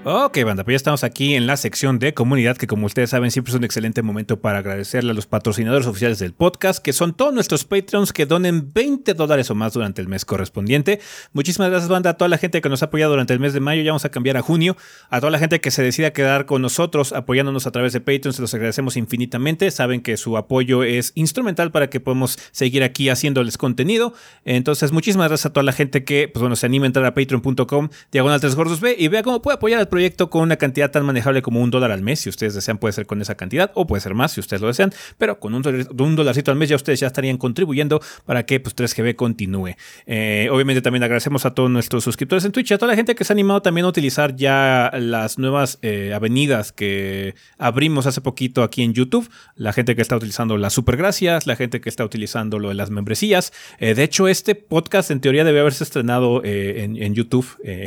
[0.09, 3.33] Ok, banda, pues ya estamos aquí en la sección de comunidad, que como ustedes saben,
[3.33, 7.13] siempre es un excelente momento para agradecerle a los patrocinadores oficiales del podcast, que son
[7.13, 11.01] todos nuestros Patreons que donen 20 dólares o más durante el mes correspondiente.
[11.33, 13.59] Muchísimas gracias, banda, a toda la gente que nos ha apoyado durante el mes de
[13.59, 13.83] mayo.
[13.83, 14.77] Ya vamos a cambiar a junio.
[15.11, 18.33] A toda la gente que se decida quedar con nosotros apoyándonos a través de Patreon,
[18.33, 19.69] se los agradecemos infinitamente.
[19.73, 24.15] Saben que su apoyo es instrumental para que podamos seguir aquí haciéndoles contenido.
[24.45, 27.15] Entonces, muchísimas gracias a toda la gente que, pues bueno, se anima a entrar a
[27.15, 30.91] patreon.com, diagonal 3 gordos B y vea cómo puede apoyar al proyecto con una cantidad
[30.91, 32.21] tan manejable como un dólar al mes.
[32.21, 34.69] Si ustedes desean, puede ser con esa cantidad o puede ser más si ustedes lo
[34.69, 34.93] desean.
[35.17, 35.63] Pero con un,
[35.99, 39.75] un dolarcito al mes ya ustedes ya estarían contribuyendo para que pues 3GB continúe.
[40.05, 43.15] Eh, obviamente también agradecemos a todos nuestros suscriptores en Twitch y a toda la gente
[43.15, 48.21] que se ha animado también a utilizar ya las nuevas eh, avenidas que abrimos hace
[48.21, 49.31] poquito aquí en YouTube.
[49.55, 52.91] La gente que está utilizando las supergracias, la gente que está utilizando lo de las
[52.91, 53.55] membresías.
[53.79, 57.47] Eh, de hecho, este podcast en teoría debe haberse estrenado en, en, YouTube.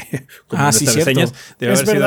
[0.47, 1.35] como ah, sí, reseñas.
[1.59, 1.98] Debe es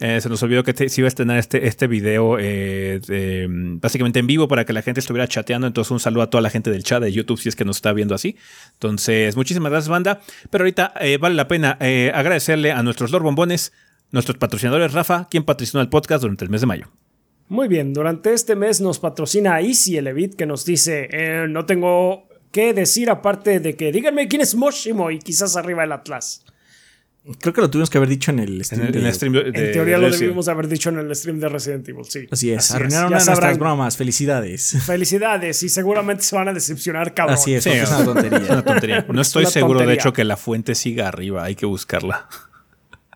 [0.00, 4.26] Eh, se nos olvidó que se iba a estrenar este, este video eh, básicamente en
[4.26, 5.66] vivo para que la gente estuviera chateando.
[5.66, 7.76] Entonces, un saludo a toda la gente del chat de YouTube si es que nos
[7.76, 8.36] está viendo así.
[8.72, 10.20] Entonces, muchísimas gracias, banda.
[10.50, 11.78] Pero ahorita eh, vale la pena
[12.12, 13.72] agradecerle a nuestros Lord Bombones,
[14.10, 16.86] nuestros patrocinadores, Rafa, quien patrocinó el podcast durante el mes de mayo.
[17.48, 22.72] Muy bien, durante este mes nos patrocina Easy Elevit que nos dice: No tengo qué
[22.72, 26.44] decir aparte de que díganme quién es Moshimo y quizás arriba el Atlas.
[27.40, 28.94] Creo que lo tuvimos que haber dicho en el stream.
[28.94, 32.28] En, teoría lo debimos haber dicho en el stream de Resident Evil, sí.
[32.30, 32.70] Así es.
[32.70, 33.96] Arruinaron una de nuestras bromas.
[33.96, 34.76] Felicidades.
[34.86, 35.62] Felicidades.
[35.62, 37.34] Y seguramente se van a decepcionar, cabrón.
[37.34, 37.66] Así es.
[37.66, 38.38] es una tontería.
[38.38, 39.06] es una tontería.
[39.08, 41.44] No estoy seguro, de hecho, que la fuente siga arriba.
[41.44, 42.28] Hay que buscarla.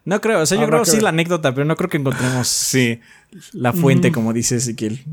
[0.06, 0.40] No creo.
[0.40, 3.00] O sea, yo creo que sí la anécdota, pero no creo que encontremos sí.
[3.52, 5.04] la fuente, como dice Ezequiel.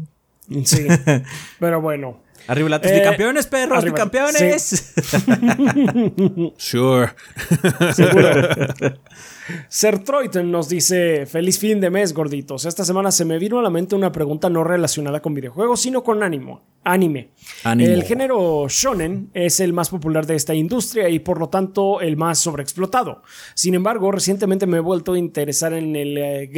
[0.63, 0.87] Sí.
[1.59, 2.23] pero bueno.
[2.47, 4.93] Arriba la eh, campeones, perros, campeones.
[6.57, 7.13] sure.
[7.93, 8.31] Seguro.
[9.67, 12.65] Sertroiten nos dice: Feliz fin de mes, gorditos.
[12.65, 16.03] Esta semana se me vino a la mente una pregunta no relacionada con videojuegos, sino
[16.03, 17.31] con ánimo, anime.
[17.63, 22.17] El género shonen es el más popular de esta industria y por lo tanto el
[22.17, 23.21] más sobreexplotado.
[23.53, 26.51] Sin embargo, recientemente me he vuelto a interesar en, el, eh,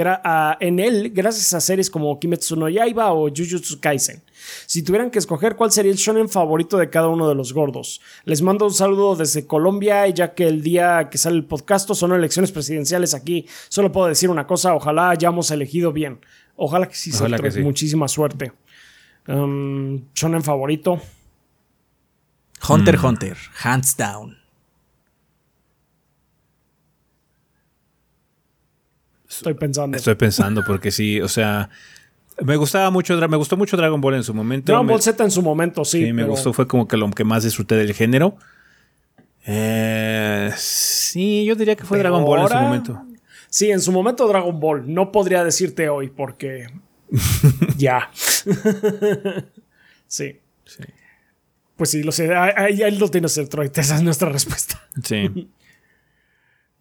[0.59, 4.23] en él gracias a series como Kimetsu no Yaiba o Jujutsu Kaisen.
[4.65, 8.01] Si tuvieran que escoger cuál sería el shonen favorito de cada uno de los gordos.
[8.25, 12.13] Les mando un saludo desde Colombia, ya que el día que sale el podcast son
[12.13, 13.47] elecciones presidenciales aquí.
[13.69, 16.19] Solo puedo decir una cosa, ojalá hayamos elegido bien.
[16.55, 17.61] Ojalá que sí, ojalá que sí.
[17.61, 18.51] muchísima suerte.
[19.27, 21.01] Um, shonen favorito.
[22.67, 23.05] Hunter mm.
[23.05, 24.37] Hunter, hands down.
[29.29, 29.97] Estoy pensando.
[29.97, 31.69] Estoy pensando porque sí, o sea,
[32.43, 34.71] me gustaba mucho, me gustó mucho Dragon Ball en su momento.
[34.71, 36.05] Dragon Ball Z en su momento, sí.
[36.05, 38.37] Sí, me gustó, fue como que lo que más disfruté del género.
[39.45, 43.03] Eh, sí, yo diría que fue Dragon Ball en su momento.
[43.49, 44.93] Sí, en su momento Dragon Ball.
[44.93, 46.67] No podría decirte hoy porque.
[47.77, 48.11] ya.
[50.07, 50.39] sí.
[50.65, 50.83] sí.
[51.75, 52.35] Pues sí, lo sé.
[52.35, 53.71] Ahí, ahí lo tienes el Troy.
[53.73, 54.81] Esa es nuestra respuesta.
[55.03, 55.49] Sí.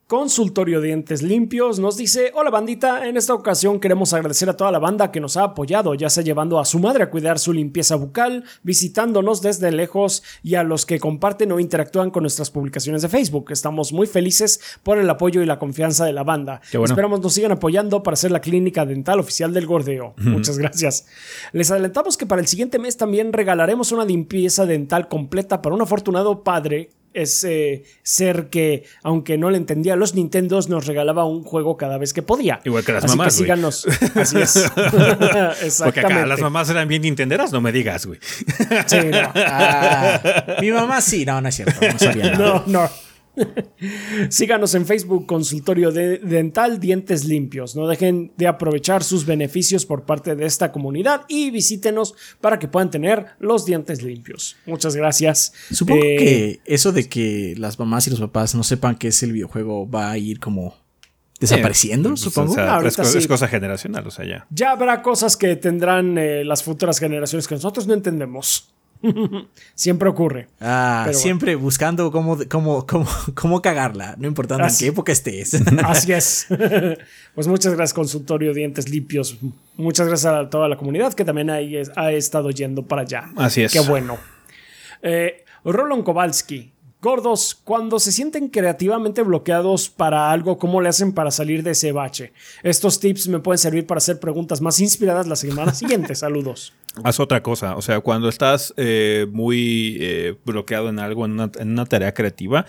[0.06, 4.78] Consultorio Dientes Limpios nos dice, hola bandita, en esta ocasión queremos agradecer a toda la
[4.78, 7.96] banda que nos ha apoyado, ya sea llevando a su madre a cuidar su limpieza
[7.96, 13.08] bucal, visitándonos desde lejos y a los que comparten o interactúan con nuestras publicaciones de
[13.08, 13.50] Facebook.
[13.50, 16.60] Estamos muy felices por el apoyo y la confianza de la banda.
[16.70, 20.14] Esperamos nos sigan apoyando para ser la clínica dental oficial del gordeo.
[20.18, 21.08] Muchas gracias.
[21.50, 25.82] Les adelantamos que para el siguiente mes también regalaremos una limpieza dental completa para un
[25.82, 31.42] afortunado padre ese ser que, aunque no le entendía a los Nintendos, nos regalaba un
[31.42, 32.60] juego cada vez que podía.
[32.64, 33.34] Igual que las Así mamás.
[33.34, 33.86] Que síganos.
[34.14, 34.56] Así es.
[34.66, 35.84] Exactamente.
[35.84, 38.18] Porque acá las mamás eran bien Nintenderas, no me digas, güey.
[38.86, 39.32] Sí, no.
[39.34, 40.20] Ah,
[40.60, 41.74] mi mamá sí, no, no es cierto.
[41.80, 42.38] No sabía nada.
[42.38, 43.05] No, no.
[44.30, 47.76] Síganos en Facebook, Consultorio de Dental Dientes Limpios.
[47.76, 52.68] No dejen de aprovechar sus beneficios por parte de esta comunidad y visítenos para que
[52.68, 54.56] puedan tener los dientes limpios.
[54.66, 55.52] Muchas gracias.
[55.70, 59.22] Supongo eh, que eso de que las mamás y los papás no sepan que es
[59.22, 60.74] el videojuego va a ir como
[61.38, 62.56] desapareciendo, pues, supongo.
[62.86, 64.46] es, cosa generacional, o sea, ya.
[64.50, 68.72] Ya habrá cosas que tendrán eh, las futuras generaciones que nosotros no entendemos.
[69.74, 70.48] siempre ocurre.
[70.60, 75.54] Ah, siempre buscando cómo, cómo, cómo, cómo, cagarla, no importando en qué época estés.
[75.84, 76.46] Así es.
[77.34, 79.38] pues muchas gracias, consultorio Dientes Limpios.
[79.76, 83.30] Muchas gracias a toda la comunidad que también ha estado yendo para allá.
[83.36, 83.72] Así es.
[83.72, 84.18] Qué bueno.
[85.02, 91.30] Eh, Rolon Kowalski, Gordos, cuando se sienten creativamente bloqueados para algo, ¿cómo le hacen para
[91.30, 92.32] salir de ese bache?
[92.62, 96.14] Estos tips me pueden servir para hacer preguntas más inspiradas la semana siguiente.
[96.14, 96.72] Saludos.
[97.04, 101.84] Haz otra cosa, o sea, cuando estás eh, muy eh, bloqueado en algo, en una,
[101.84, 102.64] tarea creativa,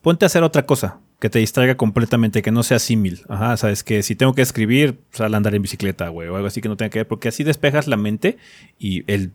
[0.00, 3.22] ponte a hacer otra cosa Que te distraiga completamente, que no sea símil.
[3.28, 6.46] Ajá, sabes que si tengo que escribir, sal a andar en bicicleta, güey, o algo
[6.46, 8.38] así que no tenga que ver, porque así despejas la mente
[8.78, 9.32] y el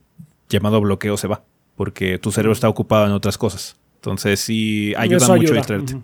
[0.50, 1.44] llamado bloqueo se va,
[1.76, 3.78] porque tu cerebro está ocupado en otras cosas.
[3.96, 5.56] Entonces sí ayuda Eso mucho a ayuda.
[5.56, 6.02] distraerte.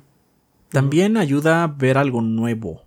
[0.69, 2.81] También ayuda a ver algo nuevo.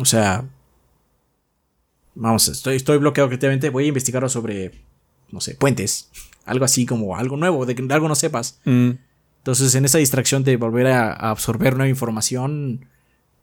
[0.00, 0.44] O sea,
[2.20, 3.70] vamos, estoy, estoy bloqueado creativamente.
[3.70, 4.72] Voy a investigar sobre,
[5.30, 6.10] no sé, puentes.
[6.44, 8.60] Algo así como algo nuevo, de que de algo no sepas.
[8.64, 8.90] Mm,
[9.38, 12.86] Entonces, en esa distracción de volver a, a absorber nueva información,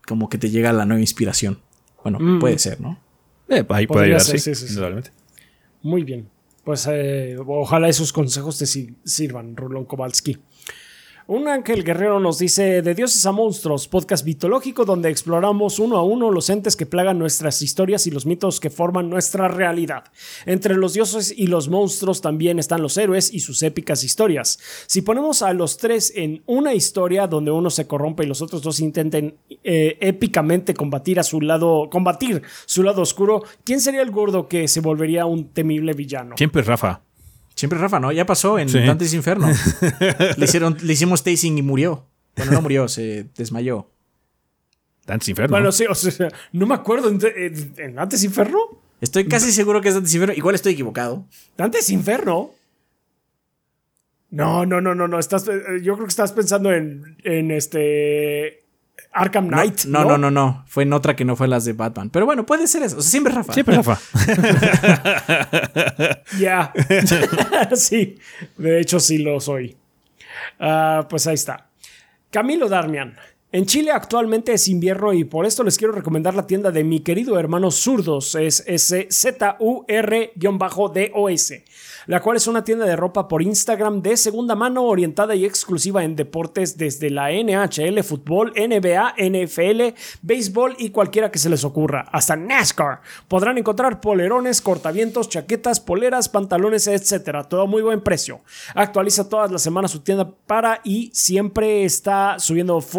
[0.07, 1.59] como que te llega la nueva inspiración.
[2.03, 2.39] Bueno, Mm.
[2.39, 2.99] puede ser, ¿no?
[3.49, 4.79] eh, ahí puede ayudar, ser, sí, sí, sí.
[5.81, 6.27] Muy bien.
[6.63, 10.37] Pues eh, ojalá esos consejos te sir- sirvan, Rulón Kowalski.
[11.27, 16.03] Un ángel guerrero nos dice De dioses a monstruos, podcast mitológico donde exploramos uno a
[16.03, 20.03] uno los entes que plagan nuestras historias y los mitos que forman nuestra realidad.
[20.45, 24.59] Entre los dioses y los monstruos también están los héroes y sus épicas historias.
[24.85, 28.61] Si ponemos a los tres en una historia donde uno se corrompe y los otros
[28.61, 34.11] dos intenten eh, épicamente combatir a su lado, combatir su lado oscuro, ¿quién sería el
[34.11, 36.35] gordo que se volvería un temible villano?
[36.37, 37.01] Siempre Rafa.
[37.55, 38.11] Siempre Rafa, ¿no?
[38.11, 38.79] Ya pasó en Sí.
[38.79, 39.47] Dante's Inferno.
[40.37, 42.05] le, hicieron, le hicimos tasting y murió.
[42.35, 43.89] Bueno, no murió, se desmayó.
[45.05, 45.55] Dantes Inferno.
[45.55, 47.09] Bueno, sí, o sea, no me acuerdo.
[47.09, 48.59] ¿En, en, en Dantes Inferno?
[49.01, 50.33] Estoy casi seguro que es Dante's Inferno.
[50.35, 51.25] Igual estoy equivocado.
[51.57, 52.51] ¿Dantes Inferno?
[54.31, 55.17] No, no, no, no, no.
[55.19, 58.64] Estás, eh, yo creo que estás pensando en, en este.
[59.15, 59.85] Arkham Knight.
[59.85, 62.09] No, no, no, no, Fue en otra que no fue las de Batman.
[62.09, 62.97] Pero bueno, puede ser eso.
[62.97, 63.53] O sea, siempre Rafa.
[63.53, 63.97] Siempre Rafa.
[66.37, 66.73] Ya.
[67.75, 68.17] sí,
[68.57, 69.77] de hecho sí lo soy.
[70.59, 71.69] Ah, pues ahí está.
[72.29, 73.15] Camilo Darmian.
[73.55, 76.99] En Chile actualmente es invierno y por esto les quiero recomendar la tienda de mi
[76.99, 78.65] querido hermano Zurdos, es
[79.09, 80.35] Z-U-R-D-O-S,
[82.07, 86.03] la cual es una tienda de ropa por Instagram de segunda mano orientada y exclusiva
[86.03, 92.09] en deportes desde la NHL, fútbol, NBA, NFL, béisbol y cualquiera que se les ocurra,
[92.11, 92.99] hasta NASCAR.
[93.29, 98.41] Podrán encontrar polerones, cortavientos, chaquetas, poleras, pantalones, etcétera, todo muy buen precio.
[98.73, 102.97] Actualiza todas las semanas su tienda para y siempre está subiendo of-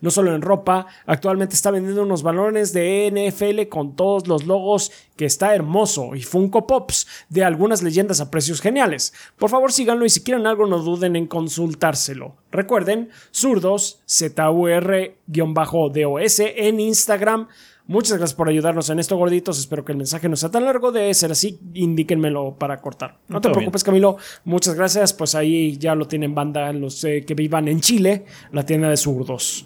[0.00, 0.86] no solo en ropa.
[1.06, 6.22] Actualmente está vendiendo unos balones de NFL con todos los logos que está hermoso y
[6.22, 9.12] Funko Pops de algunas leyendas a precios geniales.
[9.36, 12.36] Por favor síganlo y si quieren algo no duden en consultárselo.
[12.50, 15.20] Recuerden, zurdos, Z-U-R-DOS
[16.40, 17.48] en Instagram.
[17.86, 19.58] Muchas gracias por ayudarnos en esto, gorditos.
[19.58, 20.92] Espero que el mensaje no sea tan largo.
[20.92, 23.18] De ser así, indíquenmelo para cortar.
[23.28, 24.18] No te preocupes, Camilo.
[24.44, 25.12] Muchas gracias.
[25.12, 28.96] Pues ahí ya lo tienen banda los eh, que vivan en Chile, la tienda de
[28.96, 29.64] zurdos.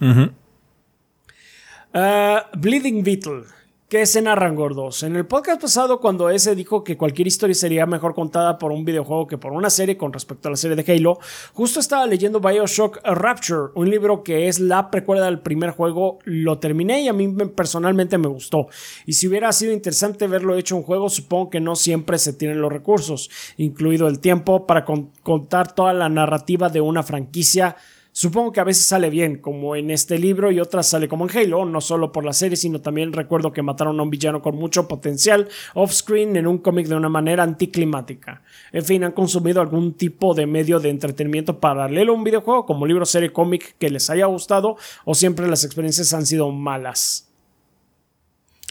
[1.93, 3.45] Ah, Bleeding Beetle.
[3.89, 5.05] ¿Qué se narran gordos?
[5.05, 8.85] En el podcast pasado, cuando ese dijo que cualquier historia sería mejor contada por un
[8.85, 11.21] videojuego que por una serie con respecto a la serie de Halo,
[11.53, 16.19] justo estaba leyendo Bioshock Rapture, un libro que es la precuela del primer juego.
[16.25, 18.67] Lo terminé y a mí me- personalmente me gustó.
[19.07, 22.61] Y si hubiera sido interesante verlo hecho un juego, supongo que no siempre se tienen
[22.61, 27.77] los recursos, incluido el tiempo, para con- contar toda la narrativa de una franquicia.
[28.19, 31.37] Supongo que a veces sale bien, como en este libro, y otras sale como en
[31.37, 34.57] Halo, no solo por la serie, sino también recuerdo que mataron a un villano con
[34.57, 38.41] mucho potencial off-screen en un cómic de una manera anticlimática.
[38.73, 42.87] En fin, han consumido algún tipo de medio de entretenimiento paralelo a un videojuego, como
[42.87, 47.29] libro, serie, cómic que les haya gustado, o siempre las experiencias han sido malas.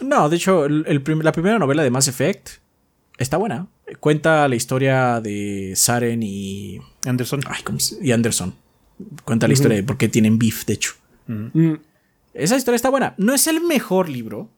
[0.01, 2.49] No, de hecho, el- el prim- la primera novela de Mass Effect
[3.19, 3.67] está buena.
[3.99, 6.79] Cuenta la historia de Saren y.
[7.05, 7.41] Anderson.
[7.47, 8.55] Ay, ¿cómo se- Y Anderson.
[9.23, 10.93] Cuenta la historia de por qué tienen beef, de hecho.
[11.27, 11.73] Mm,
[12.33, 13.13] Esa historia está buena.
[13.17, 14.49] No es el mejor libro,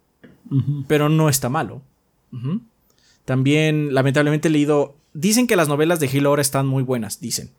[0.87, 1.81] pero no está malo.
[3.25, 4.95] También, lamentablemente, he leído.
[5.13, 7.49] Dicen que las novelas de Halo ahora están muy buenas, dicen.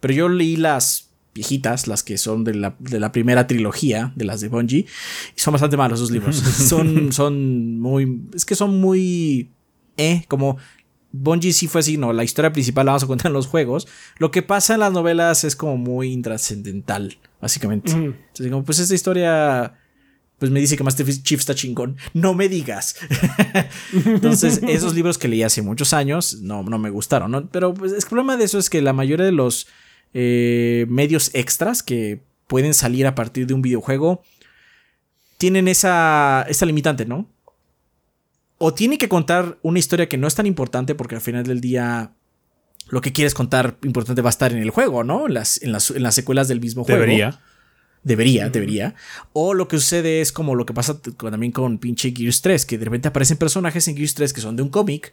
[0.00, 4.24] Pero yo leí las viejitas, las que son de la, de la primera trilogía, de
[4.24, 4.86] las de Bungie,
[5.36, 6.36] y son bastante malos esos libros.
[6.68, 8.22] son, son muy.
[8.34, 9.50] Es que son muy.
[9.96, 10.58] Eh, como.
[11.10, 13.88] Bungie sí fue así, no, la historia principal la vamos a contar en los juegos.
[14.18, 17.92] Lo que pasa en las novelas es como muy intrascendental, básicamente.
[17.92, 19.74] Entonces, como, pues esta historia,
[20.38, 21.96] pues me dice que Master Chief está chingón.
[22.12, 22.96] No me digas.
[24.04, 27.48] Entonces, esos libros que leí hace muchos años, no, no me gustaron, ¿no?
[27.48, 29.66] Pero pues, el problema de eso es que la mayoría de los
[30.12, 34.22] eh, medios extras que pueden salir a partir de un videojuego
[35.38, 37.28] tienen esa, esa limitante, ¿no?
[38.58, 41.60] O tiene que contar una historia que no es tan importante porque al final del
[41.60, 42.12] día
[42.88, 45.26] lo que quieres contar importante va a estar en el juego, ¿no?
[45.26, 47.00] En las, en las, en las secuelas del mismo juego.
[47.00, 47.40] Debería.
[48.02, 48.94] Debería, debería.
[49.32, 52.78] O lo que sucede es como lo que pasa también con pinche Gears 3, que
[52.78, 55.12] de repente aparecen personajes en Gears 3 que son de un cómic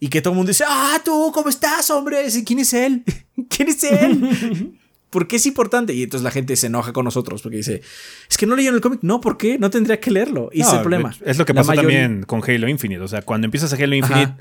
[0.00, 2.26] y que todo el mundo dice, ah, tú, ¿cómo estás, hombre?
[2.28, 3.04] ¿Y ¿Quién es él?
[3.48, 4.78] ¿Quién es él?
[5.10, 5.94] ¿Por qué es importante?
[5.94, 7.82] Y entonces la gente se enoja con nosotros porque dice,
[8.28, 9.00] es que no leyeron el cómic.
[9.02, 9.58] No, ¿por qué?
[9.58, 10.50] No tendría que leerlo.
[10.52, 11.14] Y ese es el problema.
[11.24, 13.00] Es lo que pasó también con Halo Infinite.
[13.00, 14.34] O sea, cuando empiezas a Halo Infinite...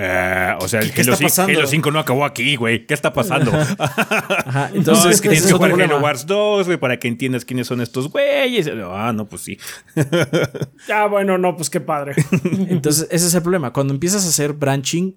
[0.00, 2.86] Eh, o sea, el Halo, 5, no acabó aquí, güey.
[2.86, 3.50] ¿Qué está pasando?
[3.52, 7.44] Ajá, entonces no, es que tienes que jugar Halo Wars 2, güey, para que entiendas
[7.44, 8.70] quiénes son estos güeyes.
[8.84, 9.58] Ah, no, pues sí.
[10.94, 12.14] ah, bueno, no, pues qué padre.
[12.68, 13.72] entonces, ese es el problema.
[13.72, 15.16] Cuando empiezas a hacer branching,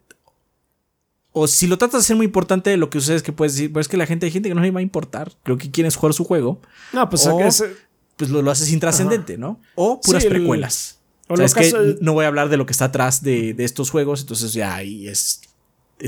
[1.33, 3.71] o si lo tratas de hacer muy importante, lo que sucede es que puedes decir,
[3.71, 5.31] pues es que la gente, hay gente que no le va a importar.
[5.43, 6.59] Creo que quieres jugar su juego.
[6.91, 9.59] No, pues, o, pues lo, haces intrascendente, ¿no?
[9.75, 10.99] O puras precuelas.
[11.27, 14.21] O es que no voy a hablar de lo que está atrás de, estos juegos,
[14.21, 15.41] entonces ya ahí es,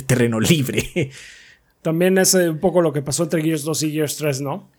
[0.06, 1.12] terreno libre.
[1.82, 4.70] También es eh, un poco lo que pasó entre Gears 2 y Gears 3, ¿no?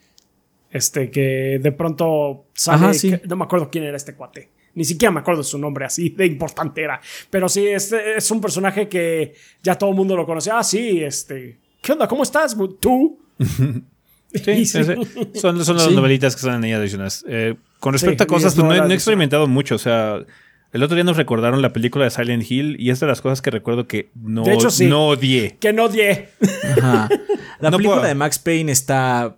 [0.70, 3.20] Este, que de pronto sale.
[3.26, 4.50] no me acuerdo quién era este cuate.
[4.74, 7.00] Ni siquiera me acuerdo su nombre, así de importante era.
[7.30, 10.50] Pero sí, este es un personaje que ya todo el mundo lo conoce.
[10.50, 11.58] Ah, sí, este.
[11.80, 12.08] ¿Qué onda?
[12.08, 12.56] ¿Cómo estás?
[12.80, 13.18] ¿Tú?
[14.34, 17.24] Sí, son, son las novelitas que están ahí adicionales.
[17.28, 19.76] Eh, con respecto a cosas, pues no, he experimentado mucho.
[19.76, 20.24] O sea,
[20.72, 23.42] el otro día nos recordaron la película de Silent Hill y es de las cosas
[23.42, 25.56] que recuerdo que no, no odié.
[25.60, 26.30] Que no odié.
[27.60, 29.36] La película de Max Payne está.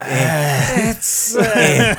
[0.00, 0.94] Eh,
[1.56, 1.96] eh.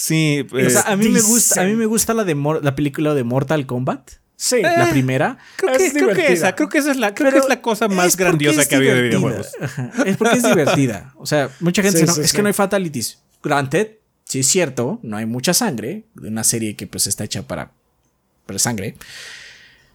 [0.00, 0.46] Sí,
[0.86, 4.12] a mí me gusta, a mí me gusta la de la película de Mortal Kombat.
[4.36, 4.62] Sí.
[4.62, 5.36] La primera.
[5.56, 7.88] Creo que, creo que esa, creo que esa es la, creo que es la cosa
[7.88, 9.48] más grandiosa que ha habido de videojuegos.
[10.06, 11.12] Es porque es divertida.
[11.18, 13.18] O sea, mucha gente dice, no, es que no hay fatalities.
[13.42, 16.06] Granted, sí es cierto, no hay mucha sangre.
[16.14, 17.72] De una serie que pues está hecha para,
[18.46, 18.96] para sangre.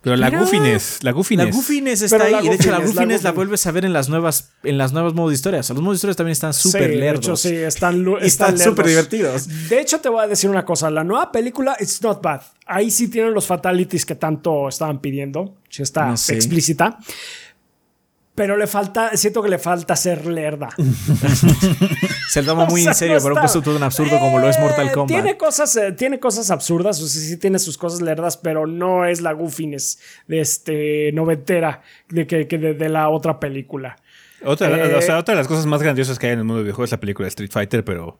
[0.06, 1.48] Pero la goofiness, la goofiness.
[1.48, 2.46] La goofiness está ahí.
[2.46, 5.16] y de hecho, la goofiness la, vuelves a ver en las nuevas, en las nuevas
[5.16, 5.68] modos de historias.
[5.72, 7.26] Los modos de historias también están súper sí, lerdos.
[7.26, 9.48] De hecho, sí, están, están súper divertidos.
[9.68, 10.92] De hecho, te voy a decir una cosa.
[10.92, 12.42] La nueva película, It's Not Bad.
[12.68, 15.56] Ahí sí tienen los fatalities que tanto estaban pidiendo.
[15.72, 17.00] Si está explícita
[18.36, 20.70] pero le falta, siento que le falta ser lerda.
[22.30, 24.60] Se lo toma muy en serio, pero un puesto todo un absurdo como lo es
[24.60, 25.08] Mortal Kombat.
[25.08, 29.06] Tiene cosas, eh, tiene cosas absurdas, o sea, sí tiene sus cosas lerdas, pero no
[29.06, 33.96] es la goofiness de este noventera de, que, de, la otra película.
[34.44, 34.68] Otra,
[34.98, 36.64] o sea, eh, otra de las cosas más grandiosas que hay en el mundo de
[36.64, 38.20] videojuegos es la película Street Fighter, pero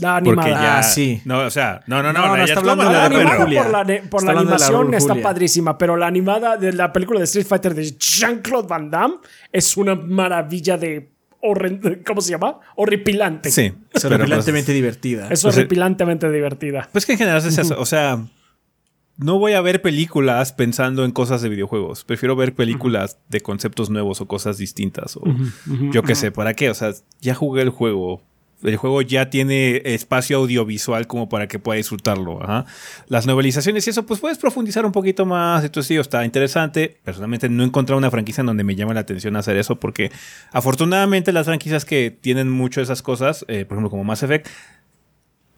[0.00, 0.78] la animada.
[0.78, 1.20] ah, sí.
[1.24, 2.36] No, o sea, no, no, no.
[2.36, 6.06] no, está hablando de la, animada por la, por la animación está padrísima, pero la
[6.06, 9.16] animada de la película de Street Fighter de Jean-Claude Van Damme
[9.52, 11.10] es una maravilla de
[12.04, 12.58] ¿Cómo se llama?
[12.74, 13.50] Horripilante.
[13.50, 15.28] Sí, es horripilantemente divertida.
[15.30, 16.88] Es horripilantemente divertida.
[16.90, 17.78] Pues que en general es eso.
[17.78, 18.26] O sea,
[19.18, 22.04] no voy a ver películas pensando en cosas de videojuegos.
[22.04, 25.16] Prefiero ver películas de conceptos nuevos o cosas distintas.
[25.16, 25.22] O
[25.92, 26.70] yo qué sé, ¿para qué?
[26.70, 28.22] O sea, ya jugué el juego
[28.62, 32.40] el juego ya tiene espacio audiovisual como para que pueda disfrutarlo.
[33.06, 35.64] Las novelizaciones y eso, pues puedes profundizar un poquito más.
[35.64, 36.98] Entonces, sí, está interesante.
[37.04, 40.10] Personalmente no he encontrado una franquicia en donde me llame la atención hacer eso, porque
[40.52, 44.48] afortunadamente las franquicias que tienen mucho de esas cosas, eh, por ejemplo, como Mass Effect,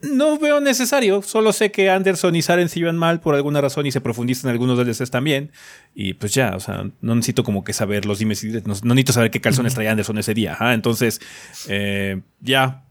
[0.03, 1.23] no veo necesario.
[1.23, 4.49] Solo sé que Anderson y Saren se iban mal por alguna razón y se profundizan
[4.49, 5.53] en algunos DLCs también.
[5.95, 9.13] Y pues ya, o sea, no necesito como que saber los dimes no, no necesito
[9.13, 10.57] saber qué calzones traía Anderson ese día.
[10.61, 11.21] Entonces,
[11.69, 12.85] eh, ya,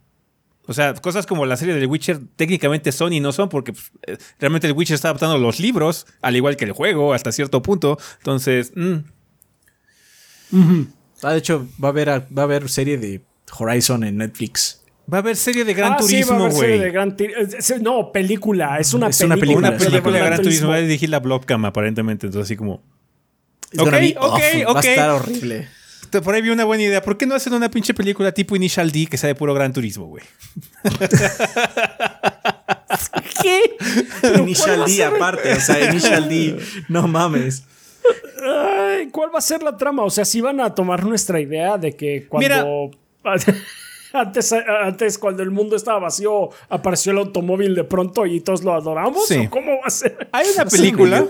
[0.70, 3.92] o sea, cosas como la serie del Witcher técnicamente son y no son porque pues,
[4.06, 7.64] eh, realmente el Witcher está adaptando los libros, al igual que el juego, hasta cierto
[7.64, 7.98] punto.
[8.20, 8.98] Entonces, mm.
[11.24, 13.24] ah, de hecho, va a, haber, va a haber serie de
[13.58, 14.84] Horizon en Netflix.
[15.12, 16.80] Va a haber serie de Gran Turismo, güey.
[17.82, 18.78] No, película.
[18.78, 19.32] Es una película.
[19.32, 20.70] Una película, una película de Gran Turismo.
[20.70, 22.28] Va a dirigir la Blobcam, aparentemente.
[22.28, 22.84] Entonces, así como.
[23.76, 24.76] Ok, ok, ok.
[24.76, 25.68] Va a estar horrible.
[26.12, 27.02] Por ahí vi una buena idea.
[27.02, 29.74] ¿Por qué no hacen una pinche película tipo Initial D que sea de puro gran
[29.74, 30.24] turismo, güey?
[33.42, 33.78] ¿Qué?
[34.40, 36.60] Initial D aparte, o sea, Initial D,
[36.90, 37.64] no mames.
[39.12, 40.04] ¿Cuál va a ser la trama?
[40.04, 42.92] O sea, si van a tomar nuestra idea de que cuando.
[44.14, 48.74] antes, antes, cuando el mundo estaba vacío, apareció el automóvil de pronto y todos lo
[48.74, 49.28] adoramos.
[49.50, 50.30] ¿Cómo va a ser?
[50.32, 51.28] Hay una película.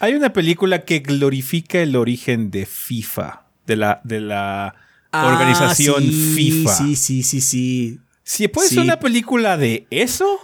[0.00, 4.74] Hay una película que glorifica el origen de FIFA de la, de la
[5.12, 6.74] ah, organización FIFA.
[6.74, 8.00] Sí, sí, sí, sí.
[8.24, 10.40] Si puede ser una película de eso,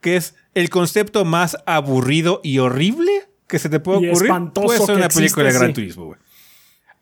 [0.00, 3.10] que es el concepto más aburrido y horrible
[3.48, 6.18] que se te puede ocurrir, puede ser una película de Gran Turismo, güey.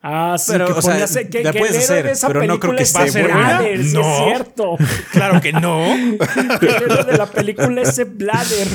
[0.07, 3.09] Ah, sí, pero, que o sea, que, la puedes hacer, pero no creo que esté
[3.09, 3.59] buena.
[3.59, 4.77] no, es cierto.
[5.11, 5.93] Claro que no.
[5.93, 8.67] el de la película ese Bladder.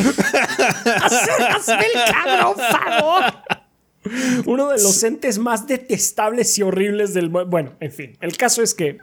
[1.55, 3.25] Hazme el cabrón, favor.
[4.47, 7.29] Uno de los entes más detestables y horribles del.
[7.29, 8.17] Bueno, en fin.
[8.21, 8.99] El caso es que.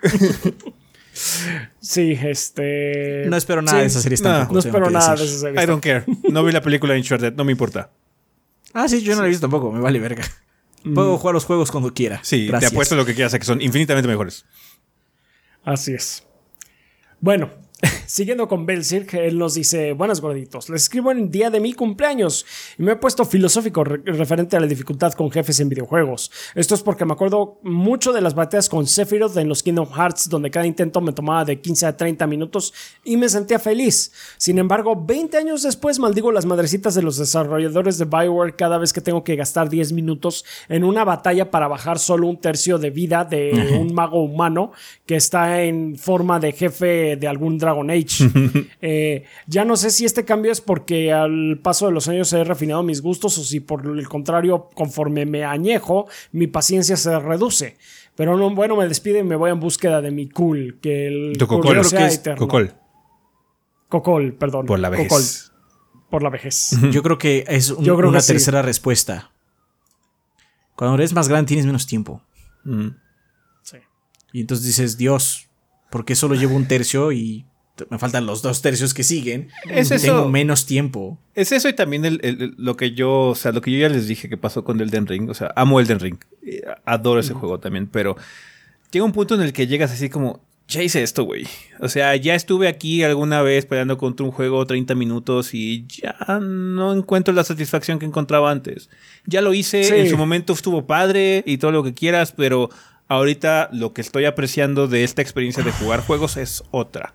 [1.79, 3.25] sí, este.
[3.27, 5.63] No espero nada de esa serie No, no espero nada de esa serie.
[5.63, 6.03] I don't care.
[6.31, 7.91] No vi la película de Uncharted, no me importa.
[8.73, 10.23] Ah, sí, yo no la he visto tampoco, me vale verga.
[10.83, 10.93] Mm.
[10.93, 12.19] Puedo jugar los juegos cuando quiera.
[12.23, 14.45] Sí, te apuesto lo que quieras, a que son infinitamente mejores.
[15.63, 16.23] Así es.
[17.19, 17.51] Bueno,
[18.07, 21.73] Siguiendo con Belzir, él nos dice, buenas gorditos, les escribo en el día de mi
[21.73, 22.45] cumpleaños
[22.77, 26.31] y me he puesto filosófico referente a la dificultad con jefes en videojuegos.
[26.55, 30.29] Esto es porque me acuerdo mucho de las batallas con Sephiroth en los Kingdom Hearts,
[30.29, 32.73] donde cada intento me tomaba de 15 a 30 minutos
[33.03, 34.11] y me sentía feliz.
[34.37, 38.91] Sin embargo, 20 años después maldigo las madrecitas de los desarrolladores de Bioware cada vez
[38.91, 42.89] que tengo que gastar 10 minutos en una batalla para bajar solo un tercio de
[42.89, 44.71] vida de un mago humano
[45.05, 48.29] que está en forma de jefe de algún Dragon Age.
[48.79, 52.43] Eh, ya no sé si este cambio es porque al paso de los años he
[52.43, 57.77] refinado mis gustos o si por el contrario, conforme me añejo, mi paciencia se reduce.
[58.15, 61.37] Pero no, bueno, me despido y me voy en búsqueda de mi cool, que el
[61.37, 62.73] cocol, sea Cocol.
[63.89, 64.65] Cocol, perdón.
[64.65, 65.51] Por la vejez.
[66.09, 66.71] Por la vejez.
[66.91, 69.31] Yo creo que es una tercera respuesta.
[70.75, 72.21] Cuando eres más grande tienes menos tiempo.
[72.63, 72.89] Mm.
[73.63, 73.77] Sí.
[74.33, 75.49] Y entonces dices, Dios,
[75.89, 77.45] ¿por qué solo llevo un tercio y
[77.89, 79.49] me faltan los dos tercios que siguen.
[79.69, 80.05] Es eso.
[80.05, 81.17] Tengo menos tiempo.
[81.35, 82.19] Es eso y también
[82.57, 85.07] lo que yo, o sea, lo que yo ya les dije que pasó con Elden
[85.07, 85.29] Ring.
[85.29, 86.17] O sea, amo Elden Ring.
[86.85, 88.15] Adoro ese juego también, pero
[88.91, 91.47] llega un punto en el que llegas así como, ya hice esto, güey.
[91.79, 96.15] O sea, ya estuve aquí alguna vez peleando contra un juego 30 minutos y ya
[96.41, 98.89] no encuentro la satisfacción que encontraba antes.
[99.25, 102.69] Ya lo hice, en su momento estuvo padre y todo lo que quieras, pero
[103.07, 107.13] ahorita lo que estoy apreciando de esta experiencia de jugar juegos es otra.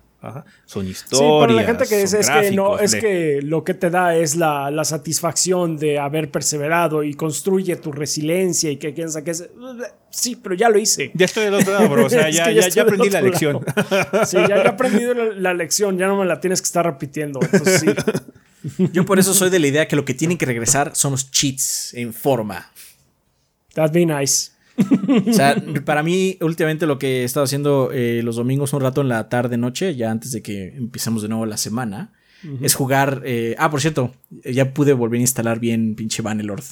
[0.65, 1.19] Son historias.
[1.19, 4.15] Sí, para la gente que dice es que no, es que lo que te da
[4.15, 9.49] es la, satisfacción de haber perseverado y construye tu resiliencia y que piensa que es.
[10.09, 11.11] Sí, pero ya lo hice.
[11.13, 12.05] Ya estoy del otro lado, bro.
[12.05, 13.59] O sea, ya, ya, aprendí la lección.
[14.25, 17.39] Sí, ya, he aprendido la, lección, ya no me la tienes que estar repitiendo.
[17.41, 18.83] Entonces, sí.
[18.93, 21.31] Yo por eso soy de la idea que lo que tienen que regresar son los
[21.31, 22.71] cheats en forma.
[23.73, 24.52] That'd be nice.
[25.27, 29.01] O sea, para mí, últimamente lo que he estado haciendo eh, los domingos un rato
[29.01, 32.13] en la tarde, noche, ya antes de que empecemos de nuevo la semana,
[32.61, 33.21] es jugar.
[33.25, 34.13] Eh, ah, por cierto,
[34.43, 36.63] ya pude volver a instalar bien pinche Bannerlord.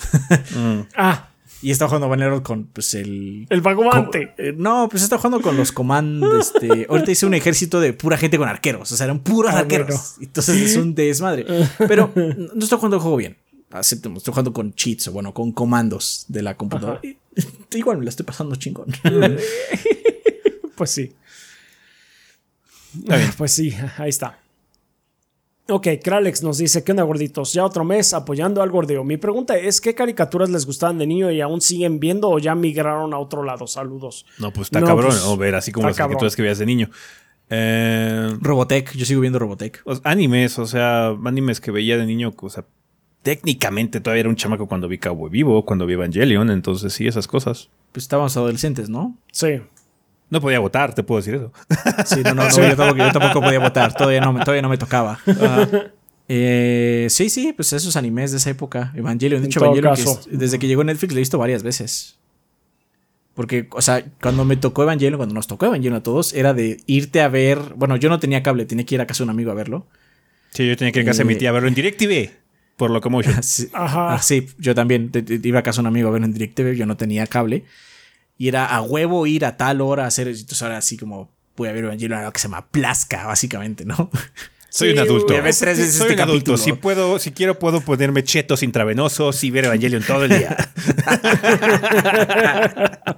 [0.56, 0.88] Mm.
[0.96, 1.28] Ah.
[1.64, 3.46] Y estaba jugando Bannerlord con pues el.
[3.50, 4.34] El vagomante.
[4.38, 6.52] Eh, no, pues estaba jugando con los comandos.
[6.56, 8.92] Este, ahorita hice un ejército de pura gente con arqueros.
[8.92, 10.16] O sea, eran puros ah, arqueros.
[10.20, 11.46] Entonces es un desmadre.
[11.78, 13.38] Pero no estoy jugando el juego bien.
[13.72, 17.02] Aceptemos, estoy jugando con cheats o bueno, con comandos de la computadora.
[17.72, 18.88] Igual me la estoy pasando chingón.
[20.76, 21.16] pues sí.
[23.38, 24.40] Pues sí, ahí está.
[25.70, 27.54] Ok, Kralex nos dice, ¿qué onda gorditos?
[27.54, 29.06] Ya otro mes apoyando al gordeo.
[29.06, 32.56] Mi pregunta es, ¿qué caricaturas les gustaban de niño y aún siguen viendo o ya
[32.56, 33.68] migraron a otro lado?
[33.68, 34.26] Saludos.
[34.38, 36.90] No, pues está cabrón, pues, o ver así como las caricaturas que veías de niño.
[37.50, 39.82] Eh, Robotech, yo sigo viendo Robotech.
[40.04, 42.66] animes, o sea, animes que veía de niño, o sea,
[43.22, 47.28] técnicamente todavía era un chamaco cuando vi Cowboy Vivo, cuando vi Evangelion, entonces sí, esas
[47.28, 47.70] cosas.
[47.92, 49.16] Pues estábamos adolescentes, ¿no?
[49.32, 49.62] Sí.
[50.30, 51.52] No podía votar, te puedo decir eso.
[52.06, 55.20] Sí, no, no, yo, tampoco, podía votar, todavía no, todavía no me tocaba.
[56.34, 59.98] Eh, sí, sí, pues esos animes de esa época, Evangelion, de hecho Evangelion,
[60.30, 62.20] desde que llegó Netflix lo he visto varias veces.
[63.34, 66.78] Porque, o sea, cuando me tocó Evangelion, cuando nos tocó Evangelion a todos, era de
[66.86, 67.60] irte a ver.
[67.76, 69.88] Bueno, yo no tenía cable, tenía que ir a casa de un amigo a verlo.
[70.52, 72.41] Sí, yo tenía que ir a casa de mi tía a verlo en DirecTV
[72.82, 73.10] por lo que
[73.44, 74.16] sí, Ajá.
[74.16, 75.12] Ah, sí, yo también
[75.44, 77.64] iba a casa de un amigo a ver en DirecTV, yo no tenía cable.
[78.40, 80.28] Y era a huevo ir a tal hora a hacer.
[80.28, 84.10] Entonces ahora así como voy a ver Evangelion, que se llama Plasca, básicamente, ¿no?
[84.70, 85.28] Soy un adulto.
[85.28, 86.58] Soy este un adulto.
[86.58, 90.58] Si puedo, si quiero, puedo ponerme chetos intravenosos y ver Evangelion todo el día.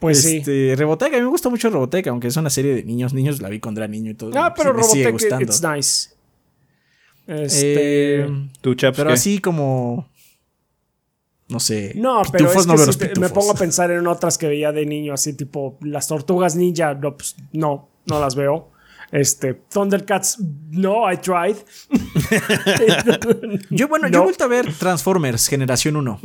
[0.00, 0.74] pues este, sí.
[0.74, 3.14] Robotech, a mí me gusta mucho Robotech, aunque es una serie de niños.
[3.14, 4.32] Niños la vi cuando era niño y todo.
[4.36, 6.17] Ah, pero Robotech, it's nice.
[7.28, 8.22] Este.
[8.22, 8.48] Eh,
[8.96, 10.08] pero así como.
[11.48, 11.92] No sé.
[11.94, 15.34] No, pero es que me pongo a pensar en otras que veía de niño, así
[15.34, 16.94] tipo las tortugas ninja.
[16.94, 18.70] No, pues, no, no las veo.
[19.10, 20.38] Este, Thundercats,
[20.70, 21.56] no, I tried.
[23.70, 26.20] yo, bueno, yo he vuelto a ver Transformers Generación 1.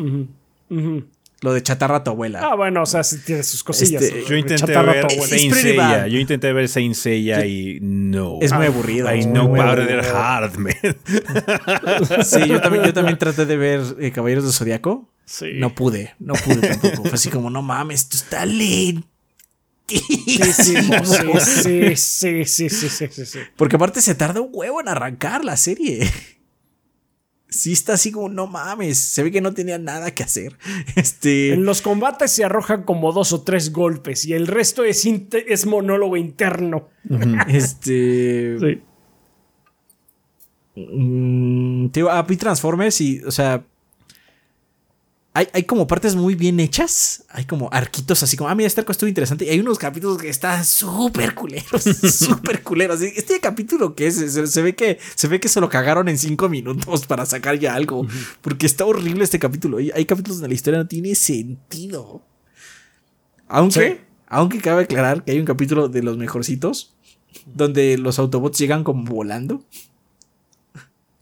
[1.44, 2.40] Lo de chatarra a tu abuela.
[2.42, 4.02] Ah, bueno, o sea, tiene sus cosillas.
[4.02, 6.08] Este, yo intenté ver Saint Seiya.
[6.08, 8.38] Yo intenté ver Saint Seiya y no.
[8.42, 9.14] Es muy aburrido.
[9.14, 10.74] I know powder hard, man.
[12.24, 15.10] sí, yo también, yo también traté de ver eh, Caballeros del Zodiaco.
[15.26, 15.48] Sí.
[15.56, 17.04] No pude, no pude tampoco.
[17.04, 19.06] Fue así como, no mames, esto está lento.
[19.86, 23.40] Sí, sí, sí, sí, sí, sí, sí.
[23.58, 26.10] Porque aparte se tarda un huevo en arrancar la serie
[27.54, 30.58] sí está así como, no mames, se ve que no tenía nada que hacer.
[30.96, 31.54] Este...
[31.54, 35.66] En los combates se arrojan como dos o tres golpes y el resto es, es
[35.66, 36.90] monólogo interno.
[37.48, 38.58] este...
[38.60, 38.82] Sí.
[40.76, 43.64] Mm, a Transformers y, o sea...
[45.36, 47.26] hay, hay, como partes muy bien hechas.
[47.30, 49.46] Hay como arquitos así como, ah, mira, este arco estuvo interesante.
[49.46, 51.84] Y hay unos capítulos que están súper culeros,
[52.14, 53.02] súper culeros.
[53.02, 56.50] Este capítulo que es, se, ve que se ve que se lo cagaron en cinco
[56.50, 58.06] minutos para sacar ya algo.
[58.42, 59.78] Porque está horrible este capítulo.
[59.78, 62.22] Hay, hay capítulos donde la historia no tiene sentido.
[63.48, 66.94] Aunque, aunque cabe aclarar que hay un capítulo de los mejorcitos
[67.46, 69.64] donde los Autobots llegan como volando.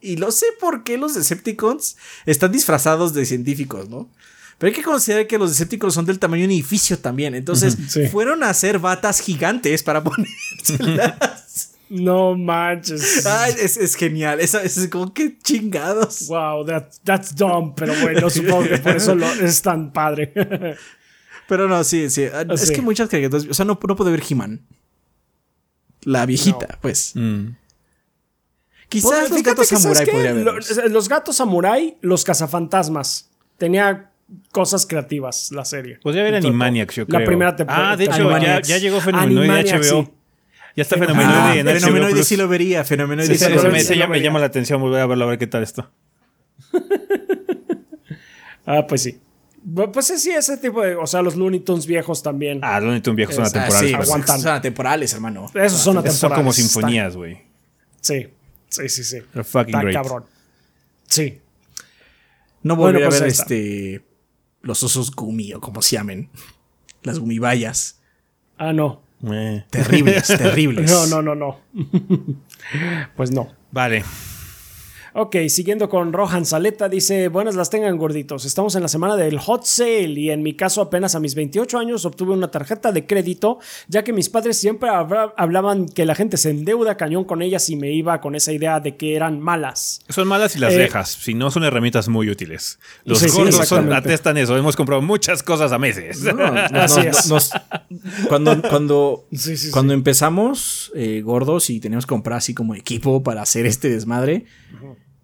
[0.02, 4.10] Y no sé por qué los Decepticons están disfrazados de científicos, ¿no?
[4.58, 7.34] Pero hay que considerar que los Decepticons son del tamaño de un edificio también.
[7.36, 7.78] Entonces,
[8.12, 11.72] fueron a hacer batas gigantes para ponérselas.
[11.90, 13.26] No manches.
[13.58, 14.40] es, genial.
[14.40, 16.28] Es, es, como que chingados.
[16.28, 16.66] Wow,
[17.04, 17.74] that's dumb.
[17.76, 20.32] Pero bueno, supongo que por eso es tan padre.
[21.50, 22.24] pero no, sí, sí.
[22.50, 23.46] Es que muchas caricaturas.
[23.50, 24.62] O sea, no, no puedo ver He-Man.
[26.04, 27.12] La viejita, pues.
[27.16, 27.50] Mm.
[28.92, 30.92] Quizás los gatos samurai podría haber.
[30.92, 33.30] Los, gatos samurai, los cazafantasmas.
[33.58, 34.12] Tenía
[34.52, 36.00] cosas creativas la serie.
[36.04, 37.22] Podría haber Animaniacs, yo creo.
[37.22, 37.92] La primera temporada.
[37.92, 40.12] Ah, de hecho, ya, ya, llegó Fenomenoide de HBO.
[40.76, 41.80] Ya está Fenomenoide en HBO.
[41.80, 42.84] Fenomenoide sí lo vería.
[42.84, 44.08] Fenomenoide sí, lo vería.
[44.08, 45.90] me, llama la atención volver a verlo, a ver qué tal esto.
[48.66, 49.22] ah, pues sí.
[49.94, 50.98] Pues sí, ese tipo de.
[50.98, 52.60] O sea, los Looney Tunes viejos también.
[52.62, 53.94] Ah, los Looney Tunes viejos son atemporales.
[53.94, 54.42] Ah, sí, aguantan.
[54.42, 55.46] Son atemporales, hermano.
[55.46, 56.16] Esos son atemporales.
[56.18, 57.40] Esos son como sinfonías, güey.
[58.02, 58.28] Sí.
[58.72, 59.22] Sí, sí, sí.
[59.44, 60.26] fucking Está cabrón.
[61.08, 61.42] Sí.
[62.64, 64.06] No volveré a pues ver este.
[64.62, 66.30] Los osos gumi o como se llamen.
[67.04, 68.00] Las gumibayas.
[68.58, 69.02] Ah, no.
[69.30, 69.66] Eh.
[69.70, 70.90] Terribles, terribles.
[70.90, 71.60] No, no, no, no.
[73.16, 73.54] pues no.
[73.72, 74.04] Vale.
[75.14, 79.40] Ok, siguiendo con Rohan Saleta, dice, buenas las tengan gorditos, estamos en la semana del
[79.40, 83.06] hot sale y en mi caso apenas a mis 28 años obtuve una tarjeta de
[83.06, 83.60] crédito,
[83.90, 87.76] ya que mis padres siempre hablaban que la gente se endeuda cañón con ellas y
[87.76, 90.00] me iba con esa idea de que eran malas.
[90.08, 92.80] Son malas y las eh, dejas, si no son herramientas muy útiles.
[93.04, 96.26] Los gordos atestan eso, hemos comprado muchas cosas a meses.
[96.74, 97.30] Así es.
[98.30, 99.26] cuando cuando,
[99.72, 104.46] cuando empezamos eh, gordos y teníamos que comprar así como equipo para hacer este desmadre,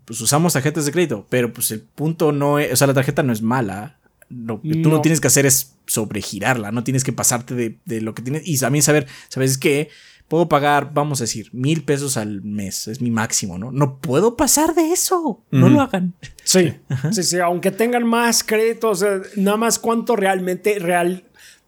[0.08, 3.24] pues usamos tarjetas de crédito, pero pues el punto no es, o sea, la tarjeta
[3.24, 3.98] no es mala.
[4.30, 5.02] Lo que tú no.
[5.02, 8.44] tienes que hacer es sobregirarla, no tienes que pasarte de, lo que tienes.
[8.46, 9.90] Y también saber, ¿sabes qué?
[10.30, 13.74] Puedo pagar, vamos a decir, mil pesos al mes, es mi máximo, ¿no?
[13.74, 16.14] No puedo pasar de eso, no lo hagan.
[16.42, 16.74] Sí,
[17.12, 19.06] sí, sí, aunque tengan más créditos,
[19.36, 21.26] nada más cuánto realmente, real,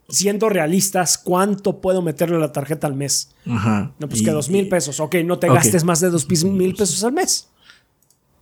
[0.08, 3.32] siendo realistas, ¿cuánto puedo meterle a la tarjeta al mes?
[3.46, 3.92] Ajá.
[3.98, 4.98] No, pues que dos mil pesos.
[4.98, 7.49] Ok, no te gastes más de dos mil pesos al mes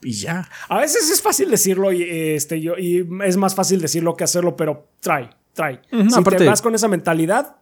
[0.02, 0.48] y ya.
[0.68, 4.56] A veces es fácil decirlo y, este, yo, y es más fácil decirlo que hacerlo,
[4.56, 5.80] pero trae, trae.
[5.90, 7.56] si te vas con esa mentalidad,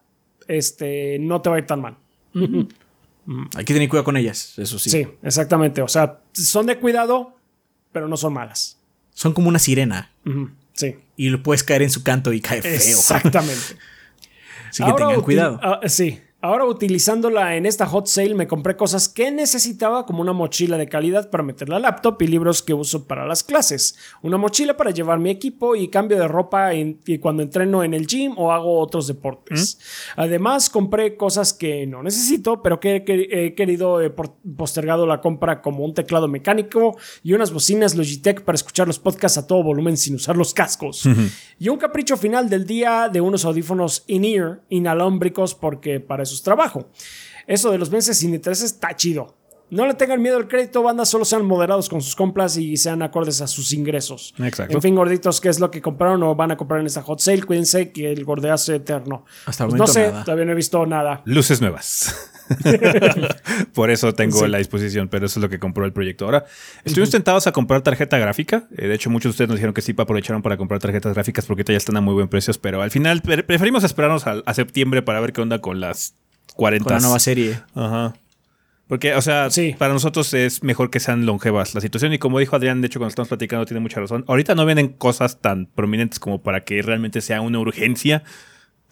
[0.47, 1.97] este, no te va a ir tan mal.
[3.55, 4.89] Hay que tener cuidado con ellas, eso sí.
[4.89, 5.81] Sí, exactamente.
[5.81, 7.35] O sea, son de cuidado,
[7.91, 8.79] pero no son malas.
[9.13, 10.11] Son como una sirena.
[10.73, 10.95] Sí.
[11.15, 12.73] Y puedes caer en su canto y cae feo.
[12.73, 13.77] Exactamente.
[14.69, 15.59] Así que tengan cuidado.
[15.63, 16.21] Ah, sí.
[16.39, 20.87] Ahora utilizándola en esta hot sale me compré cosas que necesitaba como una mochila de
[20.87, 24.91] calidad para meter la laptop y libros que uso para las clases, una mochila para
[24.91, 28.79] llevar mi equipo y cambio de ropa y cuando entreno en el gym o hago
[28.79, 29.79] otros deportes.
[29.79, 30.21] ¿Mm?
[30.21, 35.83] Además compré cosas que no necesito pero que he querido he postergado la compra como
[35.83, 40.13] un teclado mecánico y unas bocinas Logitech para escuchar los podcasts a todo volumen sin
[40.13, 41.09] usar los cascos.
[41.57, 46.89] Y un capricho final del día de unos audífonos in-ear inalámbricos porque para su trabajo.
[47.47, 49.35] Eso de los meses sin intereses está chido.
[49.69, 53.01] No le tengan miedo al crédito, banda, solo sean moderados con sus compras y sean
[53.01, 54.33] acordes a sus ingresos.
[54.39, 54.75] Exacto.
[54.75, 57.19] En fin, gorditos, ¿qué es lo que compraron o van a comprar en esta hot
[57.19, 57.43] sale?
[57.43, 59.25] Cuídense que el gordeazo eterno.
[59.45, 61.21] Hasta el pues no sé, todavía no he visto nada.
[61.25, 62.31] Luces nuevas.
[63.73, 66.25] Por eso tengo la disposición, pero eso es lo que compró el proyecto.
[66.25, 66.45] Ahora,
[66.85, 68.67] estuvimos tentados a comprar tarjeta gráfica.
[68.77, 71.45] Eh, de hecho, muchos de ustedes nos dijeron que sí aprovecharon para comprar tarjetas gráficas
[71.45, 75.19] porque ya están a muy buen precios, pero al final preferimos esperarnos a, septiembre para
[75.19, 76.15] ver qué onda con las
[76.55, 76.85] 40.
[76.85, 77.61] Con la nueva serie.
[77.75, 78.15] Ajá.
[78.87, 82.13] Porque, o sea, para nosotros es mejor que sean longevas la situación.
[82.13, 84.23] Y como dijo Adrián, de hecho, cuando estamos platicando, tiene mucha razón.
[84.27, 88.23] Ahorita no vienen cosas tan prominentes como para que realmente sea una urgencia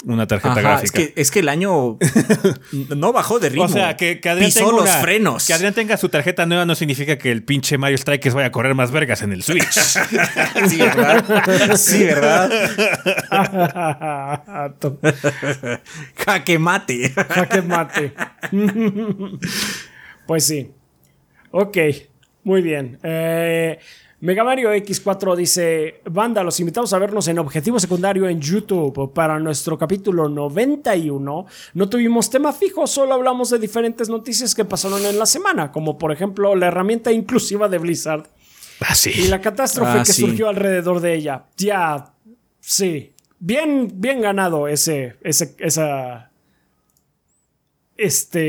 [0.06, 0.84] una tarjeta gráfica.
[0.84, 1.98] Es que, es que el año
[2.96, 3.66] no bajó de ritmo.
[3.66, 5.48] O sea, que, Adrián pisó los frenos.
[5.48, 8.52] Que Adrián tenga su tarjeta nueva no significa que el pinche Mario Strikers vaya a
[8.52, 9.72] correr más vergas en el Switch.
[10.68, 11.76] sí, ¿verdad?
[11.76, 12.52] Sí, ¿verdad?
[16.26, 17.10] Jaque mate.
[17.10, 18.14] Jaque mate.
[20.28, 20.72] pues sí.
[21.52, 21.78] Ok,
[22.44, 23.00] muy bien.
[23.02, 23.80] Eh,
[24.22, 29.12] Mega Mario X4 dice, banda, los invitamos a vernos en Objetivo Secundario en YouTube.
[29.14, 35.06] Para nuestro capítulo 91 no tuvimos tema fijo, solo hablamos de diferentes noticias que pasaron
[35.06, 38.28] en la semana, como por ejemplo la herramienta inclusiva de Blizzard.
[38.80, 39.12] Ah, sí.
[39.16, 41.46] Y la catástrofe ah, que surgió alrededor de ella.
[41.58, 42.14] Ya,
[42.62, 43.14] sí.
[43.40, 46.32] Bien, bien ganado ese, ese, esa,
[47.98, 48.40] este,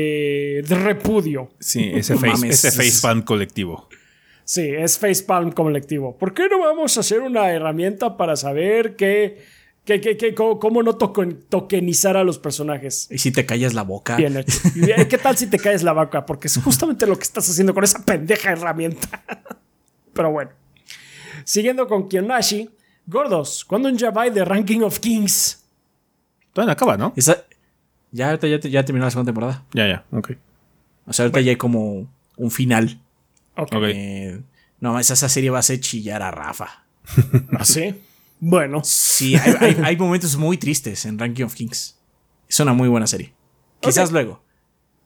[0.65, 1.49] de repudio.
[1.59, 3.86] Sí, ese, face, ese es- facepalm colectivo.
[4.49, 6.17] Sí, es facepalm colectivo.
[6.17, 9.43] ¿Por qué no vamos a hacer una herramienta para saber qué,
[9.83, 13.09] qué, qué, qué- cómo, cómo no token- tokenizar a los personajes?
[13.11, 14.15] Y si te callas la boca.
[14.15, 14.57] Bien hecho.
[14.75, 16.25] Y, eh, ¿Qué tal si te caes la vaca?
[16.25, 19.21] Porque es justamente lo que estás haciendo con esa pendeja herramienta.
[20.13, 20.51] Pero bueno.
[21.43, 22.69] Siguiendo con Kionashi.
[23.05, 25.61] Gordos, ¿cuándo un Yabai de Ranking of Kings?
[26.53, 27.11] Todavía no acaba, ¿no?
[27.17, 27.43] Esa-
[28.13, 29.65] ya, ya, ya terminó la segunda temporada.
[29.73, 30.31] Ya, ya, ok.
[31.05, 32.07] O sea, ahorita ya hay como
[32.37, 33.01] un final.
[33.57, 33.71] Ok.
[33.83, 34.39] Eh,
[34.79, 36.85] no, esa, esa serie va a hacer chillar a Rafa.
[37.57, 37.95] ¿Ah, sí?
[38.39, 38.81] Bueno.
[38.83, 41.97] Sí, hay, hay- hay momentos muy tristes en Ranking of Kings.
[42.47, 43.33] Es una muy buena serie.
[43.79, 44.43] Quizás luego.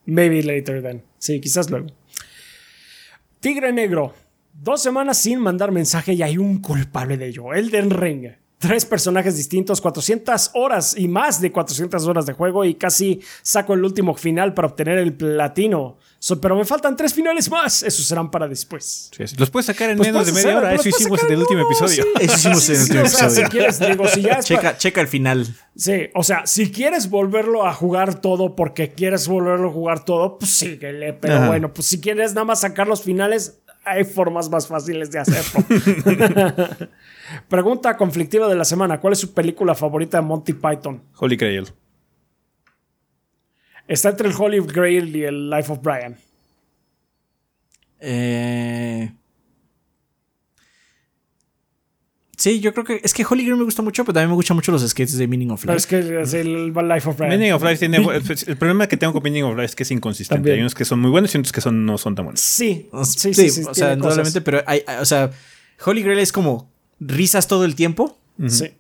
[0.05, 1.01] Maybe later then.
[1.17, 1.87] Sí, quizás luego.
[3.39, 4.13] Tigre Negro.
[4.53, 7.53] Dos semanas sin mandar mensaje y hay un culpable de ello.
[7.53, 8.27] Elden Ring.
[8.57, 13.73] Tres personajes distintos, 400 horas y más de 400 horas de juego y casi saco
[13.73, 15.97] el último final para obtener el platino.
[16.23, 17.81] So- pero me faltan tres finales más.
[17.81, 19.09] Esos serán para después.
[19.11, 19.35] Sí, sí.
[19.39, 20.71] Los puedes sacar en Pues menos de media hora.
[20.75, 22.05] Eso hicimos en el último episodio.
[22.19, 23.49] Eso hicimos en el último o sea, si episodio.
[23.49, 25.47] quieres, digo, si ya es Checa, checa el final.
[25.75, 30.37] Sí, o sea, si quieres volverlo a jugar todo porque quieres volverlo a jugar todo,
[30.37, 31.13] pues síguele.
[31.13, 31.47] Pero Ajá.
[31.47, 35.65] bueno, pues si quieres nada más sacar los finales, hay formas más fáciles de hacerlo.
[37.49, 41.01] Pregunta conflictiva de la semana: ¿Cuál es su película favorita de Monty Python?
[41.17, 41.67] Holy Grail.
[43.91, 46.15] Está entre el Holy Grail y el Life of Brian.
[47.99, 49.11] Eh...
[52.37, 52.99] Sí, yo creo que.
[53.03, 55.27] Es que Holy Grail me gusta mucho, pero también me gustan mucho los sketches de
[55.27, 55.77] Meaning of Pero Life.
[55.77, 57.29] es que es el Life of Brian.
[57.37, 57.97] Meaning of Life tiene.
[58.47, 60.37] El problema que tengo con Meaning of Life es que es inconsistente.
[60.39, 60.55] También.
[60.55, 62.41] Hay unos que son muy buenos y otros que son, no son tan buenos.
[62.41, 63.61] Sí, O- sí, sí, sí.
[63.69, 65.29] o sea, indudablemente, pero hay, hay- o sea,
[65.85, 68.17] Holy Grail es como risas todo el tiempo.
[68.47, 68.71] Sí.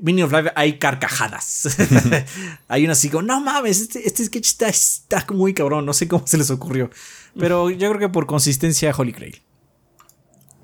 [0.00, 1.76] Meaning of Life hay carcajadas.
[2.68, 6.08] hay unas así como, no mames, este, este sketch está, está muy cabrón, no sé
[6.08, 6.90] cómo se les ocurrió.
[7.38, 9.42] Pero yo creo que por consistencia, Holy Grail.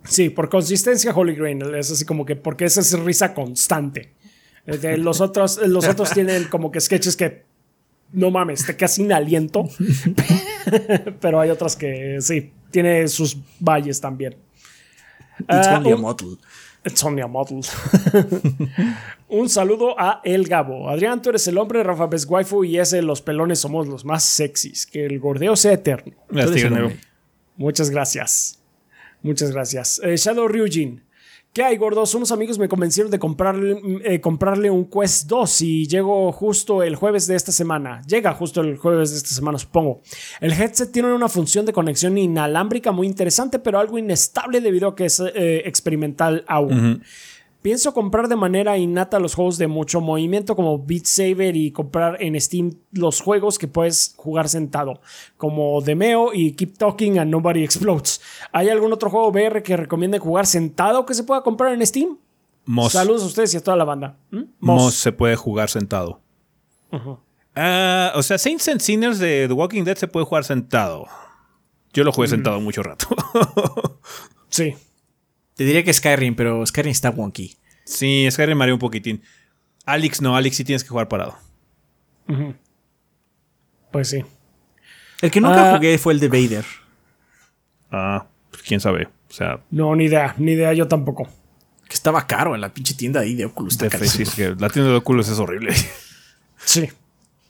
[0.05, 4.13] Sí, por consistencia Holy Grail es así como que porque esa es risa constante.
[4.67, 7.45] De Los otros, los otros tienen como que sketches que
[8.13, 9.69] no mames, te quedas sin aliento.
[11.21, 14.37] Pero hay otras que sí, tiene sus valles también.
[15.41, 16.39] It's Ah, only a model.
[16.85, 17.61] It's only a model.
[19.31, 20.91] Un saludo a El Gabo.
[20.91, 24.25] Adrián, tú eres el hombre, Rafa Best Waifu y ese los pelones somos los más
[24.25, 24.87] sexys.
[24.87, 26.17] Que el gordeo sea eterno.
[27.57, 28.61] Muchas gracias.
[29.23, 30.01] Muchas gracias.
[30.03, 31.05] Eh, Shadow Ryujin.
[31.53, 32.15] ¿Qué hay, gordos?
[32.15, 36.95] Unos amigos me convencieron de comprarle, eh, comprarle un Quest 2 y llego justo el
[36.95, 38.03] jueves de esta semana.
[38.07, 40.01] Llega justo el jueves de esta semana, supongo.
[40.41, 44.97] El headset tiene una función de conexión inalámbrica muy interesante, pero algo inestable debido a
[44.97, 47.03] que es eh, experimental aún.
[47.63, 52.23] Pienso comprar de manera innata los juegos de mucho movimiento como Beat Saber y comprar
[52.23, 55.01] en Steam los juegos que puedes jugar sentado,
[55.37, 58.23] como Demeo y Keep Talking and Nobody Explodes.
[58.53, 62.17] ¿Hay algún otro juego VR que recomienden jugar sentado que se pueda comprar en Steam?
[62.65, 62.93] Moss.
[62.93, 64.17] Saludos a ustedes y a toda la banda.
[64.31, 64.43] ¿Mm?
[64.61, 66.21] Moss se puede jugar sentado.
[67.55, 71.07] Ah, o sea, Saints and Sinners de The Walking Dead se puede jugar sentado.
[71.93, 73.07] Yo lo jugué sentado mucho rato.
[74.53, 74.75] Sí.
[75.61, 77.55] Te diría que Skyrim, pero Skyrim está wonky.
[77.85, 79.23] sí, Skyrim mareó un poquitín.
[79.85, 81.37] Alex no, Alex sí tienes que jugar parado.
[83.93, 84.25] Pues sí.
[85.21, 85.77] El que nunca Ah.
[85.77, 86.65] jugué fue el de Vader.
[87.91, 89.09] Ah, pues quién sabe.
[89.29, 91.29] O sea, No, ni idea, ni idea, yo tampoco.
[91.87, 93.77] Que estaba caro en la pinche tienda ahí de Oculus.
[93.77, 95.75] De fe, sí, es que la tienda de Oculus es horrible.
[96.65, 96.89] Sí.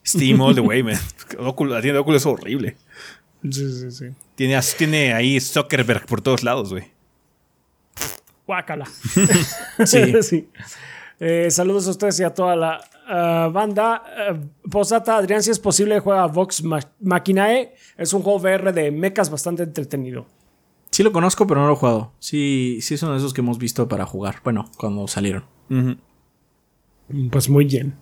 [0.05, 0.99] Steam all the way, man.
[1.39, 2.77] Oculus- la tienda de Oculus es horrible.
[3.49, 4.07] Sí, sí, sí.
[4.35, 6.91] Tiene, tiene ahí Zuckerberg por todos lados, güey.
[8.51, 8.85] Guácala.
[9.87, 10.13] Sí.
[10.23, 10.49] sí.
[11.21, 14.03] Eh, saludos a ustedes y a toda la ah, banda.
[14.33, 17.75] Uh, Posdata, Adrián, si es posible, juega Vox Ma- Machinae.
[17.97, 20.27] Es un juego VR de mechas bastante entretenido.
[20.91, 22.13] Sí lo conozco, pero no lo he jugado.
[22.19, 24.41] Sí, sí es uno de esos que hemos visto para jugar.
[24.43, 25.45] Bueno, cuando salieron.
[27.31, 27.95] Pues muy bien.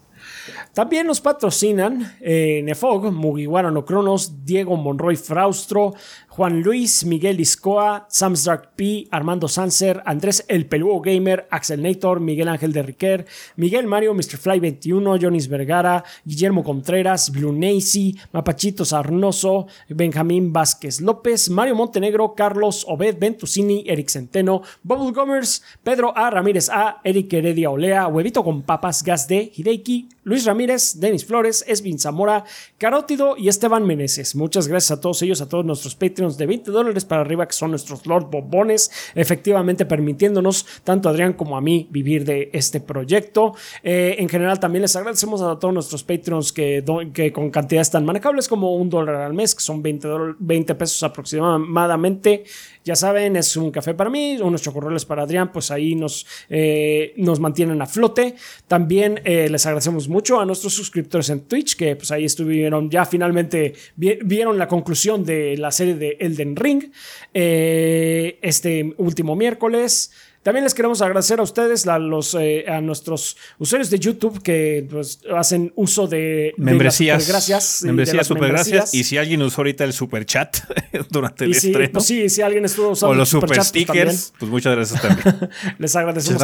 [0.72, 5.94] También nos patrocinan eh, Nefog, Mugiwara no Cronos, Diego Monroy Fraustro,
[6.38, 12.20] Juan Luis, Miguel Iscoa, Sam's Dark P, Armando Sanser, Andrés El Peludo Gamer, Axel Nator,
[12.20, 14.36] Miguel Ángel de Riquer, Miguel Mario, Mr.
[14.36, 22.36] Fly 21, Jonis Vergara, Guillermo Contreras, Blue Nacy, Mapachitos Arnoso, Benjamín Vázquez López, Mario Montenegro,
[22.36, 26.30] Carlos Obed Ventusini, Eric Centeno, Bubble Gomers, Pedro A.
[26.30, 31.64] Ramírez A, Eric Heredia Olea, Huevito con Papas, Gas D, Hideiki, Luis Ramírez, Denis Flores,
[31.66, 32.44] Esvin Zamora,
[32.76, 34.36] Carótido y Esteban Meneses.
[34.36, 37.54] Muchas gracias a todos ellos, a todos nuestros Patreons De 20 dólares para arriba, que
[37.54, 42.80] son nuestros Lord Bobones, efectivamente permitiéndonos, tanto a Adrián como a mí, vivir de este
[42.80, 43.54] proyecto.
[43.82, 48.04] Eh, en general, también les agradecemos a todos nuestros Patreons que, que con cantidades tan
[48.04, 52.44] manejables como un dólar al mes, que son 20, 20 pesos aproximadamente.
[52.84, 57.12] Ya saben, es un café para mí, unos chocorroles para Adrián, pues ahí nos, eh,
[57.18, 58.34] nos mantienen a flote.
[58.66, 63.04] También eh, les agradecemos mucho a nuestros suscriptores en Twitch, que pues ahí estuvieron, ya
[63.04, 66.90] finalmente vieron la conclusión de la serie de Elden Ring
[67.34, 70.12] eh, este último miércoles.
[70.42, 74.86] También les queremos agradecer a ustedes, a, los, eh, a nuestros usuarios de YouTube que
[74.88, 77.28] pues, hacen uso de, membresías.
[77.28, 77.82] gracias.
[77.82, 78.94] Membresías, super gracias.
[78.94, 80.56] Y si alguien usó ahorita el super chat
[81.10, 81.92] durante el estreno.
[81.92, 85.50] Pues sí, si alguien estuvo usando o los super, pues stickers, pues, muchas gracias también.
[85.78, 86.42] les agradecemos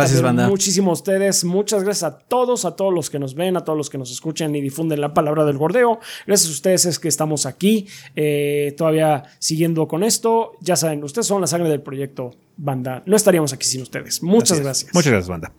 [0.48, 1.44] muchísimo a ustedes.
[1.44, 4.10] Muchas gracias a todos, a todos los que nos ven, a todos los que nos
[4.10, 6.00] escuchan y difunden la palabra del gordeo.
[6.26, 10.52] Gracias a ustedes es que estamos aquí eh, todavía siguiendo con esto.
[10.60, 13.02] Ya saben, ustedes son la sangre del proyecto banda.
[13.06, 14.22] No estaríamos aquí sin ustedes.
[14.22, 14.94] Muchas gracias.
[14.94, 15.52] Muchas gracias, banda.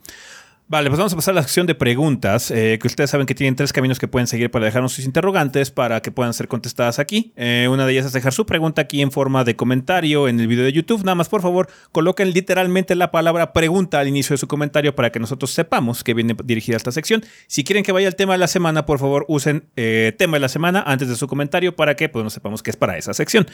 [0.68, 3.36] Vale, pues vamos a pasar a la sección de preguntas, eh, que ustedes saben que
[3.36, 6.98] tienen tres caminos que pueden seguir para dejarnos sus interrogantes para que puedan ser contestadas
[6.98, 7.32] aquí.
[7.36, 10.48] Eh, una de ellas es dejar su pregunta aquí en forma de comentario en el
[10.48, 11.04] video de YouTube.
[11.04, 15.12] Nada más, por favor, coloquen literalmente la palabra pregunta al inicio de su comentario para
[15.12, 17.24] que nosotros sepamos que viene dirigida a esta sección.
[17.46, 20.40] Si quieren que vaya el tema de la semana, por favor, usen eh, tema de
[20.40, 23.14] la semana antes de su comentario para que pues, no sepamos que es para esa
[23.14, 23.46] sección.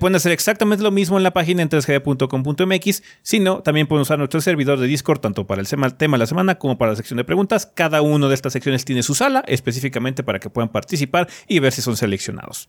[0.00, 4.16] pueden hacer exactamente lo mismo en la página en 3gd.com.mx, si no, también pueden usar
[4.16, 7.16] nuestro servidor de Discord tanto para el tema de la semana como para la sección
[7.16, 7.66] de preguntas.
[7.66, 11.72] Cada uno de estas secciones tiene su sala específicamente para que puedan participar y ver
[11.72, 12.68] si son seleccionados.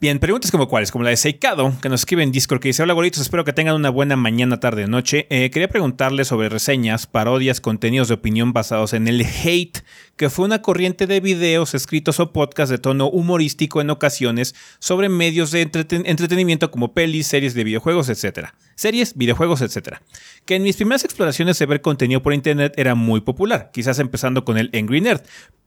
[0.00, 2.84] Bien, preguntas como cuáles, como la de Seikado, que nos escribe en Discord, que dice,
[2.84, 5.26] hola goritos, espero que tengan una buena mañana, tarde o noche.
[5.28, 9.78] Eh, quería preguntarle sobre reseñas, parodias, contenidos de opinión basados en el hate,
[10.14, 15.08] que fue una corriente de videos, escritos o podcasts de tono humorístico en ocasiones sobre
[15.08, 18.50] medios de entretenimiento como pelis, series de videojuegos, etc.
[18.76, 19.96] Series, videojuegos, etc.
[20.44, 24.44] Que en mis primeras exploraciones de ver contenido por internet era muy popular, quizás empezando
[24.44, 25.22] con el Angry Nerd.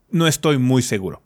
[0.10, 1.22] No estoy muy seguro.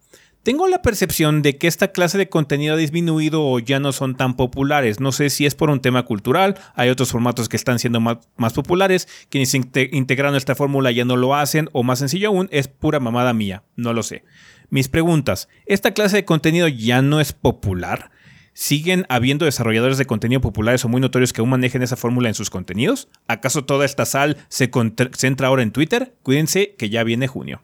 [0.46, 4.16] Tengo la percepción de que esta clase de contenido ha disminuido o ya no son
[4.16, 5.00] tan populares.
[5.00, 8.54] No sé si es por un tema cultural, hay otros formatos que están siendo más,
[8.54, 13.00] populares, quienes integraron esta fórmula ya no lo hacen, o más sencillo aún, es pura
[13.00, 14.24] mamada mía, no lo sé.
[14.70, 18.12] Mis preguntas, ¿esta clase de contenido ya no es popular?
[18.54, 22.36] ¿Siguen habiendo desarrolladores de contenido populares o muy notorios que aún manejen esa fórmula en
[22.36, 23.08] sus contenidos?
[23.28, 24.70] ¿Acaso toda esta sal se
[25.14, 26.14] centra ahora en Twitter?
[26.22, 27.64] Cuídense que ya viene junio.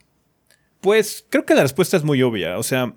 [0.81, 2.57] Pues creo que la respuesta es muy obvia.
[2.57, 2.95] O sea,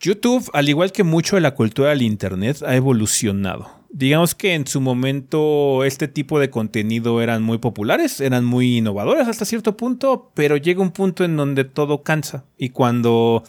[0.00, 3.70] YouTube, al igual que mucho de la cultura del Internet, ha evolucionado.
[3.88, 9.28] Digamos que en su momento este tipo de contenido eran muy populares, eran muy innovadores
[9.28, 12.44] hasta cierto punto, pero llega un punto en donde todo cansa.
[12.58, 13.44] Y cuando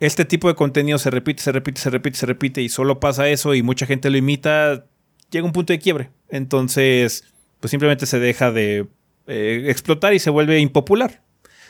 [0.00, 3.28] este tipo de contenido se repite, se repite, se repite, se repite y solo pasa
[3.28, 4.84] eso y mucha gente lo imita,
[5.30, 6.10] llega un punto de quiebre.
[6.28, 7.24] Entonces,
[7.60, 8.88] pues simplemente se deja de
[9.28, 11.22] eh, explotar y se vuelve impopular.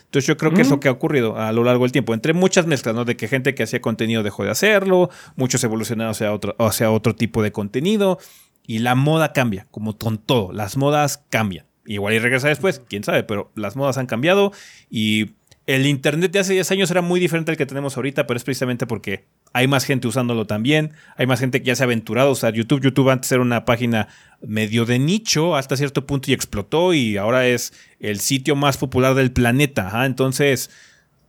[0.06, 2.32] Entonces yo creo que es lo que ha ocurrido a lo largo del tiempo, entre
[2.32, 3.04] muchas mezclas, ¿no?
[3.04, 7.14] De que gente que hacía contenido dejó de hacerlo, muchos evolucionaron hacia otro, hacia otro
[7.14, 8.18] tipo de contenido
[8.66, 11.66] y la moda cambia, como con todo, las modas cambian.
[11.84, 14.52] Igual y regresa después, quién sabe, pero las modas han cambiado
[14.90, 15.34] y
[15.66, 18.44] el Internet de hace 10 años era muy diferente al que tenemos ahorita, pero es
[18.44, 22.28] precisamente porque hay más gente usándolo también, hay más gente que ya se ha aventurado
[22.28, 22.82] a usar YouTube.
[22.82, 24.08] YouTube antes era una página
[24.40, 29.14] medio de nicho hasta cierto punto y explotó y ahora es el sitio más popular
[29.14, 30.04] del planeta.
[30.04, 30.70] Entonces,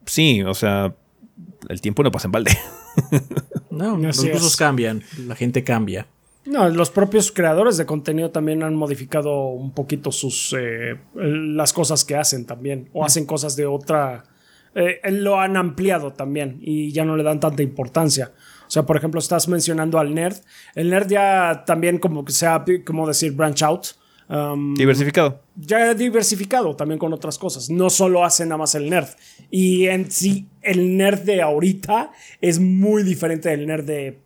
[0.06, 0.94] sí, o sea,
[1.70, 2.58] el tiempo no pasa en balde.
[3.70, 6.08] No, los usos cambian, la gente cambia.
[6.46, 12.04] No, los propios creadores de contenido también han modificado un poquito sus eh, las cosas
[12.04, 14.24] que hacen también o hacen cosas de otra
[14.80, 18.32] eh, lo han ampliado también y ya no le dan tanta importancia.
[18.68, 20.36] O sea, por ejemplo, estás mencionando al nerd.
[20.76, 23.88] El nerd ya también como que sea, como decir, branch out.
[24.30, 25.42] Um, diversificado.
[25.56, 27.72] Ya diversificado también con otras cosas.
[27.72, 29.08] No solo hace nada más el nerd.
[29.50, 34.20] Y en sí, el nerd de ahorita es muy diferente del nerd de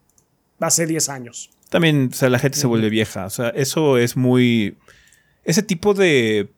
[0.60, 1.50] hace 10 años.
[1.70, 3.26] También, o sea, la gente se vuelve vieja.
[3.26, 4.76] O sea, eso es muy...
[5.46, 6.52] Ese tipo de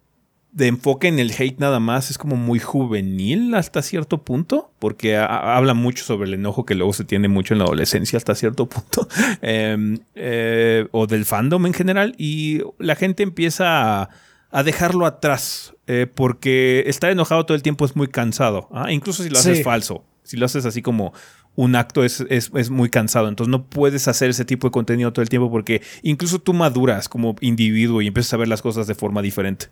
[0.53, 5.17] de enfoque en el hate nada más es como muy juvenil hasta cierto punto, porque
[5.17, 8.69] habla mucho sobre el enojo que luego se tiene mucho en la adolescencia hasta cierto
[8.69, 9.07] punto,
[9.41, 14.09] em, eh, o del fandom en general, y la gente empieza
[14.51, 18.91] a, dejarlo atrás, eh, porque estar enojado todo el tiempo es muy cansado, ¿ah?
[18.91, 21.13] incluso si lo haces falso, si lo haces así como
[21.55, 23.27] un acto es, es, muy cansado.
[23.27, 27.07] Entonces no puedes hacer ese tipo de contenido todo el tiempo porque incluso tú maduras
[27.09, 29.67] como individuo y empiezas a ver las cosas de forma diferente.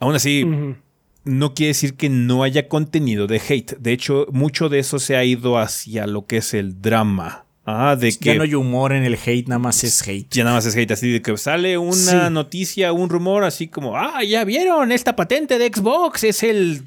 [0.00, 0.44] Aún así,
[1.24, 3.76] no quiere decir que no haya contenido de hate.
[3.78, 7.44] De hecho, mucho de eso se ha ido hacia lo que es el drama.
[7.66, 10.26] Ah, de que Ya no hay humor en el hate, nada más es hate.
[10.30, 12.16] ya nada más es hate, así de que sale una Sí.
[12.32, 16.82] noticia, un rumor, así como, ah, ya vieron, esta patente de Xbox es el,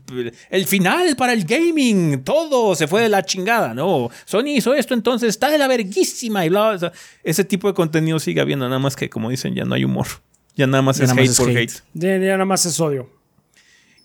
[0.50, 4.10] el final para el gaming, todo se fue de la chingada, ¿no?
[4.26, 6.94] Sony hizo esto, entonces está de la verguísima y bla, bla, bla.
[7.24, 10.08] Ese tipo de contenido sigue habiendo, nada más que, como dicen, ya no hay humor.
[10.56, 11.72] Ya nada más Ya es nada más hate es por hate.
[11.72, 11.84] hate.
[11.94, 13.10] Ya, ya nada más es odio.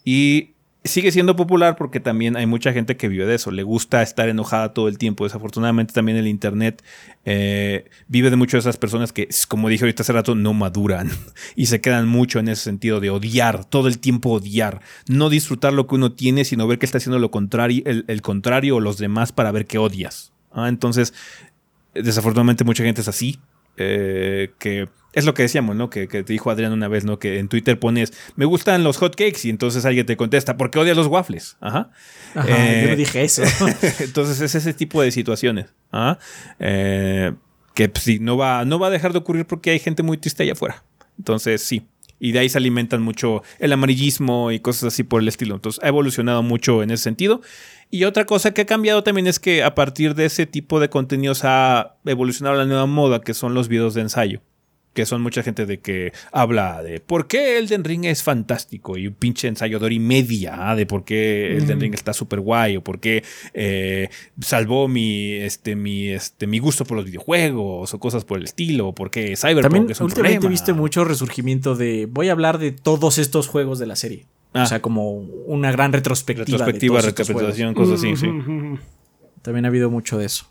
[0.05, 0.51] Y
[0.85, 3.51] sigue siendo popular porque también hay mucha gente que vive de eso.
[3.51, 5.25] Le gusta estar enojada todo el tiempo.
[5.25, 6.83] Desafortunadamente también el Internet
[7.27, 11.11] eh, vive de mucho de esas personas que, como dije ahorita hace rato, no maduran.
[11.57, 14.81] Y se quedan mucho en ese sentido de odiar, todo el tiempo odiar.
[15.09, 18.23] No disfrutar lo que uno tiene, sino ver que está haciendo lo contrario, el, el
[18.23, 20.33] contrario o los demás para ver que odias.
[20.53, 21.12] Ah, entonces,
[21.95, 23.39] desafortunadamente mucha gente es así.
[23.79, 25.91] Eh, que es lo que decíamos, ¿no?
[25.91, 27.19] Que, que te dijo Adrián una vez, ¿no?
[27.19, 30.79] Que en Twitter pones, me gustan los hotcakes y entonces alguien te contesta, ¿por qué
[30.79, 31.57] odias los waffles?
[31.61, 31.91] Ajá.
[32.35, 33.43] Ajá, Eh, yo no dije eso.
[34.01, 35.75] entonces es ese tipo de situaciones.
[35.93, 36.19] ¿ah?
[36.61, 37.33] Eh,
[37.75, 40.19] que pues, sí, no va, no va a dejar de ocurrir porque hay gente muy
[40.19, 40.85] triste allá afuera.
[41.19, 41.87] Entonces sí.
[42.21, 45.55] Y de ahí se alimentan mucho el amarillismo y cosas así por el estilo.
[45.55, 47.41] Entonces ha evolucionado mucho en ese sentido.
[47.90, 50.90] Y otra cosa que ha cambiado también es que a partir de ese tipo de
[50.90, 54.43] contenidos ha evolucionado la nueva moda, que son los videos de ensayo.
[54.93, 59.06] Que son mucha gente de que habla de por qué Elden Ring es fantástico y
[59.06, 62.40] un pinche ensayo de hora y media ah, de por qué Elden Ring está súper
[62.40, 63.23] guay o por qué
[63.55, 64.09] eh,
[64.40, 68.89] salvó mi, este, mi, este, mi gusto por los videojuegos o cosas por el estilo
[68.89, 70.51] o por qué Cyberpunk También es un últimamente problema.
[70.51, 72.06] viste mucho resurgimiento de.
[72.10, 74.27] Voy a hablar de todos estos juegos de la serie.
[74.60, 74.64] Ah.
[74.64, 76.44] O sea, como una gran retrospectiva.
[76.44, 78.28] retrospectiva, recapitulación, cosas así, sí.
[79.43, 80.47] También ha habido mucho de eso.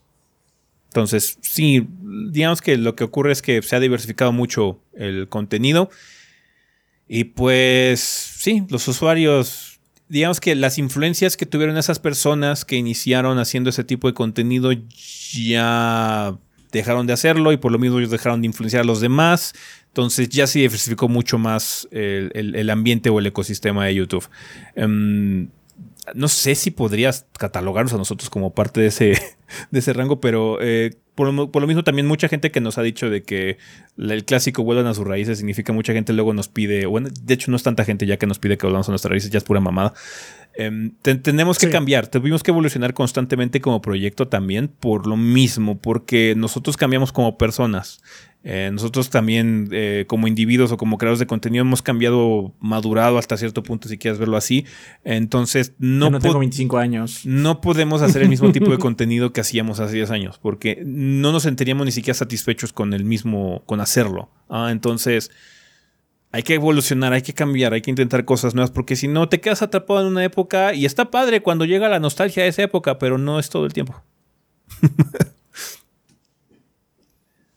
[0.87, 1.87] Entonces, sí,
[2.31, 5.89] digamos que lo que ocurre es que se ha diversificado mucho el contenido.
[7.07, 9.79] Y pues, sí, los usuarios,
[10.09, 14.71] digamos que las influencias que tuvieron esas personas que iniciaron haciendo ese tipo de contenido
[15.33, 16.37] ya
[16.71, 19.53] dejaron de hacerlo y por lo mismo ellos dejaron de influenciar a los demás.
[19.87, 24.27] Entonces ya se diversificó mucho más el, el- ambiente o el ecosistema de YouTube.
[24.75, 25.49] Em,
[26.13, 29.21] no sé si podrías catalogarnos a nosotros como parte de ese,
[29.71, 32.77] de ese rango, pero eh, por, lo, por lo mismo también mucha gente que nos
[32.77, 33.57] ha dicho de que
[33.97, 37.49] el clásico vuelvan a sus raíces significa mucha gente luego nos pide, bueno, de hecho
[37.51, 39.43] no es tanta gente ya que nos pide que volvamos a nuestras raíces, ya es
[39.43, 39.93] pura mamada.
[40.57, 41.71] Em, te- tenemos que Sí.
[41.71, 47.37] cambiar, tuvimos que evolucionar constantemente como proyecto también por lo mismo, porque nosotros cambiamos como
[47.37, 48.01] personas.
[48.43, 53.35] Eh, nosotros también, eh, como individuos o como creadores de contenido, hemos cambiado, madurado hasta
[53.35, 54.65] cierto punto, si quieres verlo así.
[55.03, 57.21] Entonces, no, Yo no tengo po- 25 años.
[57.25, 61.31] no podemos hacer el mismo tipo de contenido que hacíamos hace 10 años, porque no
[61.31, 64.29] nos sentiríamos ni siquiera satisfechos con el mismo, con hacerlo.
[64.49, 65.29] Ah, entonces,
[66.31, 69.39] hay que evolucionar, hay que cambiar, hay que intentar cosas nuevas, porque si no, te
[69.39, 72.97] quedas atrapado en una época y está padre cuando llega la nostalgia de esa época,
[72.99, 74.03] pero no es todo el tiempo.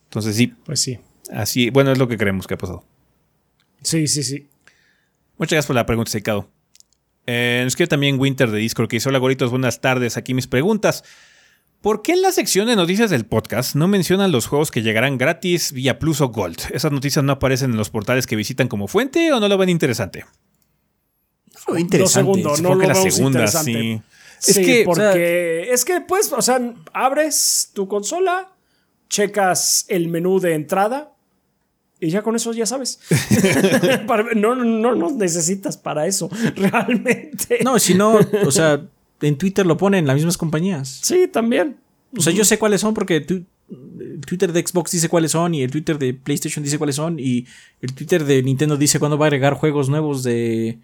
[0.05, 0.99] entonces, sí, Pues sí.
[1.33, 2.85] así, bueno, es lo que creemos que ha pasado.
[3.83, 4.49] Sí, sí, sí.
[5.39, 6.49] Muchas gracias por la pregunta, Seicado.
[7.27, 10.17] Eh, nos quiere también Winter de Discord que dice: Hola, goritos, buenas tardes.
[10.17, 11.05] Aquí mis preguntas.
[11.81, 15.17] ¿Por qué en la sección de noticias del podcast no mencionan los juegos que llegarán
[15.17, 16.59] gratis vía Plus o Gold?
[16.75, 19.71] ¿Esas noticias no aparecen en los portales que visitan como fuente o no lo ven
[19.71, 20.27] interesante?
[21.67, 22.21] Lo interesante.
[22.21, 23.73] segundo, no lo que la segunda, interesante.
[23.73, 24.03] sí.
[24.43, 26.61] Es Es que, que, porque es que pues, o sea,
[26.93, 28.53] abres tu consola,
[29.09, 31.13] checas el menú de entrada
[31.99, 33.01] y ya con eso ya sabes.
[34.07, 37.61] Para- no, no, no, no necesitas para eso, realmente.
[37.65, 38.81] No, si no, o sea,
[39.23, 41.01] en Twitter lo ponen las mismas compañías.
[41.03, 41.77] Sí, también.
[42.17, 43.45] O sea, yo sé cuáles son porque tu-
[44.01, 47.21] el Twitter de Xbox dice cuáles son y el Twitter de PlayStation dice cuáles son
[47.21, 47.47] y
[47.81, 50.79] el Twitter de Nintendo dice cuándo va a agregar juegos nuevos de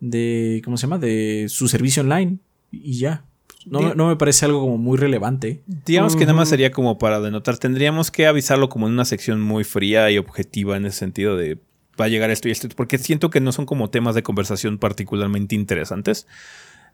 [0.00, 0.98] de ¿cómo se llama?
[0.98, 2.38] de su servicio online
[2.70, 3.24] y ya.
[3.66, 5.62] No, no me parece algo como muy relevante.
[5.86, 7.56] digamos que nada más sería como para denotar.
[7.56, 11.58] Tendríamos que avisarlo como en una sección muy fría y objetiva en ese sentido de
[11.98, 14.76] va a llegar esto y esto, porque siento que no son como temas de conversación
[14.78, 16.26] particularmente interesantes.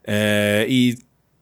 [0.05, 0.99] Eh, y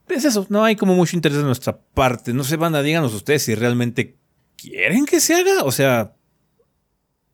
[0.09, 2.33] es eso, no hay como mucho interés de nuestra parte.
[2.33, 4.17] No sé, banda, díganos ustedes si realmente
[4.57, 5.65] quieren que se haga.
[5.65, 6.15] O sea,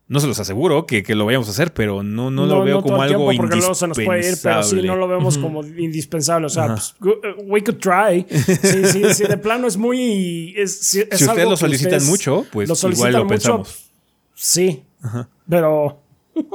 [0.06, 2.80] no se los aseguro que, que lo vayamos a hacer, pero no, no, lo veo
[2.80, 4.86] todo como algo porque luego se nos puede ir, pero sí indispensable.
[4.86, 6.46] no lo vemos como indispensable.
[6.46, 8.26] O sea, pues, uh, we could try.
[8.64, 10.54] Sí, sí, sí, de plano es muy.
[10.56, 13.18] Es, es Si ustedes algo lo que solicitan ustedes mucho, pues lo igual solicitan lo
[13.24, 13.90] mucho, pensamos.
[14.34, 14.82] Sí,
[15.48, 16.03] pero.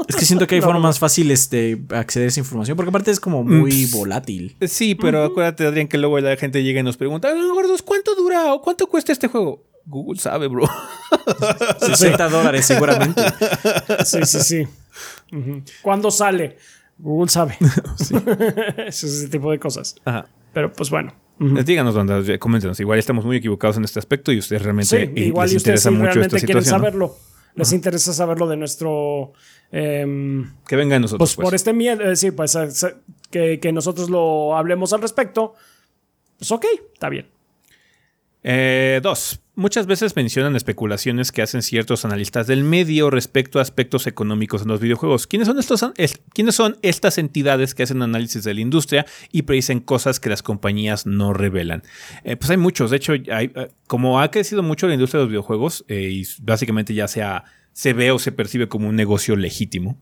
[0.07, 0.68] Es que siento que hay No.
[0.68, 4.56] formas fáciles de acceder a esa información porque aparte es como muy volátil.
[4.68, 8.15] Sí, pero acuérdate, Adrián, que luego la gente llega y nos pregunta, "Ah, gordos, ¿cuánto
[8.15, 9.64] dura o cuánto cuesta este juego?
[9.85, 10.68] Google sabe, bro.
[11.80, 13.22] 60 dólares seguramente.
[14.06, 14.68] Sí, sí, sí.
[15.81, 16.57] ¿Cuándo sale?
[16.97, 17.57] Google sabe.
[18.88, 19.95] Ese- Ese tipo de cosas.
[20.06, 20.27] Ajá.
[20.53, 21.14] Pero pues bueno.
[21.39, 22.80] Uh Díganos, banda, coméntenos.
[22.81, 26.19] Igual estamos muy equivocados en este aspecto y ustedes realmente sí, igual les interesa mucho
[26.22, 26.45] esta situación.
[26.45, 27.15] quieren saberlo.
[27.56, 29.34] Les interesa saberlo de nuestro.
[29.71, 31.29] Eh, que venga de nosotros.
[31.29, 31.55] Pues, por pues.
[31.55, 32.57] este miedo, eh, sí, pues
[33.29, 35.53] que, que nosotros lo hablemos al respecto.
[36.37, 37.27] Pues ok, está bien.
[38.43, 39.41] Eh, dos.
[39.55, 44.69] Muchas veces mencionan especulaciones que hacen ciertos analistas del medio respecto a aspectos económicos en
[44.69, 45.27] los videojuegos.
[45.27, 45.83] ¿Quiénes son, estos,
[46.33, 50.43] ¿quiénes son estas entidades que hacen análisis de la industria y predicen cosas que las
[50.43, 51.83] compañías no revelan?
[52.23, 52.91] Eh, pues hay muchos.
[52.91, 56.93] De hecho, hay, eh, como ha crecido mucho la industria de los videojuegos y básicamente
[56.93, 57.43] ya sea
[57.73, 59.97] se ve o se percibe como un negocio legítimo.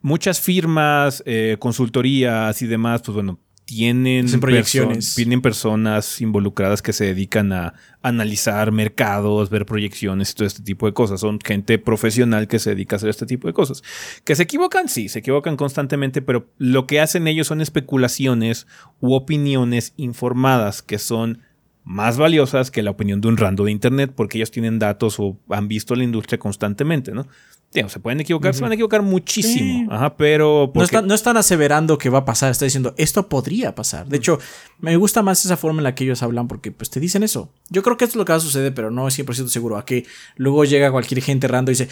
[0.00, 1.22] muchas firmas,
[1.58, 3.38] consultorías y demás, pues bueno,
[3.68, 5.14] tienen, proyecciones.
[5.14, 10.86] tienen personas involucradas que se dedican a analizar mercados, ver proyecciones y todo este tipo
[10.86, 11.20] de cosas.
[11.20, 13.82] Son gente profesional que se dedica a hacer este tipo de cosas.
[14.24, 18.66] Que se equivocan, sí, se equivocan constantemente, pero lo que hacen ellos son especulaciones
[19.00, 21.42] u opiniones informadas que son
[21.88, 25.38] más valiosas que la opinión de un rando de internet porque ellos tienen datos o
[25.48, 27.26] han visto la industria constantemente, ¿no?
[27.70, 29.92] se pueden equivocar, se van a equivocar muchísimo.
[29.92, 30.72] Ajá, pero.
[31.04, 34.06] No, están aseverando que va a pasar, está diciendo esto podría pasar.
[34.06, 34.38] De hecho,
[34.80, 37.52] me gusta más esa forma en la que ellos hablan porque pues te dicen eso.
[37.68, 39.76] Yo creo que esto es lo que va a suceder, pero no es 100% seguro.
[39.76, 40.06] A que
[40.36, 41.88] luego llega cualquier gente rando y dice.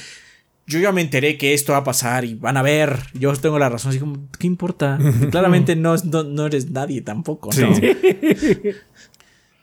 [0.69, 3.57] Yo ya me enteré que esto va a pasar y van a ver, yo tengo
[3.57, 4.99] la razón, así como, ¿qué importa?
[5.31, 7.69] Claramente no, no, eres nadie tampoco, ¿no?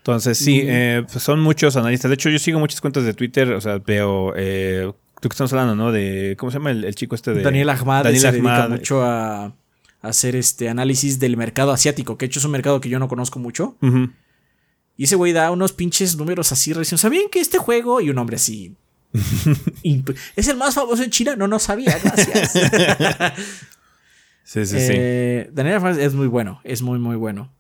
[0.04, 2.10] Entonces, sí, eh, pues, son muchos analistas.
[2.10, 5.54] De hecho, yo sigo muchas cuentas de Twitter, o sea, veo eh, tú que estamos
[5.54, 5.94] hablando, ¿no?
[5.94, 7.42] De, ¿cómo se llama el, chico este de...
[7.42, 8.04] Daniel Ahmad.
[8.04, 9.56] Daniel se dedica mucho a,
[10.02, 13.08] hacer este análisis del mercado asiático, que de hecho es un mercado que yo no
[13.08, 13.78] conozco mucho.
[14.98, 16.98] Y ese güey da unos pinches números así recién.
[16.98, 18.02] ¿Sabían que este juego?
[18.02, 18.76] Y un hombre así...
[20.36, 21.38] ¿Es el más famoso en China?
[21.38, 22.52] No, no sabía, gracias.
[24.44, 24.88] sí, sí, sí.
[24.90, 27.54] Eh, Daniel Ahmad es muy bueno, es muy, muy bueno.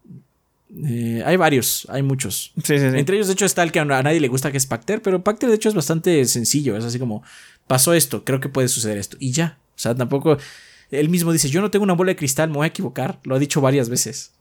[0.86, 2.52] Eh, hay varios, hay muchos.
[2.68, 5.24] Entre ellos, de hecho, está el que a nadie le gusta, que es Pacter, pero
[5.24, 6.76] Pacter, de hecho, es bastante sencillo.
[6.78, 7.24] Es así como,
[7.68, 9.18] pasó esto, creo que puede suceder esto.
[9.20, 9.58] Y ya.
[9.76, 10.38] O sea, tampoco.
[10.92, 13.20] Él mismo dice, yo no tengo una bola de cristal, me voy a equivocar.
[13.24, 14.34] Lo ha dicho varias veces.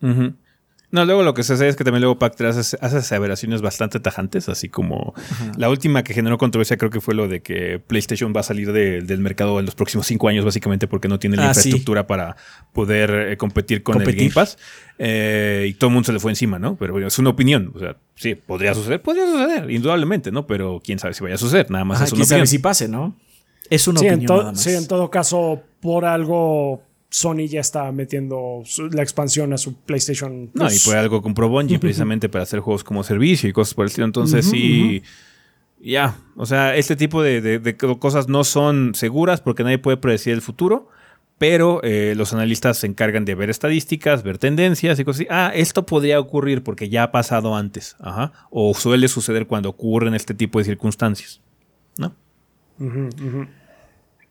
[0.92, 3.98] No, luego lo que se hace es que también luego Pacter hace, hace aseveraciones bastante
[3.98, 5.14] tajantes, así como
[5.56, 8.72] la última que generó controversia creo que fue lo de que PlayStation va a salir
[8.72, 12.36] del mercado en los próximos cinco años, básicamente porque no tiene la ah, infraestructura para
[12.74, 14.58] poder eh, competir con el Game Pass.
[14.98, 16.76] Eh, y todo el mundo se le fue encima, ¿no?
[16.76, 17.72] Pero es una opinión.
[17.74, 20.46] O sea, sí, podría suceder, podría suceder, indudablemente, ¿no?
[20.46, 22.46] Pero quién sabe si vaya a suceder, nada más es una opinión.
[22.46, 23.16] si pase, ¿no?
[23.70, 24.24] Es una opinión.
[24.26, 24.60] nada más.
[24.60, 26.82] Sí, en todo caso, por algo
[27.12, 30.50] Sony ya está metiendo la expansión a su PlayStation.
[30.54, 33.84] No, y fue algo compró Bungie precisamente para hacer juegos como servicio y cosas por
[33.84, 34.06] el estilo.
[34.06, 35.02] Entonces, sí.
[35.78, 40.40] Ya, o sea, este tipo de, cosas no son seguras porque nadie puede predecir el
[40.40, 40.88] futuro,
[41.36, 45.28] pero eh, los analistas se encargan de ver estadísticas, ver tendencias y cosas así.
[45.28, 50.14] Ah, esto podría ocurrir porque ya ha pasado antes, ajá, o suele suceder cuando ocurren
[50.14, 51.42] este tipo de circunstancias,
[51.98, 52.14] ¿no?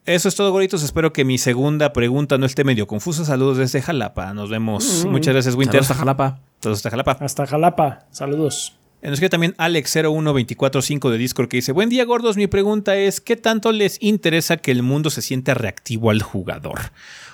[0.04, 0.82] Eso es todo, goritos.
[0.82, 3.24] Espero que mi segunda pregunta no esté medio confusa.
[3.24, 4.34] Saludos desde Jalapa.
[4.34, 5.04] Nos vemos.
[5.04, 5.10] Mm.
[5.10, 5.80] Muchas gracias, Winter.
[5.80, 6.40] Hasta Jalapa.
[6.60, 7.16] Saludos hasta Jalapa.
[7.20, 8.06] Hasta Jalapa.
[8.10, 8.76] Saludos.
[9.00, 12.36] Nos queda también Alex01245 de Discord que dice: Buen día, gordos.
[12.36, 16.80] Mi pregunta es: ¿qué tanto les interesa que el mundo se sienta reactivo al jugador?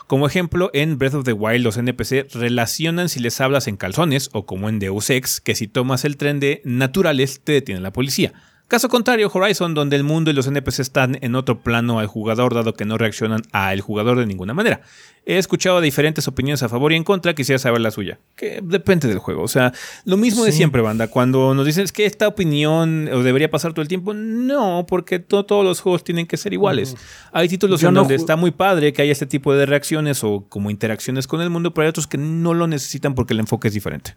[0.07, 4.31] Como ejemplo, en Breath of the Wild los NPC relacionan si les hablas en calzones
[4.33, 7.93] o como en Deus Ex, que si tomas el tren de naturales te detiene la
[7.93, 8.33] policía.
[8.69, 12.53] Caso contrario, Horizon, donde el mundo y los NPC están en otro plano al jugador,
[12.53, 14.83] dado que no reaccionan al jugador de ninguna manera.
[15.25, 18.19] He escuchado diferentes opiniones a favor y en contra, quisiera saber la suya.
[18.37, 19.43] Que depende del juego.
[19.43, 19.73] O sea,
[20.05, 21.09] lo mismo de siempre, banda.
[21.09, 25.81] Cuando nos dicen que esta opinión debería pasar todo el tiempo, no, porque todos los
[25.81, 26.95] juegos tienen que ser iguales.
[27.33, 30.71] Hay títulos en donde está muy padre que haya este tipo de reacciones o como
[30.71, 33.75] interacciones con el mundo, pero hay otros que no lo necesitan porque el enfoque es
[33.75, 34.17] diferente.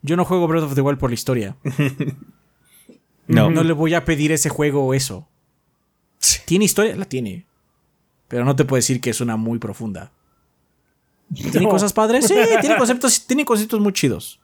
[0.00, 1.56] Yo no juego Breath of the Wild por la historia.
[3.26, 3.50] No.
[3.50, 5.28] No le voy a pedir ese juego o eso.
[6.44, 6.96] ¿Tiene historia?
[6.96, 7.46] La tiene.
[8.28, 10.12] Pero no te puedo decir que es una muy profunda.
[11.34, 12.26] ¿Tiene cosas padres?
[12.26, 14.40] Sí, tiene conceptos, tiene conceptos muy chidos.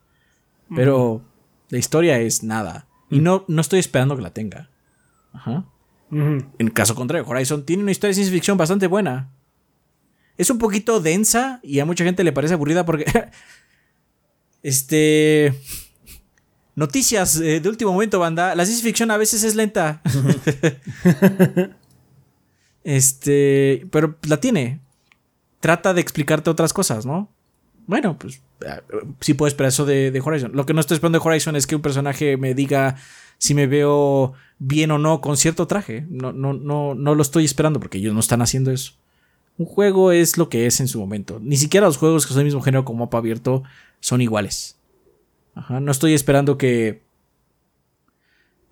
[0.74, 1.22] Pero
[1.70, 2.86] la historia es nada.
[3.10, 4.70] Y no, no estoy esperando que la tenga.
[5.32, 5.64] Ajá.
[6.10, 9.30] En caso contrario, Horizon tiene una historia de ciencia ficción bastante buena.
[10.38, 13.04] Es un poquito densa y a mucha gente le parece aburrida porque.
[14.62, 15.54] este.
[16.78, 18.54] Noticias eh, de último momento, banda.
[18.54, 20.00] La ciencia ficción a veces es lenta.
[22.84, 24.78] este, pero la tiene.
[25.58, 27.32] Trata de explicarte otras cosas, ¿no?
[27.88, 28.80] Bueno, pues eh,
[29.18, 30.52] sí puedo esperar eso de, Horizon.
[30.54, 32.94] Lo que no estoy esperando de Horizon es que un personaje me diga
[33.38, 36.06] si me veo bien o no con cierto traje.
[36.08, 38.92] No, no, no, no lo estoy esperando porque ellos no están haciendo eso.
[39.56, 41.40] Un juego es lo que es en su momento.
[41.42, 43.64] Ni siquiera los juegos que son del mismo género como mapa abierto
[43.98, 44.77] son iguales.
[45.58, 47.02] Ajá, no estoy esperando que.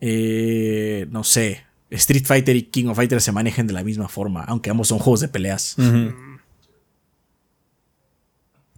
[0.01, 1.65] eh, no sé.
[1.91, 4.99] Street Fighter y King of Fighters se manejen de la misma forma, aunque ambos son
[4.99, 5.77] juegos de peleas.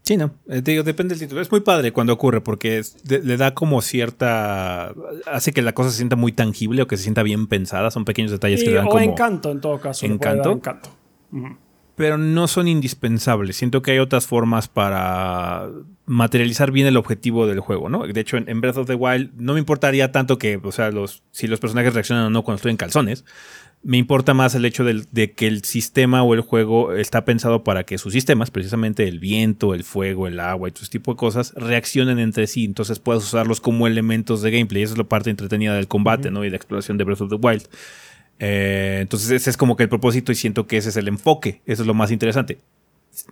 [0.03, 0.35] Sí, no.
[0.49, 1.43] Eh, te digo, depende del título.
[1.43, 4.95] Es muy padre cuando ocurre porque es- de- le da como cierta.
[5.27, 7.91] Hace que la cosa se sienta muy tangible o que se sienta bien pensada.
[7.91, 9.03] Son pequeños detalles que le dan o como.
[9.05, 10.07] encanto, en todo caso.
[10.07, 10.97] le puede dar ¿Encanto?
[11.99, 13.57] Pero no son indispensables.
[13.57, 15.69] Siento que hay otras formas para
[16.07, 18.07] materializar bien el objetivo del juego, ¿no?
[18.07, 21.25] De hecho, en, Breath of the Wild no me importaría tanto que, o sea, los,
[21.33, 23.25] si los personajes reaccionan o no cuando estoy en calzones.
[23.83, 27.85] Me importa más el hecho de que el sistema o el juego está pensado para
[27.85, 31.17] que sus sistemas, precisamente el viento, el fuego, el agua y todo ese tipo de
[31.17, 32.65] cosas, reaccionen entre sí.
[32.65, 34.83] Entonces puedas usarlos como elementos de gameplay.
[34.83, 36.45] Esa es la parte entretenida del combate, ¿no?
[36.45, 37.69] Y la exploración de Breath of the Wild.
[38.41, 41.61] Eh, entonces ese es como que el propósito y siento que ese es el enfoque.
[41.67, 42.59] Eso es lo más interesante.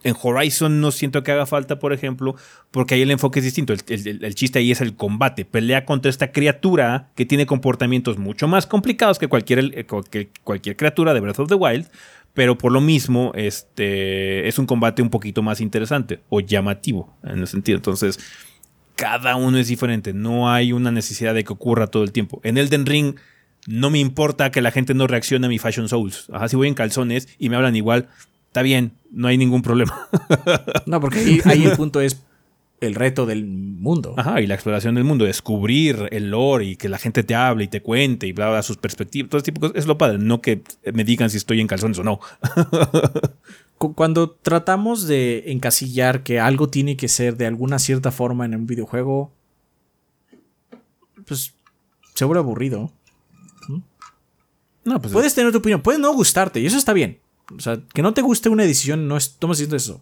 [0.03, 2.35] En Horizon no siento que haga falta, por ejemplo,
[2.73, 3.73] porque ahí el enfoque es distinto.
[3.73, 3.81] El,
[4.25, 5.45] el- chiste ahí es el combate.
[5.45, 9.87] Pelea contra esta criatura que tiene comportamientos mucho más complicados que cualquier, eh,
[10.43, 11.87] cualquier criatura de Breath of the Wild.
[12.35, 17.39] Pero por lo mismo, este es un combate un poquito más interesante o llamativo en
[17.39, 17.77] el sentido.
[17.77, 18.19] Entonces,
[18.97, 20.13] cada uno es diferente.
[20.13, 22.41] No hay una necesidad de que ocurra todo el tiempo.
[22.45, 23.15] En Elden Ring
[23.67, 26.29] no me importa que la gente no reaccione a mi Fashion Souls.
[26.33, 28.09] Ajá, si voy en calzones y me hablan igual,
[28.47, 30.09] está bien, no hay ningún problema.
[30.87, 32.23] No, porque ahí, ahí el punto es
[32.81, 34.15] el reto del mundo.
[34.19, 37.65] Ajá, y la exploración del mundo, descubrir el lore y que la gente te hable
[37.65, 39.81] y te cuente y bla, bla, sus perspectivas, todo ese tipo de cosas.
[39.83, 40.63] Es lo padre, no que
[40.93, 42.21] me digan si estoy en calzones o no.
[43.79, 48.55] Cu- Cuando tratamos de encasillar que algo tiene que ser de alguna cierta forma en
[48.55, 49.33] un videojuego,
[51.27, 51.55] pues
[52.15, 52.93] se vuelve aburrido.
[54.87, 57.19] No, pues Puedes tener tu opinión, puede no gustarte, y eso está bien.
[57.55, 60.01] O sea, que no te guste una decisión, no estamos diciendo eso.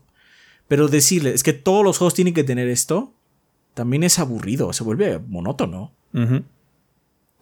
[0.69, 3.13] Pero decirle, es que todos los juegos tienen que tener esto,
[3.75, 5.93] también es aburrido, se vuelve monótono.
[6.13, 6.45] ujú.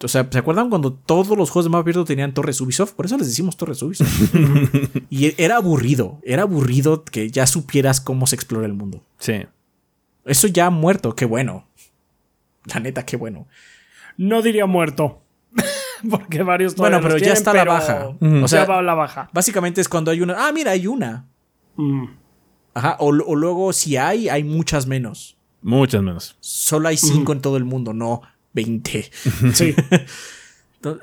[0.04, 2.94] O sea, ¿se acuerdan cuando todos los juegos de mapa abierto tenían torres Ubisoft?
[2.94, 4.34] Por eso les decimos torres Ubisoft.
[5.10, 9.04] y era aburrido, era aburrido que ya supieras cómo se explora el mundo.
[9.18, 9.44] Sí.
[10.24, 11.68] Eso ya ha muerto, qué bueno.
[12.64, 13.46] La neta, qué bueno.
[14.16, 15.21] No diría muerto.
[16.10, 18.06] Porque varios Bueno, pero ya tienen, está a la pero baja.
[18.08, 19.30] O O sea, sea, va a la baja.
[19.32, 20.46] Básicamente es cuando hay una.
[20.48, 21.26] Ah, mira, hay una.
[21.76, 22.04] Mm.
[22.74, 22.96] Ajá.
[23.00, 25.36] O, o luego, si hay, hay muchas menos.
[25.62, 26.36] Muchas menos.
[26.40, 28.22] Solo hay cinco en todo el mundo, no
[28.54, 29.10] 20.
[29.54, 29.74] Sí.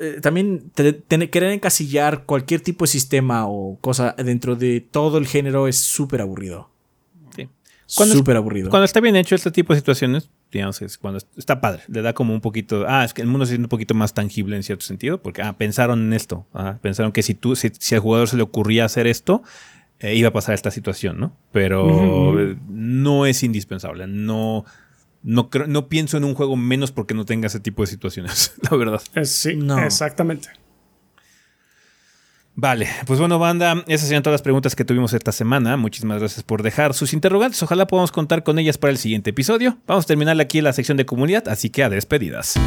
[0.02, 5.18] Eh, También te- te- querer encasillar cualquier tipo de sistema o cosa dentro de todo
[5.18, 6.70] el género es súper aburrido.
[7.34, 7.48] Sí.
[7.86, 8.70] Súper aburrido.
[8.72, 12.14] Cuando está bien hecho este tipo de situaciones, digamos, es cuando está padre, le da
[12.14, 14.64] como un poquito, ah, es que el mundo se siente un poquito más tangible en
[14.64, 18.02] cierto sentido, porque, ah, pensaron en esto, ah, pensaron que si tú, si, si al
[18.02, 19.44] jugador se le ocurría hacer esto,
[20.00, 21.36] eh, iba a pasar esta situación, ¿no?
[21.52, 24.64] Pero eh, no es indispensable, no,
[25.24, 28.54] no, creo- no pienso en un juego menos porque no tenga ese tipo de situaciones,
[28.72, 29.02] la verdad.
[29.16, 29.78] Es- sí, No.
[29.84, 30.50] exactamente.
[32.61, 35.77] Vale, pues bueno, banda, esas serían todas las preguntas que tuvimos esta semana.
[35.77, 37.64] Muchísimas gracias por dejar sus interrogantes.
[37.64, 39.77] Ojalá podamos contar con ellas para el siguiente episodio.
[39.88, 42.60] Vamos a terminar aquí la sección de comunidad, así que a despedidas.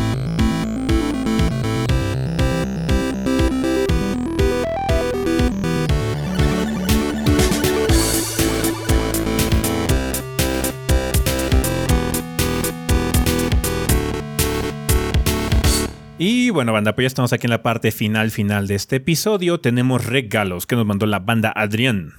[16.52, 19.60] Bueno, banda, pues ya estamos aquí en la parte final final de este episodio.
[19.60, 22.12] Tenemos regalos que nos mandó la banda Adrián.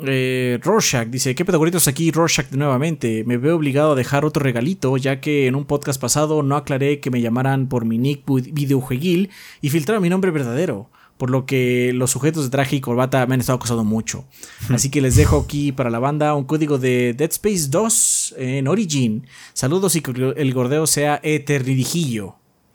[0.00, 2.10] Eh, Rorschach dice: ¿Qué pedagoritos aquí?
[2.10, 3.24] Rorschach nuevamente.
[3.26, 7.00] Me veo obligado a dejar otro regalito, ya que en un podcast pasado no aclaré
[7.00, 9.30] que me llamaran por mi nick videojueguil
[9.60, 10.90] y filtraron mi nombre verdadero.
[11.18, 14.24] Por lo que los sujetos de traje y corbata me han estado acosando mucho.
[14.70, 18.68] Así que les dejo aquí para la banda un código de Dead Space 2 en
[18.68, 19.26] Origin.
[19.52, 21.20] Saludos y que el gordeo sea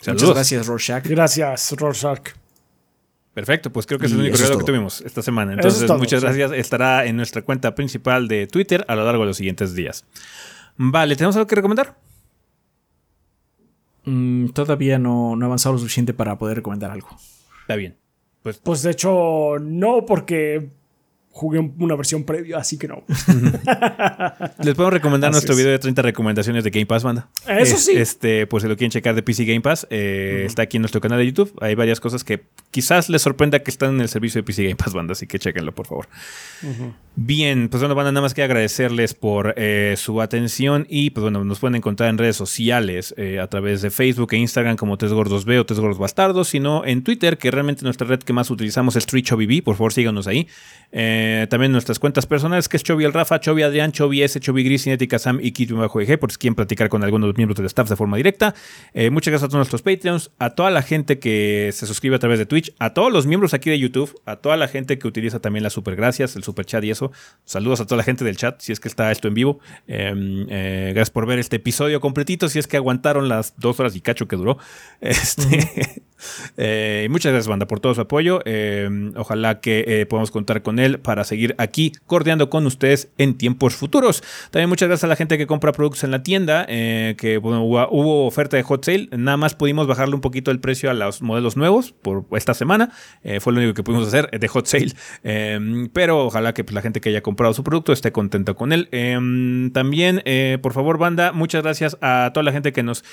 [0.04, 0.14] eternirijillo.
[0.14, 0.36] Muchas Saludos.
[0.36, 1.08] gracias, Rorschach.
[1.08, 2.22] Gracias, Rorschach.
[3.34, 5.54] Perfecto, pues creo que es Y el único regalo que tuvimos esta semana.
[5.54, 6.26] Es Entonces, todo, muchas sí.
[6.28, 6.52] gracias.
[6.52, 10.06] Estará en nuestra cuenta principal de Twitter a lo largo de los siguientes días.
[10.78, 11.98] Vale, ¿tenemos algo que recomendar?
[14.06, 17.10] Mm, todavía no, no he avanzado lo suficiente para poder recomendar algo.
[17.62, 17.98] Está bien.
[18.44, 20.70] Pues Pues de hecho, no, porque
[21.36, 23.04] jugué un- una versión previa, así que no.
[24.64, 25.58] les podemos recomendar Así nuestro es.
[25.58, 27.28] video de 30 recomendaciones de Game Pass, banda.
[27.48, 27.92] Eso Es- sí.
[27.96, 31.02] Este, pues si lo quieren checar de PC Game Pass, eh, está aquí en nuestro
[31.02, 31.54] canal de YouTube.
[31.62, 34.76] Hay varias cosas que quizás les sorprenda que están en el servicio de PC Game
[34.76, 36.08] Pass, banda, así que chequenlo, por favor.
[37.16, 41.44] Bien, pues bueno, banda, nada más que agradecerles por eh, su atención y pues bueno,
[41.44, 45.14] nos pueden encontrar en redes sociales eh, a través de Facebook e Instagram como Tres
[45.14, 48.50] Gordos B o Tres Gordos Bastardos, sino en Twitter, que realmente nuestra red que más
[48.50, 50.48] utilizamos es TwitchOBB, por favor síganos ahí.
[50.92, 54.40] Eh, Eh, también nuestras cuentas personales, que es Chovy el Rafa, Chovy Adrián, Chovy S,
[54.42, 57.30] Chovy Gris, Cinética Sam y Kit bajo EG, por si quieren platicar con alguno de
[57.32, 58.54] los miembros del staff de forma directa.
[58.94, 62.20] Eh, muchas gracias a todos nuestros Patreons, a toda la gente que se suscribe a
[62.20, 65.08] través de Twitch, a todos los miembros aquí de YouTube, a toda la gente que
[65.08, 67.14] utiliza también las super gracias, el super chat y eso.
[67.46, 69.60] Saludos a toda la gente del chat, si es que está esto en vivo.
[69.88, 73.96] Em, eh, gracias por ver este episodio completito, si es que aguantaron las dos horas
[73.96, 74.58] y cacho que duró.
[75.00, 76.02] Este,
[77.10, 78.42] muchas gracias, banda, por todo su apoyo.
[78.46, 83.76] Em, ojalá que podamos contar con él para seguir aquí cordeando con ustedes en tiempos
[83.76, 84.24] futuros.
[84.52, 88.58] También muchas gracias a la gente que compra productos en la tienda, que hubo, oferta
[88.58, 89.10] de hot sale.
[89.12, 92.92] Nada más pudimos bajarle un poquito el precio a los modelos nuevos por esta semana.
[93.40, 94.94] fue lo único que pudimos hacer de hot sale.
[95.24, 98.74] Em, pero ojalá que pues, la gente que haya comprado su producto esté contenta con
[98.74, 98.90] él.
[98.92, 100.24] Em, también,
[100.62, 103.04] por favor, banda, muchas gracias a toda la gente que nos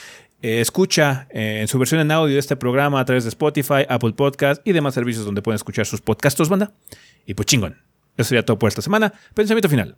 [0.42, 3.84] eh, escucha eh, en su versión en audio de este programa a través de Spotify,
[3.88, 6.72] Apple Podcast y demás servicios donde pueden escuchar sus podcasts, banda.
[7.26, 7.89] Y pues chingón.
[8.16, 9.12] Eso sería todo por esta semana.
[9.34, 9.96] Pensamiento final.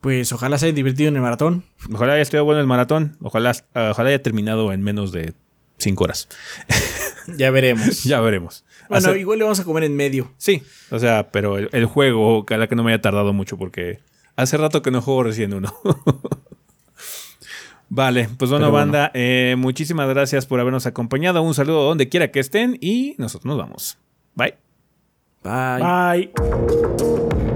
[0.00, 1.64] Pues ojalá se haya divertido en el maratón.
[1.92, 3.16] Ojalá haya estado bueno el maratón.
[3.20, 5.34] Ojalá, ojalá haya terminado en menos de
[5.78, 6.28] 5 horas.
[7.36, 8.04] Ya veremos.
[8.04, 8.64] ya veremos.
[8.88, 10.32] Bueno, igual le vamos a comer en medio.
[10.36, 13.98] Sí, o sea, pero el, el juego, ojalá que no me haya tardado mucho porque
[14.36, 15.74] hace rato que no juego recién uno.
[17.88, 21.42] Vale, pues bueno, banda, eh, muchísimas gracias por habernos acompañado.
[21.42, 23.98] Un saludo donde quiera que estén y nosotros nos vamos.
[24.34, 24.65] Bye.
[25.46, 26.28] Bye.
[26.34, 27.52] Bye.